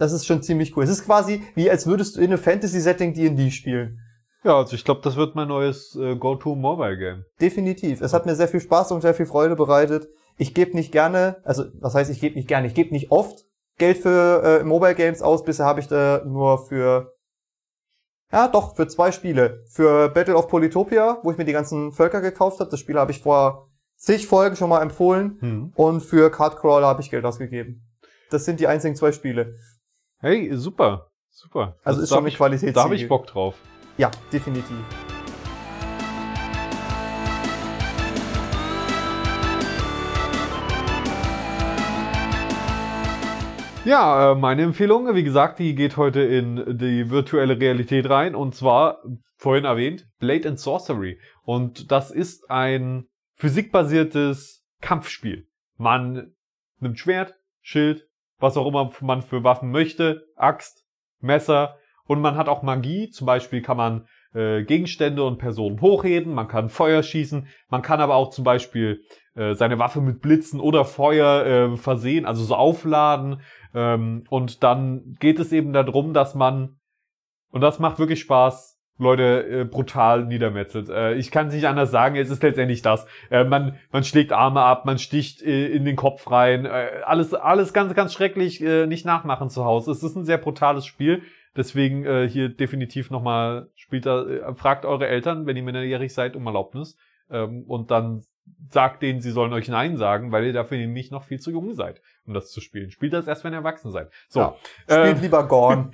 Das 0.00 0.12
ist 0.12 0.24
schon 0.26 0.42
ziemlich 0.42 0.74
cool. 0.74 0.82
Es 0.82 0.88
ist 0.88 1.04
quasi 1.04 1.42
wie 1.54 1.70
als 1.70 1.86
würdest 1.86 2.16
du 2.16 2.20
in 2.20 2.28
einem 2.28 2.38
Fantasy-Setting 2.38 3.12
D&D 3.12 3.50
spielen. 3.50 4.00
Ja, 4.42 4.56
also 4.56 4.74
ich 4.74 4.82
glaube, 4.82 5.02
das 5.04 5.16
wird 5.16 5.34
mein 5.34 5.48
neues 5.48 5.94
äh, 5.94 6.16
Go-To-Mobile-Game. 6.16 7.26
Definitiv. 7.38 8.00
Es 8.00 8.14
hat 8.14 8.24
mir 8.24 8.34
sehr 8.34 8.48
viel 8.48 8.62
Spaß 8.62 8.92
und 8.92 9.02
sehr 9.02 9.12
viel 9.12 9.26
Freude 9.26 9.56
bereitet. 9.56 10.08
Ich 10.38 10.54
gebe 10.54 10.74
nicht 10.74 10.90
gerne, 10.90 11.42
also 11.44 11.64
was 11.80 11.94
heißt, 11.94 12.10
ich 12.10 12.18
gebe 12.18 12.36
nicht 12.36 12.48
gerne, 12.48 12.66
ich 12.66 12.72
gebe 12.72 12.94
nicht 12.94 13.10
oft 13.10 13.44
Geld 13.76 13.98
für 13.98 14.42
äh, 14.42 14.64
Mobile 14.64 14.94
Games 14.94 15.20
aus. 15.20 15.44
Bisher 15.44 15.66
habe 15.66 15.80
ich 15.80 15.88
da 15.88 16.22
nur 16.24 16.66
für, 16.66 17.12
ja 18.32 18.48
doch, 18.48 18.76
für 18.76 18.88
zwei 18.88 19.12
Spiele. 19.12 19.62
Für 19.68 20.08
Battle 20.08 20.34
of 20.34 20.48
Polytopia, 20.48 21.18
wo 21.22 21.30
ich 21.30 21.36
mir 21.36 21.44
die 21.44 21.52
ganzen 21.52 21.92
Völker 21.92 22.22
gekauft 22.22 22.58
habe. 22.60 22.70
Das 22.70 22.80
Spiel 22.80 22.98
habe 22.98 23.12
ich 23.12 23.20
vor 23.20 23.68
zig 23.96 24.26
Folgen 24.26 24.56
schon 24.56 24.70
mal 24.70 24.80
empfohlen. 24.80 25.36
Hm. 25.40 25.72
Und 25.74 26.00
für 26.00 26.30
Card 26.30 26.56
Crawler 26.56 26.86
habe 26.86 27.02
ich 27.02 27.10
Geld 27.10 27.26
ausgegeben. 27.26 27.86
Das 28.30 28.44
sind 28.44 28.60
die 28.60 28.66
einzigen 28.68 28.96
zwei 28.96 29.12
Spiele. 29.12 29.56
Hey, 30.20 30.50
super. 30.54 31.10
Super. 31.30 31.76
Also 31.82 32.00
Das- 32.00 32.04
ist 32.04 32.10
da 32.12 32.16
schon 32.16 32.26
eine 32.26 32.34
Qualitätssiegel. 32.34 32.72
Da 32.74 32.84
habe 32.84 32.94
ich 32.94 33.08
Bock 33.08 33.26
drauf. 33.26 33.54
Ja, 33.96 34.10
definitiv. 34.32 34.76
Ja, 43.86 44.32
äh, 44.32 44.34
meine 44.34 44.62
Empfehlung, 44.62 45.14
wie 45.14 45.22
gesagt, 45.24 45.58
die 45.58 45.74
geht 45.74 45.96
heute 45.96 46.20
in 46.20 46.76
die 46.78 47.08
virtuelle 47.10 47.58
Realität 47.58 48.08
rein 48.10 48.34
und 48.34 48.54
zwar, 48.54 49.02
vorhin 49.36 49.64
erwähnt, 49.64 50.06
Blade 50.18 50.50
and 50.50 50.60
Sorcery. 50.60 51.18
Und 51.42 51.90
das 51.90 52.10
ist 52.10 52.50
ein 52.50 53.06
physikbasiertes 53.36 54.66
Kampfspiel. 54.82 55.48
Man 55.78 56.34
nimmt 56.78 56.98
Schwert, 56.98 57.34
Schild, 57.62 58.06
was 58.40 58.56
auch 58.56 58.66
immer 58.66 58.90
man 59.00 59.22
für 59.22 59.44
Waffen 59.44 59.70
möchte, 59.70 60.26
Axt, 60.36 60.84
Messer 61.20 61.76
und 62.04 62.20
man 62.20 62.36
hat 62.36 62.48
auch 62.48 62.62
Magie. 62.62 63.10
Zum 63.10 63.26
Beispiel 63.26 63.62
kann 63.62 63.76
man 63.76 64.06
äh, 64.34 64.64
Gegenstände 64.64 65.24
und 65.24 65.38
Personen 65.38 65.80
hochheben, 65.80 66.34
man 66.34 66.48
kann 66.48 66.68
Feuer 66.68 67.02
schießen, 67.02 67.46
man 67.68 67.82
kann 67.82 68.00
aber 68.00 68.14
auch 68.14 68.30
zum 68.30 68.44
Beispiel 68.44 69.02
äh, 69.34 69.54
seine 69.54 69.78
Waffe 69.78 70.00
mit 70.00 70.20
Blitzen 70.20 70.60
oder 70.60 70.84
Feuer 70.84 71.46
äh, 71.46 71.76
versehen, 71.76 72.26
also 72.26 72.44
so 72.44 72.54
aufladen. 72.54 73.42
Ähm, 73.74 74.24
und 74.28 74.62
dann 74.62 75.16
geht 75.20 75.38
es 75.38 75.52
eben 75.52 75.72
darum, 75.72 76.12
dass 76.14 76.34
man, 76.34 76.78
und 77.50 77.60
das 77.60 77.78
macht 77.78 77.98
wirklich 77.98 78.20
Spaß, 78.20 78.69
Leute 79.00 79.60
äh, 79.62 79.64
brutal 79.64 80.26
niedermetzelt. 80.26 80.88
Äh, 80.88 81.14
ich 81.14 81.30
kann 81.30 81.48
es 81.48 81.54
nicht 81.54 81.66
anders 81.66 81.90
sagen, 81.90 82.16
es 82.16 82.30
ist 82.30 82.42
letztendlich 82.42 82.82
das. 82.82 83.06
Äh, 83.30 83.44
man, 83.44 83.76
man 83.90 84.04
schlägt 84.04 84.32
Arme 84.32 84.60
ab, 84.60 84.84
man 84.84 84.98
sticht 84.98 85.42
äh, 85.42 85.68
in 85.68 85.84
den 85.84 85.96
Kopf 85.96 86.30
rein. 86.30 86.66
Äh, 86.66 87.02
alles, 87.04 87.34
alles 87.34 87.72
ganz, 87.72 87.94
ganz 87.94 88.12
schrecklich, 88.12 88.62
äh, 88.62 88.86
nicht 88.86 89.06
nachmachen 89.06 89.50
zu 89.50 89.64
Hause. 89.64 89.90
Es 89.90 90.02
ist 90.02 90.16
ein 90.16 90.24
sehr 90.24 90.38
brutales 90.38 90.86
Spiel. 90.86 91.22
Deswegen 91.56 92.04
äh, 92.04 92.28
hier 92.28 92.48
definitiv 92.48 93.10
nochmal 93.10 93.70
spielt 93.74 94.06
da, 94.06 94.24
äh, 94.24 94.54
fragt 94.54 94.84
eure 94.84 95.08
Eltern, 95.08 95.46
wenn 95.46 95.56
ihr 95.56 95.64
minderjährig 95.64 96.14
seid, 96.14 96.36
um 96.36 96.46
Erlaubnis. 96.46 96.96
Ähm, 97.30 97.64
und 97.66 97.90
dann 97.90 98.22
sagt 98.70 99.02
denen, 99.02 99.20
sie 99.20 99.30
sollen 99.30 99.52
euch 99.52 99.68
Nein 99.68 99.96
sagen, 99.96 100.32
weil 100.32 100.44
ihr 100.44 100.52
dafür 100.52 100.78
nämlich 100.78 101.10
noch 101.10 101.24
viel 101.24 101.40
zu 101.40 101.50
jung 101.50 101.74
seid, 101.74 102.00
um 102.26 102.34
das 102.34 102.50
zu 102.50 102.60
spielen. 102.60 102.90
Spielt 102.90 103.12
das 103.12 103.26
erst, 103.26 103.44
wenn 103.44 103.52
ihr 103.52 103.58
erwachsen 103.58 103.90
seid. 103.90 104.10
So. 104.28 104.40
Ja. 104.40 104.56
Spielt 104.84 105.16
ähm, 105.16 105.22
lieber 105.22 105.46
Gorn. 105.46 105.92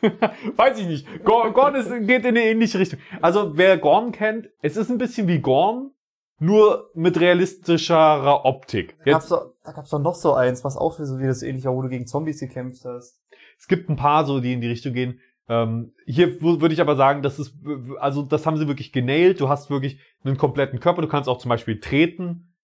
Weiß 0.56 0.78
ich 0.78 0.86
nicht. 0.86 1.24
Gorn, 1.24 1.52
Gorn 1.52 1.74
ist, 1.74 1.90
geht 2.06 2.24
in 2.24 2.28
eine 2.28 2.44
ähnliche 2.44 2.78
Richtung. 2.78 3.00
Also, 3.20 3.56
wer 3.56 3.76
Gorn 3.78 4.12
kennt, 4.12 4.48
es 4.62 4.76
ist 4.76 4.90
ein 4.90 4.98
bisschen 4.98 5.28
wie 5.28 5.40
Gorn, 5.40 5.90
nur 6.38 6.90
mit 6.94 7.20
realistischerer 7.20 8.44
Optik. 8.44 8.96
Da 9.04 9.12
gab's, 9.12 9.28
doch, 9.28 9.52
da 9.64 9.72
gab's 9.72 9.90
doch 9.90 9.98
noch 9.98 10.14
so 10.14 10.34
eins, 10.34 10.64
was 10.64 10.76
auch 10.76 10.94
so 10.94 11.18
wie 11.18 11.26
das 11.26 11.42
ähnlich 11.42 11.64
war, 11.64 11.74
wo 11.74 11.82
du 11.82 11.88
gegen 11.88 12.06
Zombies 12.06 12.40
gekämpft 12.40 12.84
hast. 12.84 13.20
Es 13.58 13.66
gibt 13.66 13.90
ein 13.90 13.96
paar 13.96 14.24
so, 14.24 14.40
die 14.40 14.52
in 14.52 14.60
die 14.60 14.68
Richtung 14.68 14.92
gehen. 14.92 15.20
Ähm, 15.48 15.92
hier 16.06 16.40
würde 16.42 16.74
ich 16.74 16.80
aber 16.80 16.96
sagen, 16.96 17.22
das 17.22 17.38
ist, 17.38 17.54
also 18.00 18.22
das 18.22 18.44
haben 18.46 18.56
sie 18.58 18.68
wirklich 18.68 18.92
genailt. 18.92 19.40
Du 19.40 19.48
hast 19.48 19.70
wirklich 19.70 19.98
einen 20.24 20.36
kompletten 20.36 20.80
Körper. 20.80 21.02
Du 21.02 21.08
kannst 21.08 21.28
auch 21.28 21.38
zum 21.38 21.48
Beispiel 21.48 21.80
treten. 21.80 22.54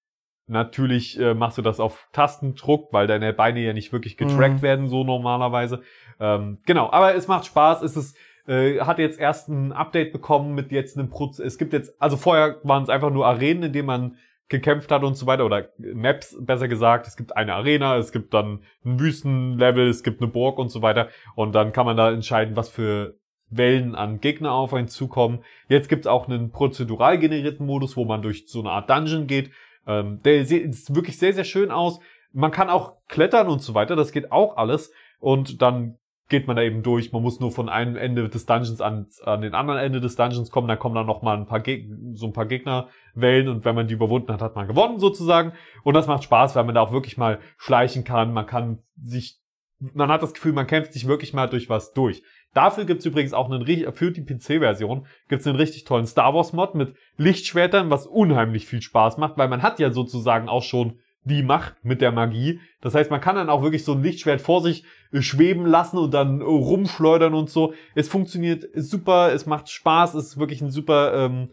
Natürlich 0.47 1.18
äh, 1.18 1.32
machst 1.32 1.57
du 1.57 1.62
das 1.62 1.80
auf 1.80 2.09
Tastendruck, 2.12 2.93
weil 2.93 3.07
deine 3.07 3.32
Beine 3.32 3.61
ja 3.61 3.72
nicht 3.72 3.93
wirklich 3.93 4.18
getrackt 4.18 4.57
Mhm. 4.57 4.62
werden, 4.62 4.89
so 4.89 5.03
normalerweise. 5.03 5.80
Ähm, 6.20 6.59
genau, 6.66 6.91
aber 6.91 7.14
es 7.14 7.28
macht 7.28 7.47
Spaß. 7.47 7.80
Es 7.80 7.97
ist, 7.97 8.16
äh, 8.47 8.80
hat 8.80 8.99
jetzt 8.99 9.18
erst 9.18 9.49
ein 9.49 9.72
Update 9.72 10.12
bekommen 10.12 10.55
mit 10.55 10.70
jetzt 10.70 10.99
einem 10.99 11.09
Proz 11.09 11.39
Es 11.39 11.57
gibt 11.57 11.72
jetzt, 11.72 11.99
also 12.01 12.18
vorher 12.18 12.61
waren 12.62 12.82
es 12.82 12.91
einfach 12.91 13.11
nur 13.11 13.26
Arenen, 13.26 13.62
in 13.64 13.72
denen 13.72 13.87
man 13.87 14.16
gekämpft 14.49 14.90
hat 14.90 15.03
und 15.03 15.14
so 15.14 15.26
weiter, 15.26 15.45
oder 15.45 15.70
Maps 15.78 16.36
besser 16.40 16.68
gesagt. 16.68 17.07
Es 17.07 17.16
gibt 17.16 17.36
eine 17.36 17.55
Arena, 17.55 17.97
es 17.97 18.12
gibt 18.12 18.34
dann 18.34 18.61
ein 18.84 19.01
Wüstenlevel, 19.01 19.88
es 19.88 20.03
gibt 20.03 20.20
eine 20.20 20.30
Burg 20.30 20.59
und 20.59 20.68
so 20.68 20.82
weiter. 20.82 21.09
Und 21.34 21.55
dann 21.55 21.72
kann 21.72 21.86
man 21.86 21.97
da 21.97 22.11
entscheiden, 22.11 22.57
was 22.57 22.68
für 22.68 23.18
Wellen 23.51 23.95
an 23.95 24.20
Gegner 24.20 24.53
auf 24.53 24.74
einen 24.74 24.88
zukommen. 24.88 25.45
Jetzt 25.68 25.88
gibt's 25.88 26.07
auch 26.07 26.28
einen 26.28 26.51
prozedural 26.51 27.18
generierten 27.18 27.66
Modus, 27.66 27.97
wo 27.97 28.05
man 28.05 28.22
durch 28.22 28.45
so 28.49 28.61
eine 28.61 28.70
Art 28.70 28.90
Dungeon 28.90 29.26
geht. 29.26 29.51
Ähm, 29.86 30.20
der 30.24 30.45
sieht 30.45 30.74
sieht 30.74 30.95
wirklich 30.95 31.18
sehr, 31.18 31.32
sehr 31.32 31.45
schön 31.45 31.70
aus. 31.70 32.01
Man 32.32 32.51
kann 32.51 32.68
auch 32.68 32.95
klettern 33.09 33.49
und 33.49 33.62
so 33.62 33.74
weiter, 33.74 33.97
das 33.97 34.12
geht 34.12 34.32
auch 34.32 34.57
alles. 34.57 34.92
Und 35.20 35.62
dann 35.62 35.99
geht 36.29 36.47
man 36.47 36.57
da 36.57 36.62
eben 36.62 36.83
durch. 36.83 37.12
Man 37.12 37.22
muss 37.22 37.41
nur 37.41 37.53
von 37.53 37.68
einem 37.68 37.97
Ende 37.97 38.29
des 38.29 38.47
Dungeons 38.47 38.81
an, 38.81 39.07
an 39.25 39.43
den 39.43 39.55
anderen 39.55 39.79
Ende 39.79 40.01
des 40.01 40.16
Dungeons 40.16 40.51
kommen. 40.51 40.68
Dann 40.68 40.79
kommen 40.79 40.95
da 40.95 41.05
noch 41.05 41.22
mal 41.22 41.37
ein 41.37 41.47
paar 41.47 41.61
Geg 41.61 41.87
so 42.14 42.27
ein 42.27 42.33
paar 42.33 42.47
Gegnerwellen 42.47 43.49
und 43.49 43.64
wenn 43.64 43.75
man 43.75 43.89
die 43.89 43.95
überwunden 43.95 44.33
hat, 44.33 44.41
hat 44.41 44.57
man 44.57 44.66
gewonnen 44.66 44.99
sozusagen. 44.99 45.53
Und 45.83 45.95
das 45.95 46.07
macht 46.07 46.25
Spaß, 46.25 46.57
weil 46.57 46.64
man 46.64 46.75
da 46.75 46.81
auch 46.81 46.93
wirklich 46.93 47.18
mal 47.18 47.41
schleichen 47.59 48.05
kann. 48.05 48.33
Man 48.33 48.47
kann 48.47 48.79
sich, 49.03 49.39
man 49.79 50.11
hat 50.11 50.22
das 50.22 50.33
Gefühl, 50.33 50.55
man 50.55 50.66
kämpft 50.66 50.95
sich 50.95 51.07
wirklich 51.07 51.35
mal 51.35 51.49
durch 51.49 51.68
was 51.68 51.93
durch. 51.93 52.22
Dafür 52.55 52.85
gibt's 52.85 53.05
übrigens 53.05 53.35
auch 53.35 53.51
einen, 53.51 53.66
für 53.93 54.12
die 54.12 54.25
PC-Version 54.25 55.07
gibt's 55.29 55.47
einen 55.47 55.57
richtig 55.57 55.85
tollen 55.85 56.07
Star 56.07 56.33
Wars-Mod 56.33 56.75
mit 56.75 56.95
Lichtschwertern, 57.16 57.91
was 57.91 58.07
unheimlich 58.07 58.66
viel 58.66 58.81
Spaß 58.81 59.18
macht, 59.18 59.37
weil 59.37 59.49
man 59.49 59.62
hat 59.62 59.81
ja 59.81 59.91
sozusagen 59.91 60.49
auch 60.49 60.62
schon 60.62 61.01
die 61.25 61.43
Macht 61.43 61.75
mit 61.83 62.01
der 62.01 62.12
Magie. 62.12 62.61
Das 62.81 62.95
heißt, 62.95 63.11
man 63.11 63.20
kann 63.20 63.37
dann 63.37 63.49
auch 63.49 63.62
wirklich 63.62 63.85
so 63.85 63.93
ein 63.93 64.03
Lichtschwert 64.03 64.41
vor 64.41 64.62
sich 64.62 64.85
äh, 65.12 65.22
schweben 65.22 65.66
lassen 65.66 65.99
und 65.99 66.12
dann 66.12 66.41
äh, 66.41 66.45
rumschleudern 66.45 67.35
und 67.35 67.51
so. 67.51 67.75
Es 67.95 68.09
funktioniert 68.09 68.66
super, 68.75 69.33
es 69.33 69.47
macht 69.47 69.70
Spaß, 69.70 70.14
es 70.14 70.27
ist 70.27 70.39
wirklich 70.39 70.61
ein 70.61 70.70
super, 70.70 71.14
ähm, 71.14 71.51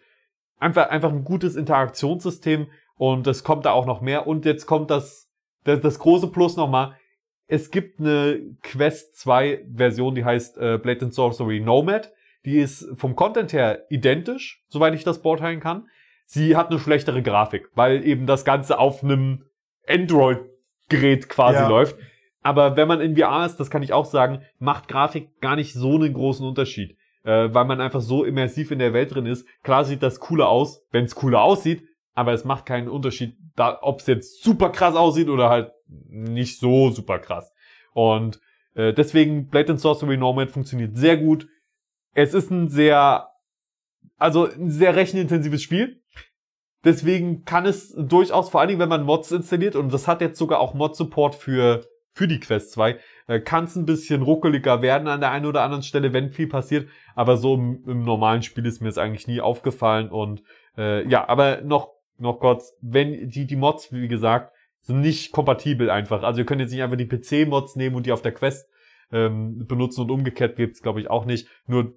einfach, 0.60 0.90
einfach 0.90 1.10
ein 1.10 1.24
gutes 1.24 1.56
Interaktionssystem 1.56 2.68
und 2.96 3.26
es 3.28 3.44
kommt 3.44 3.66
da 3.66 3.72
auch 3.72 3.86
noch 3.86 4.02
mehr. 4.02 4.28
Und 4.28 4.46
jetzt 4.46 4.66
kommt 4.66 4.92
das, 4.92 5.30
das, 5.64 5.80
das 5.80 6.00
große 6.00 6.28
Plus 6.28 6.58
nochmal. 6.58 6.96
Es 7.48 7.72
gibt 7.72 8.00
eine 8.00 8.40
Quest 8.62 9.18
2 9.20 9.66
Version, 9.74 10.16
die 10.16 10.26
heißt 10.26 10.58
äh, 10.58 10.78
Blade 10.78 11.06
and 11.06 11.14
Sorcery 11.14 11.62
Nomad. 11.62 12.12
Die 12.46 12.60
ist 12.60 12.88
vom 12.96 13.16
Content 13.16 13.54
her 13.54 13.86
identisch, 13.90 14.64
soweit 14.68 14.96
ich 14.96 15.04
das 15.04 15.22
beurteilen 15.22 15.60
kann. 15.60 15.88
Sie 16.26 16.56
hat 16.56 16.70
eine 16.70 16.80
schlechtere 16.80 17.22
Grafik, 17.22 17.70
weil 17.76 18.06
eben 18.06 18.26
das 18.26 18.46
Ganze 18.46 18.80
auf 18.80 19.04
einem 19.04 19.46
Android-Gerät 19.88 21.30
quasi 21.30 21.60
Ja. 21.60 21.68
läuft. 21.70 21.96
Aber 22.44 22.76
wenn 22.76 22.88
man 22.88 23.02
in 23.02 23.16
VR 23.16 23.46
ist, 23.46 23.58
das 23.58 23.70
kann 23.70 23.84
ich 23.84 23.94
auch 23.94 24.06
sagen, 24.06 24.42
macht 24.58 24.88
Grafik 24.88 25.40
gar 25.42 25.56
nicht 25.56 25.74
so 25.74 25.96
einen 25.96 26.14
großen 26.14 26.46
Unterschied. 26.46 26.98
Äh, 27.24 27.54
weil 27.54 27.66
man 27.66 27.80
einfach 27.82 28.02
so 28.02 28.24
immersiv 28.24 28.72
in 28.72 28.80
der 28.80 28.94
Welt 28.94 29.14
drin 29.14 29.28
ist. 29.28 29.46
Klar 29.62 29.86
sieht 29.86 30.02
das 30.02 30.20
cooler 30.20 30.50
aus, 30.50 30.84
wenn 30.92 31.06
es 31.06 31.14
cooler 31.14 31.44
aussieht, 31.44 31.84
aber 32.16 32.34
es 32.34 32.46
macht 32.46 32.66
keinen 32.66 32.90
Unterschied, 32.90 33.36
ob 33.82 34.00
es 34.00 34.08
jetzt 34.08 34.42
super 34.44 34.70
krass 34.72 34.96
aussieht 34.96 35.30
oder 35.30 35.50
halt 35.50 35.72
nicht 35.88 36.60
so 36.60 36.90
super 36.90 37.20
krass. 37.20 37.54
Und 37.94 38.40
äh, 38.74 38.92
deswegen 38.92 39.50
Blade 39.50 39.74
and 39.74 39.80
Sorcery 39.80 40.18
Nomad 40.18 40.50
funktioniert 40.50 40.98
sehr 40.98 41.16
gut. 41.16 41.48
Es 42.16 42.34
ist 42.34 42.50
ein 42.50 42.70
sehr, 42.70 43.28
also 44.18 44.46
ein 44.50 44.72
sehr 44.72 44.96
rechenintensives 44.96 45.62
Spiel. 45.62 46.02
Deswegen 46.84 47.46
kann 47.46 47.66
es 47.66 47.94
durchaus, 47.96 48.50
vor 48.50 48.60
allen 48.60 48.70
Dingen, 48.70 48.80
wenn 48.80 48.90
man 48.90 49.04
Mods 49.04 49.32
installiert, 49.32 49.76
und 49.76 49.94
das 49.94 50.08
hat 50.08 50.22
jetzt 50.22 50.40
sogar 50.40 50.60
auch 50.60 50.74
Mod-Support 50.74 51.36
für, 51.36 51.86
für 52.14 52.28
die 52.28 52.40
Quest 52.40 52.72
2, 52.72 52.98
äh, 53.28 53.40
kann 53.40 53.66
es 53.66 53.76
ein 53.76 53.86
bisschen 53.86 54.24
ruckeliger 54.24 54.82
werden 54.82 55.08
an 55.08 55.22
der 55.22 55.32
einen 55.32 55.46
oder 55.46 55.62
anderen 55.62 55.84
Stelle, 55.84 56.14
wenn 56.14 56.32
viel 56.32 56.48
passiert. 56.48 56.90
Aber 57.16 57.38
so 57.38 57.56
im, 57.56 57.84
im 57.88 58.04
normalen 58.04 58.42
Spiel 58.42 58.66
ist 58.66 58.82
mir 58.82 58.90
es 58.90 58.98
eigentlich 58.98 59.28
nie 59.28 59.42
aufgefallen. 59.42 60.10
Und 60.10 60.44
äh, 60.78 61.08
ja, 61.08 61.28
aber 61.30 61.62
noch, 61.62 61.92
noch 62.18 62.40
kurz, 62.40 62.74
wenn 62.82 63.30
die, 63.30 63.46
die 63.46 63.56
Mods, 63.56 63.94
wie 63.94 64.08
gesagt, 64.08 64.54
sind 64.82 65.02
nicht 65.02 65.32
kompatibel 65.32 65.90
einfach. 65.90 66.24
Also 66.24 66.40
ihr 66.40 66.46
könnt 66.46 66.62
jetzt 66.62 66.72
nicht 66.72 66.82
einfach 66.82 66.98
die 66.98 67.08
PC-Mods 67.08 67.76
nehmen 67.76 67.96
und 67.96 68.06
die 68.06 68.12
auf 68.12 68.24
der 68.24 68.34
Quest 68.34 68.68
ähm, 69.12 69.68
benutzen 69.68 70.02
und 70.02 70.12
umgekehrt 70.12 70.56
gibt's 70.56 70.82
glaube 70.82 71.02
ich 71.02 71.10
auch 71.10 71.26
nicht. 71.26 71.48
Nur 71.68 71.94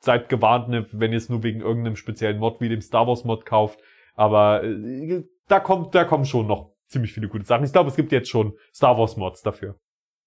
seid 0.00 0.28
gewarnt, 0.28 0.68
ne, 0.68 0.86
wenn 0.92 1.12
ihr 1.12 1.18
es 1.18 1.28
nur 1.28 1.42
wegen 1.42 1.60
irgendeinem 1.60 1.96
speziellen 1.96 2.38
Mod 2.38 2.60
wie 2.60 2.68
dem 2.68 2.80
Star 2.80 3.06
Wars 3.06 3.24
Mod 3.24 3.46
kauft. 3.46 3.80
Aber 4.14 4.64
äh, 4.64 5.24
da 5.48 5.60
kommt, 5.60 5.94
da 5.94 6.04
kommen 6.04 6.24
schon 6.24 6.46
noch 6.46 6.72
ziemlich 6.86 7.12
viele 7.12 7.28
gute 7.28 7.44
Sachen. 7.44 7.64
Ich 7.64 7.72
glaube, 7.72 7.90
es 7.90 7.96
gibt 7.96 8.12
jetzt 8.12 8.28
schon 8.28 8.56
Star 8.72 8.96
Wars 8.98 9.16
Mods 9.16 9.42
dafür. 9.42 9.78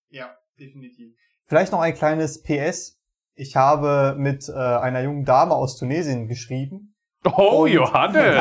Ja, 0.09 0.35
definitiv. 0.59 1.15
Vielleicht 1.45 1.71
noch 1.71 1.79
ein 1.79 1.93
kleines 1.93 2.43
PS. 2.43 2.99
Ich 3.35 3.55
habe 3.55 4.15
mit 4.17 4.49
äh, 4.49 4.53
einer 4.53 5.01
jungen 5.01 5.23
Dame 5.23 5.53
aus 5.53 5.77
Tunesien 5.77 6.27
geschrieben. 6.27 6.86
Oh, 7.25 7.65
Und- 7.65 7.69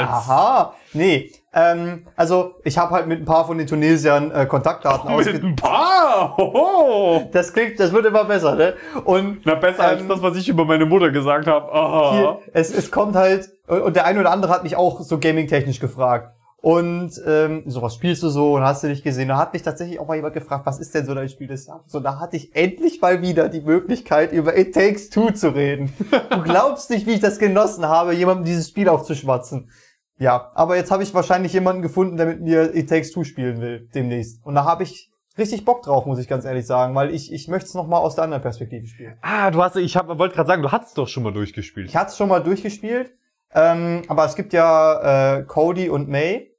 Aha, 0.09 0.75
nee. 0.93 1.33
Ähm, 1.53 2.07
also 2.17 2.57
ich 2.65 2.77
habe 2.77 2.95
halt 2.95 3.07
mit 3.07 3.21
ein 3.21 3.25
paar 3.25 3.47
von 3.47 3.57
den 3.57 3.67
Tunesiern 3.67 4.31
äh, 4.31 4.45
Kontaktdaten 4.45 5.09
Mit 5.17 5.27
ausge... 5.27 5.41
ein 5.47 5.57
paar! 5.57 6.37
Hoho. 6.37 7.29
Das 7.33 7.53
klingt, 7.53 7.81
das 7.81 7.93
wird 7.93 8.05
immer 8.05 8.25
besser, 8.25 8.55
ne? 8.55 8.75
Und 9.05 9.41
Na, 9.45 9.55
besser 9.55 9.85
als 9.85 10.03
Ähm, 10.03 10.09
das, 10.09 10.21
was 10.21 10.37
ich 10.37 10.49
über 10.51 10.67
meine 10.67 10.85
Mutter 10.85 11.11
gesagt 11.11 11.47
habe. 11.47 11.73
Aha. 11.73 12.13
hier, 12.13 12.39
es, 12.53 12.71
es 12.71 12.91
kommt 12.91 13.17
halt, 13.17 13.49
und 13.67 13.97
der 13.97 14.05
eine 14.05 14.21
oder 14.21 14.31
andere 14.31 14.53
hat 14.53 14.65
mich 14.65 14.77
auch 14.77 15.01
so 15.01 15.19
gaming-technisch 15.19 15.81
gefragt. 15.81 16.36
Und 16.67 17.23
ähm, 17.25 17.63
so, 17.67 17.81
was 17.81 17.95
spielst 17.95 18.25
du 18.25 18.29
so 18.29 18.55
und 18.55 18.65
hast 18.65 18.83
du 18.83 18.89
nicht 18.89 19.05
gesehen? 19.05 19.29
Da 19.29 19.37
hat 19.37 19.53
mich 19.53 19.63
tatsächlich 19.63 20.01
auch 20.01 20.09
mal 20.09 20.17
jemand 20.17 20.35
gefragt, 20.35 20.67
was 20.67 20.81
ist 20.81 20.93
denn 20.97 21.07
so 21.07 21.15
dein 21.15 21.29
Spiel 21.29 21.47
des 21.47 21.69
Jahres? 21.69 21.85
So, 21.87 22.01
da 22.01 22.19
hatte 22.19 22.37
ich 22.37 22.57
endlich 22.57 23.01
mal 23.01 23.23
wieder 23.23 23.49
die 23.49 23.61
Möglichkeit, 23.61 24.33
über 24.33 24.59
It 24.59 24.75
Takes 24.75 25.09
Two 25.09 25.31
zu 25.31 25.55
reden. 25.55 25.93
Du 26.31 26.43
glaubst 26.43 26.91
nicht, 26.91 27.07
wie 27.07 27.13
ich 27.13 27.21
das 27.21 27.39
genossen 27.39 27.87
habe, 27.87 28.15
jemandem 28.15 28.47
dieses 28.47 28.69
Spiel 28.69 28.89
aufzuschwatzen. 28.89 29.71
Ja, 30.19 30.51
aber 30.57 30.75
jetzt 30.75 30.91
habe 30.91 31.05
ich 31.05 31.15
wahrscheinlich 31.15 31.53
jemanden 31.53 31.83
gefunden, 31.83 32.17
der 32.17 32.27
mit 32.27 32.41
mir 32.41 32.75
It 32.75 32.89
Takes 32.89 33.13
Two 33.13 33.23
spielen 33.23 33.61
will, 33.61 33.89
demnächst. 33.95 34.45
Und 34.45 34.57
da 34.57 34.65
habe 34.65 34.83
ich 34.83 35.13
richtig 35.39 35.65
Bock 35.65 35.83
drauf, 35.83 36.05
muss 36.05 36.19
ich 36.19 36.27
ganz 36.27 36.45
ehrlich 36.45 36.67
sagen, 36.67 36.97
weil 36.97 37.15
ich, 37.15 37.33
ich 37.33 37.47
möchte 37.47 37.69
es 37.69 37.75
nochmal 37.75 38.01
aus 38.01 38.17
der 38.17 38.25
anderen 38.25 38.43
Perspektive 38.43 38.89
spielen. 38.89 39.17
Ah, 39.23 39.53
du 39.53 39.63
hast, 39.63 39.77
ich 39.77 39.97
hab, 39.97 40.09
wollte 40.19 40.35
gerade 40.35 40.49
sagen, 40.49 40.63
du 40.63 40.73
hast 40.73 40.99
doch 40.99 41.07
schon 41.07 41.23
mal 41.23 41.33
durchgespielt. 41.33 41.91
Ich 41.91 41.95
hatte 41.95 42.11
es 42.11 42.17
schon 42.17 42.29
mal 42.29 42.43
durchgespielt, 42.43 43.13
ähm, 43.55 44.03
aber 44.09 44.25
es 44.25 44.35
gibt 44.35 44.53
ja 44.53 45.37
äh, 45.37 45.45
Cody 45.45 45.89
und 45.89 46.09
May. 46.09 46.56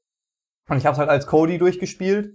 Und 0.69 0.77
ich 0.77 0.85
habe 0.85 0.93
es 0.93 0.99
halt 0.99 1.09
als 1.09 1.27
Cody 1.27 1.57
durchgespielt. 1.57 2.33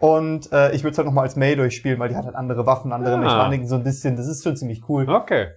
Und 0.00 0.52
äh, 0.52 0.72
ich 0.72 0.84
würde 0.84 0.92
es 0.92 0.98
halt 0.98 1.06
nochmal 1.06 1.24
als 1.24 1.34
May 1.36 1.56
durchspielen, 1.56 1.98
weil 1.98 2.08
die 2.08 2.16
hat 2.16 2.24
halt 2.24 2.36
andere 2.36 2.66
Waffen, 2.66 2.92
andere 2.92 3.14
Ah. 3.14 3.18
Mechaniken, 3.18 3.66
so 3.66 3.74
ein 3.74 3.82
bisschen. 3.84 4.16
Das 4.16 4.26
ist 4.28 4.44
schon 4.44 4.56
ziemlich 4.56 4.88
cool. 4.88 5.08
Okay. 5.08 5.48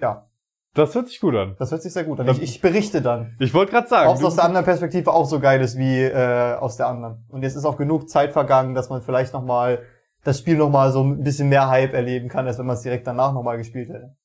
Ja, 0.00 0.28
Das 0.74 0.94
hört 0.94 1.08
sich 1.08 1.20
gut 1.20 1.34
an. 1.34 1.54
das 1.58 1.70
hört 1.72 1.82
sich 1.82 1.92
sehr 1.92 2.04
gut 2.04 2.20
an. 2.20 2.28
Ich, 2.28 2.40
ich 2.42 2.60
berichte 2.60 3.00
dann. 3.02 3.34
Ich 3.40 3.52
wollte 3.54 3.72
gerade 3.72 3.88
sagen. 3.88 4.10
Ob 4.10 4.16
es 4.16 4.24
aus 4.24 4.36
der 4.36 4.44
anderen 4.44 4.64
Perspektive 4.64 5.12
auch 5.12 5.24
so 5.26 5.40
geil 5.40 5.60
ist 5.60 5.76
wie 5.78 6.02
äh, 6.02 6.54
aus 6.54 6.76
der 6.76 6.86
anderen. 6.88 7.24
Und 7.28 7.42
jetzt 7.42 7.56
ist 7.56 7.64
auch 7.64 7.76
genug 7.76 8.08
Zeit 8.08 8.32
vergangen, 8.32 8.74
dass 8.74 8.90
man 8.90 9.02
vielleicht 9.02 9.32
nochmal 9.32 9.80
das 10.24 10.38
Spiel 10.38 10.56
nochmal 10.56 10.90
so 10.92 11.02
ein 11.02 11.22
bisschen 11.22 11.48
mehr 11.48 11.68
Hype 11.68 11.92
erleben 11.94 12.28
kann, 12.28 12.46
als 12.46 12.58
wenn 12.58 12.66
man 12.66 12.76
es 12.76 12.82
direkt 12.82 13.06
danach 13.06 13.32
nochmal 13.32 13.56
gespielt 13.58 13.88
hätte. 13.88 14.16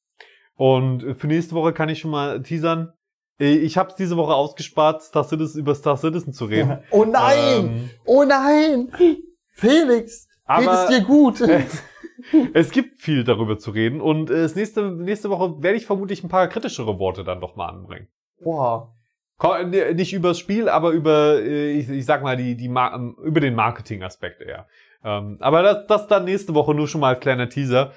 Und 0.56 1.16
für 1.18 1.28
nächste 1.28 1.56
Woche 1.56 1.74
kann 1.74 1.90
ich 1.90 2.00
schon 2.00 2.12
mal 2.12 2.42
teasern. 2.42 2.94
Äh, 3.40 3.56
Ich 3.58 3.78
habe 3.78 3.90
es 3.90 3.96
diese 3.96 4.18
Woche 4.18 4.34
ausgespart, 4.34 5.02
Star 5.04 5.24
Citizen, 5.24 5.60
über 5.60 5.76
Star 5.76 5.98
Citizen 5.98 6.34
zu 6.34 6.46
reden. 6.46 6.80
Oh 6.92 7.06
nein! 7.06 7.66
Ähm, 7.66 7.90
Oh 8.06 8.24
nein! 8.24 8.92
Felix! 9.52 10.28
Geht 10.58 10.68
es 10.68 10.88
dir 10.88 11.02
gut? 11.02 11.42
es 12.54 12.72
gibt 12.72 13.02
viel 13.02 13.24
darüber 13.24 13.58
zu 13.60 13.72
reden 13.72 14.02
und 14.02 14.30
äh, 14.30 14.48
nächste, 14.56 14.92
nächste 14.92 15.30
Woche 15.30 15.62
werde 15.62 15.78
ich 15.78 15.86
vermutlich 15.86 16.24
ein 16.24 16.30
paar 16.30 16.48
kritischere 16.48 16.98
Worte 17.00 17.24
dann 17.24 17.40
doch 17.40 17.56
mal 17.56 17.68
anbringen. 17.68 18.08
Boah. 18.42 18.94
N- 19.42 19.96
Nicht 19.96 20.12
übers 20.14 20.38
Spiel, 20.40 20.68
aber 20.68 20.92
über, 20.92 21.40
äh, 21.40 21.72
ich, 21.72 21.88
ich 21.90 22.06
sag 22.06 22.24
mal, 22.24 22.36
die, 22.36 22.56
die 22.58 22.68
Mar 22.68 23.00
über 23.24 23.40
den 23.40 23.56
Marketing-Aspekt 23.56 24.42
eher. 24.42 24.68
Ähm, 25.04 25.38
aber 25.40 25.62
das, 25.64 25.88
das 25.88 26.08
dann 26.08 26.26
nächste 26.26 26.54
Woche 26.56 26.74
nur 26.74 26.88
schon 26.90 27.00
mal 27.02 27.14
als 27.14 27.22
kleiner 27.22 27.48
Teaser, 27.48 27.94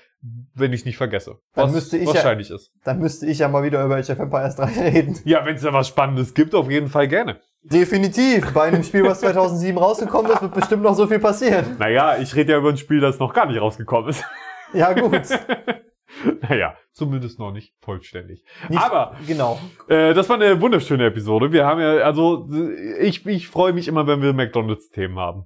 wenn 0.55 0.73
ich 0.73 0.85
nicht 0.85 0.97
vergesse. 0.97 1.39
Dann 1.55 1.67
Was 1.67 1.73
müsste 1.73 1.97
ich 1.99 2.09
ja- 2.09 2.15
wahrscheinlich 2.15 2.51
ist. 2.51 2.71
Dann 2.85 2.99
müsste 3.01 3.27
ich 3.27 3.39
ja 3.41 3.49
mal 3.49 3.63
wieder 3.65 3.85
über 3.85 3.97
Age 3.97 4.11
of 4.11 4.19
Empires 4.21 4.57
3 4.57 4.65
reden. 4.91 5.19
Ja, 5.25 5.45
wenn 5.45 5.57
es 5.57 5.63
da 5.63 5.73
was 5.73 5.89
Spannendes 5.89 6.33
gibt, 6.35 6.55
auf 6.55 6.71
jeden 6.71 6.89
Fall 6.89 7.09
gerne. 7.09 7.41
Definitiv. 7.65 8.53
Bei 8.53 8.63
einem 8.65 8.83
Spiel, 8.85 9.05
was 9.05 9.21
2007 9.21 9.77
rausgekommen 9.79 10.31
ist, 10.33 10.43
wird 10.43 10.55
bestimmt 10.55 10.83
noch 10.83 10.95
so 10.95 11.07
viel 11.07 11.19
passieren. 11.19 11.77
Naja, 11.79 12.17
ich 12.19 12.35
rede 12.35 12.53
ja 12.53 12.59
über 12.59 12.71
ein 12.71 12.77
Spiel, 12.77 13.01
das 13.01 13.19
noch 13.19 13.33
gar 13.35 13.47
nicht 13.47 13.61
rausgekommen 13.61 14.11
ist. 14.11 14.25
Ja, 14.75 14.95
gut. 14.95 15.13
naja, 16.49 16.75
zumindest 16.93 17.39
noch 17.39 17.53
nicht 17.53 17.75
vollständig. 17.83 18.43
Nicht, 18.71 18.81
Aber 18.81 19.17
Genau. 19.27 19.59
Äh, 19.87 20.15
das 20.15 20.29
war 20.31 20.37
eine 20.37 20.61
wunderschöne 20.63 21.05
Episode. 21.07 21.53
Wir 21.53 21.67
haben 21.67 21.79
ja, 21.79 21.99
also 21.99 22.49
ich, 23.01 23.27
ich 23.27 23.49
freue 23.49 23.75
mich 23.75 23.87
immer, 23.89 24.07
wenn 24.07 24.23
wir 24.23 24.33
McDonalds-Themen 24.33 25.19
haben. 25.19 25.45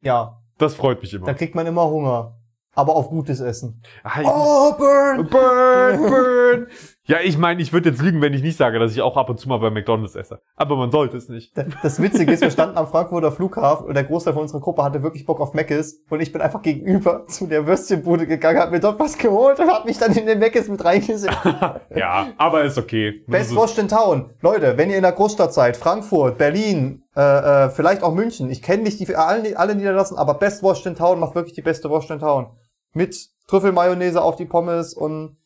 Ja. 0.00 0.38
Das 0.56 0.74
freut 0.74 1.02
mich 1.02 1.12
immer. 1.12 1.26
Da 1.26 1.34
kriegt 1.34 1.54
man 1.54 1.66
immer 1.66 1.84
Hunger. 1.84 2.38
Aber 2.74 2.96
auf 2.96 3.08
gutes 3.10 3.40
Essen. 3.40 3.82
Ah, 4.02 4.20
ich- 4.22 4.26
Oh, 4.26 4.72
Burn! 4.78 5.28
Burn, 5.28 5.98
burn. 6.10 6.66
Ja, 7.04 7.16
ich 7.22 7.36
meine, 7.36 7.60
ich 7.60 7.72
würde 7.72 7.90
jetzt 7.90 8.00
lügen, 8.00 8.22
wenn 8.22 8.32
ich 8.32 8.42
nicht 8.42 8.56
sage, 8.56 8.78
dass 8.78 8.92
ich 8.92 9.02
auch 9.02 9.16
ab 9.16 9.28
und 9.28 9.38
zu 9.38 9.48
mal 9.48 9.58
bei 9.58 9.70
McDonalds 9.70 10.14
esse. 10.14 10.40
Aber 10.54 10.76
man 10.76 10.92
sollte 10.92 11.16
es 11.16 11.28
nicht. 11.28 11.52
Das 11.82 12.00
Witzige 12.00 12.30
ist, 12.32 12.42
wir 12.42 12.50
standen 12.52 12.78
am 12.78 12.86
Frankfurter 12.86 13.32
Flughafen 13.32 13.88
und 13.88 13.94
der 13.94 14.04
Großteil 14.04 14.34
von 14.34 14.42
unserer 14.42 14.60
Gruppe 14.60 14.84
hatte 14.84 15.02
wirklich 15.02 15.26
Bock 15.26 15.40
auf 15.40 15.52
Meckes 15.52 16.00
und 16.08 16.20
ich 16.20 16.30
bin 16.32 16.40
einfach 16.40 16.62
gegenüber 16.62 17.26
zu 17.26 17.48
der 17.48 17.66
Würstchenbude 17.66 18.26
gegangen, 18.28 18.60
hab 18.60 18.70
mir 18.70 18.78
dort 18.78 19.00
was 19.00 19.18
geholt 19.18 19.58
und 19.58 19.68
hab 19.68 19.84
mich 19.84 19.98
dann 19.98 20.12
in 20.12 20.26
den 20.26 20.38
Meckes 20.38 20.68
mit 20.68 20.84
reingesetzt. 20.84 21.36
Ja, 21.94 22.28
aber 22.38 22.62
ist 22.62 22.78
okay. 22.78 23.22
Best 23.26 23.54
Wurst 23.54 23.78
in 23.78 23.88
Town. 23.88 24.30
Leute, 24.40 24.78
wenn 24.78 24.88
ihr 24.88 24.96
in 24.96 25.02
der 25.02 25.12
Großstadt 25.12 25.52
seid, 25.52 25.76
Frankfurt, 25.76 26.38
Berlin, 26.38 27.02
äh, 27.14 27.20
äh, 27.66 27.70
vielleicht 27.70 28.02
auch 28.02 28.14
München. 28.14 28.50
Ich 28.50 28.62
kenne 28.62 28.82
nicht 28.84 28.98
die 28.98 29.14
alle, 29.14 29.58
alle 29.58 29.74
Niederlassungen, 29.74 30.20
aber 30.20 30.34
Best 30.34 30.62
in 30.86 30.94
Town 30.94 31.20
macht 31.20 31.34
wirklich 31.34 31.54
die 31.54 31.60
beste 31.62 31.88
in 31.88 32.18
Town. 32.18 32.46
Mit 32.94 33.16
Trüffelmayonnaise 33.48 34.20
auf 34.22 34.36
die 34.36 34.44
Pommes 34.44 34.94
und 34.94 35.36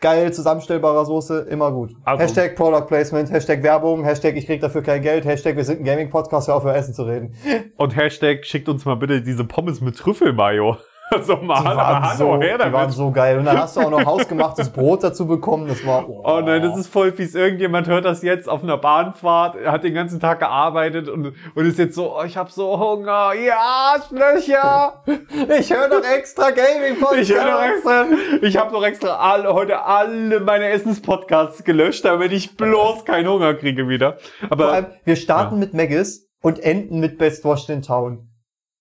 geil 0.00 0.32
zusammenstellbarer 0.32 1.04
Soße, 1.04 1.40
immer 1.50 1.72
gut. 1.72 1.94
Also- 2.04 2.22
Hashtag 2.22 2.56
Product 2.56 2.86
Placement, 2.86 3.30
Hashtag 3.30 3.62
Werbung, 3.62 4.04
Hashtag 4.04 4.36
ich 4.36 4.46
krieg 4.46 4.60
dafür 4.60 4.82
kein 4.82 5.02
Geld, 5.02 5.24
Hashtag 5.24 5.56
wir 5.56 5.64
sind 5.64 5.80
ein 5.80 5.84
Gaming-Podcast, 5.84 6.48
hör 6.48 6.56
auf 6.56 6.62
über 6.62 6.74
Essen 6.74 6.94
zu 6.94 7.02
reden. 7.04 7.34
Und 7.76 7.96
Hashtag 7.96 8.44
schickt 8.46 8.68
uns 8.68 8.84
mal 8.84 8.94
bitte 8.96 9.22
diese 9.22 9.44
Pommes 9.44 9.80
mit 9.80 9.96
Trüffelmayo. 9.96 10.78
Also 11.20 11.36
mal, 11.38 11.58
Die 11.60 11.64
waren, 11.66 12.02
hallo, 12.02 12.16
so, 12.16 12.40
her 12.40 12.54
die 12.56 12.60
waren 12.64 12.72
damit. 12.72 12.92
so 12.92 13.10
geil. 13.10 13.38
Und 13.38 13.44
dann 13.44 13.58
hast 13.58 13.76
du 13.76 13.80
auch 13.80 13.90
noch 13.90 14.04
hausgemachtes 14.04 14.68
Brot 14.72 15.02
dazu 15.02 15.26
bekommen, 15.26 15.66
das 15.66 15.84
war... 15.84 16.08
Oh 16.08 16.40
nein, 16.40 16.62
das 16.62 16.78
ist 16.78 16.86
voll 16.86 17.10
fies. 17.12 17.34
Irgendjemand 17.34 17.88
hört 17.88 18.04
das 18.04 18.22
jetzt 18.22 18.48
auf 18.48 18.62
einer 18.62 18.76
Bahnfahrt, 18.76 19.56
hat 19.66 19.82
den 19.82 19.94
ganzen 19.94 20.20
Tag 20.20 20.38
gearbeitet 20.38 21.08
und, 21.08 21.34
und 21.54 21.66
ist 21.66 21.78
jetzt 21.78 21.94
so, 21.96 22.16
oh, 22.16 22.22
ich 22.24 22.36
hab 22.36 22.50
so 22.50 22.78
Hunger. 22.78 23.32
Ja, 23.34 23.96
Schlöcher. 24.08 25.02
Ich 25.58 25.72
höre 25.72 25.88
noch 25.88 26.04
extra 26.04 26.50
Gaming-Podcast. 26.50 27.22
Ich 27.22 27.34
höre 27.34 27.44
noch 27.50 27.62
extra, 27.62 28.04
ich 28.42 28.56
habe 28.56 28.72
noch 28.72 28.84
extra 28.84 29.16
alle, 29.16 29.52
heute 29.52 29.84
alle 29.84 30.40
meine 30.40 30.68
Essenspodcasts 30.68 31.64
gelöscht, 31.64 32.04
damit 32.04 32.32
ich 32.32 32.56
bloß 32.56 33.04
keinen 33.04 33.28
Hunger 33.28 33.54
kriege 33.54 33.88
wieder. 33.88 34.18
Aber 34.48 34.64
Vor 34.64 34.72
allem, 34.72 34.86
wir 35.04 35.16
starten 35.16 35.58
mit 35.58 35.74
Maggis 35.74 36.28
und 36.42 36.58
enden 36.60 37.00
mit 37.00 37.18
Best 37.18 37.44
Washed 37.44 37.68
in 37.68 37.82
Town. 37.82 38.29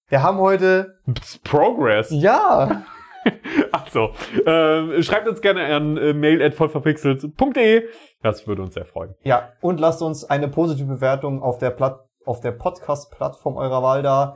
Wir 0.10 0.24
haben 0.24 0.38
heute, 0.40 0.98
Progress. 1.44 2.08
ja, 2.12 2.84
Also, 3.72 4.12
äh, 4.46 5.04
schreibt 5.04 5.28
uns 5.28 5.42
gerne 5.42 5.66
an 5.66 5.98
äh, 5.98 6.14
mail 6.14 6.42
at 6.42 6.56
vollverpixelt.de. 6.56 7.84
Das 8.24 8.48
würde 8.48 8.62
uns 8.62 8.74
sehr 8.74 8.86
freuen. 8.86 9.14
ja, 9.24 9.50
und 9.62 9.80
lasst 9.80 10.02
uns 10.02 10.24
eine 10.24 10.48
positive 10.48 10.88
Bewertung 10.88 11.44
auf 11.44 11.58
der 11.58 11.70
Platt, 11.72 12.00
auf 12.26 12.40
der 12.40 12.52
Podcast-Plattform 12.52 13.58
eurer 13.58 13.84
Wahl 13.84 14.02
da, 14.04 14.34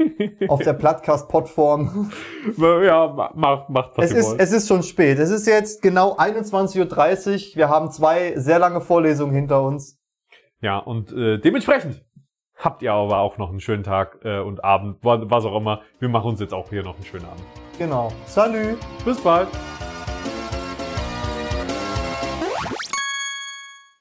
auf 0.48 0.62
der 0.62 0.74
Plattcast-Podform. 0.74 2.10
Ja, 2.58 3.08
ma- 3.08 3.32
macht, 3.34 3.70
macht 3.70 3.92
was 3.96 4.06
Es 4.06 4.12
ihr 4.12 4.18
ist, 4.18 4.30
wollt. 4.30 4.40
es 4.40 4.52
ist 4.52 4.68
schon 4.68 4.82
spät. 4.82 5.18
Es 5.18 5.30
ist 5.30 5.46
jetzt 5.46 5.82
genau 5.82 6.16
21.30 6.16 7.50
Uhr. 7.52 7.56
Wir 7.56 7.68
haben 7.68 7.90
zwei 7.90 8.34
sehr 8.36 8.58
lange 8.58 8.80
Vorlesungen 8.80 9.34
hinter 9.34 9.62
uns. 9.62 9.98
Ja, 10.60 10.78
und 10.78 11.12
äh, 11.12 11.38
dementsprechend 11.38 12.04
habt 12.56 12.82
ihr 12.82 12.92
aber 12.92 13.18
auch 13.18 13.38
noch 13.38 13.50
einen 13.50 13.60
schönen 13.60 13.82
Tag 13.84 14.18
äh, 14.24 14.38
und 14.40 14.64
Abend, 14.64 15.02
wa- 15.04 15.20
was 15.24 15.44
auch 15.44 15.56
immer. 15.56 15.80
Wir 15.98 16.08
machen 16.08 16.30
uns 16.30 16.40
jetzt 16.40 16.54
auch 16.54 16.70
hier 16.70 16.82
noch 16.82 16.94
einen 16.96 17.04
schönen 17.04 17.24
Abend. 17.26 17.42
Genau. 17.78 18.10
Salut! 18.26 18.78
Bis 19.04 19.20
bald. 19.20 19.48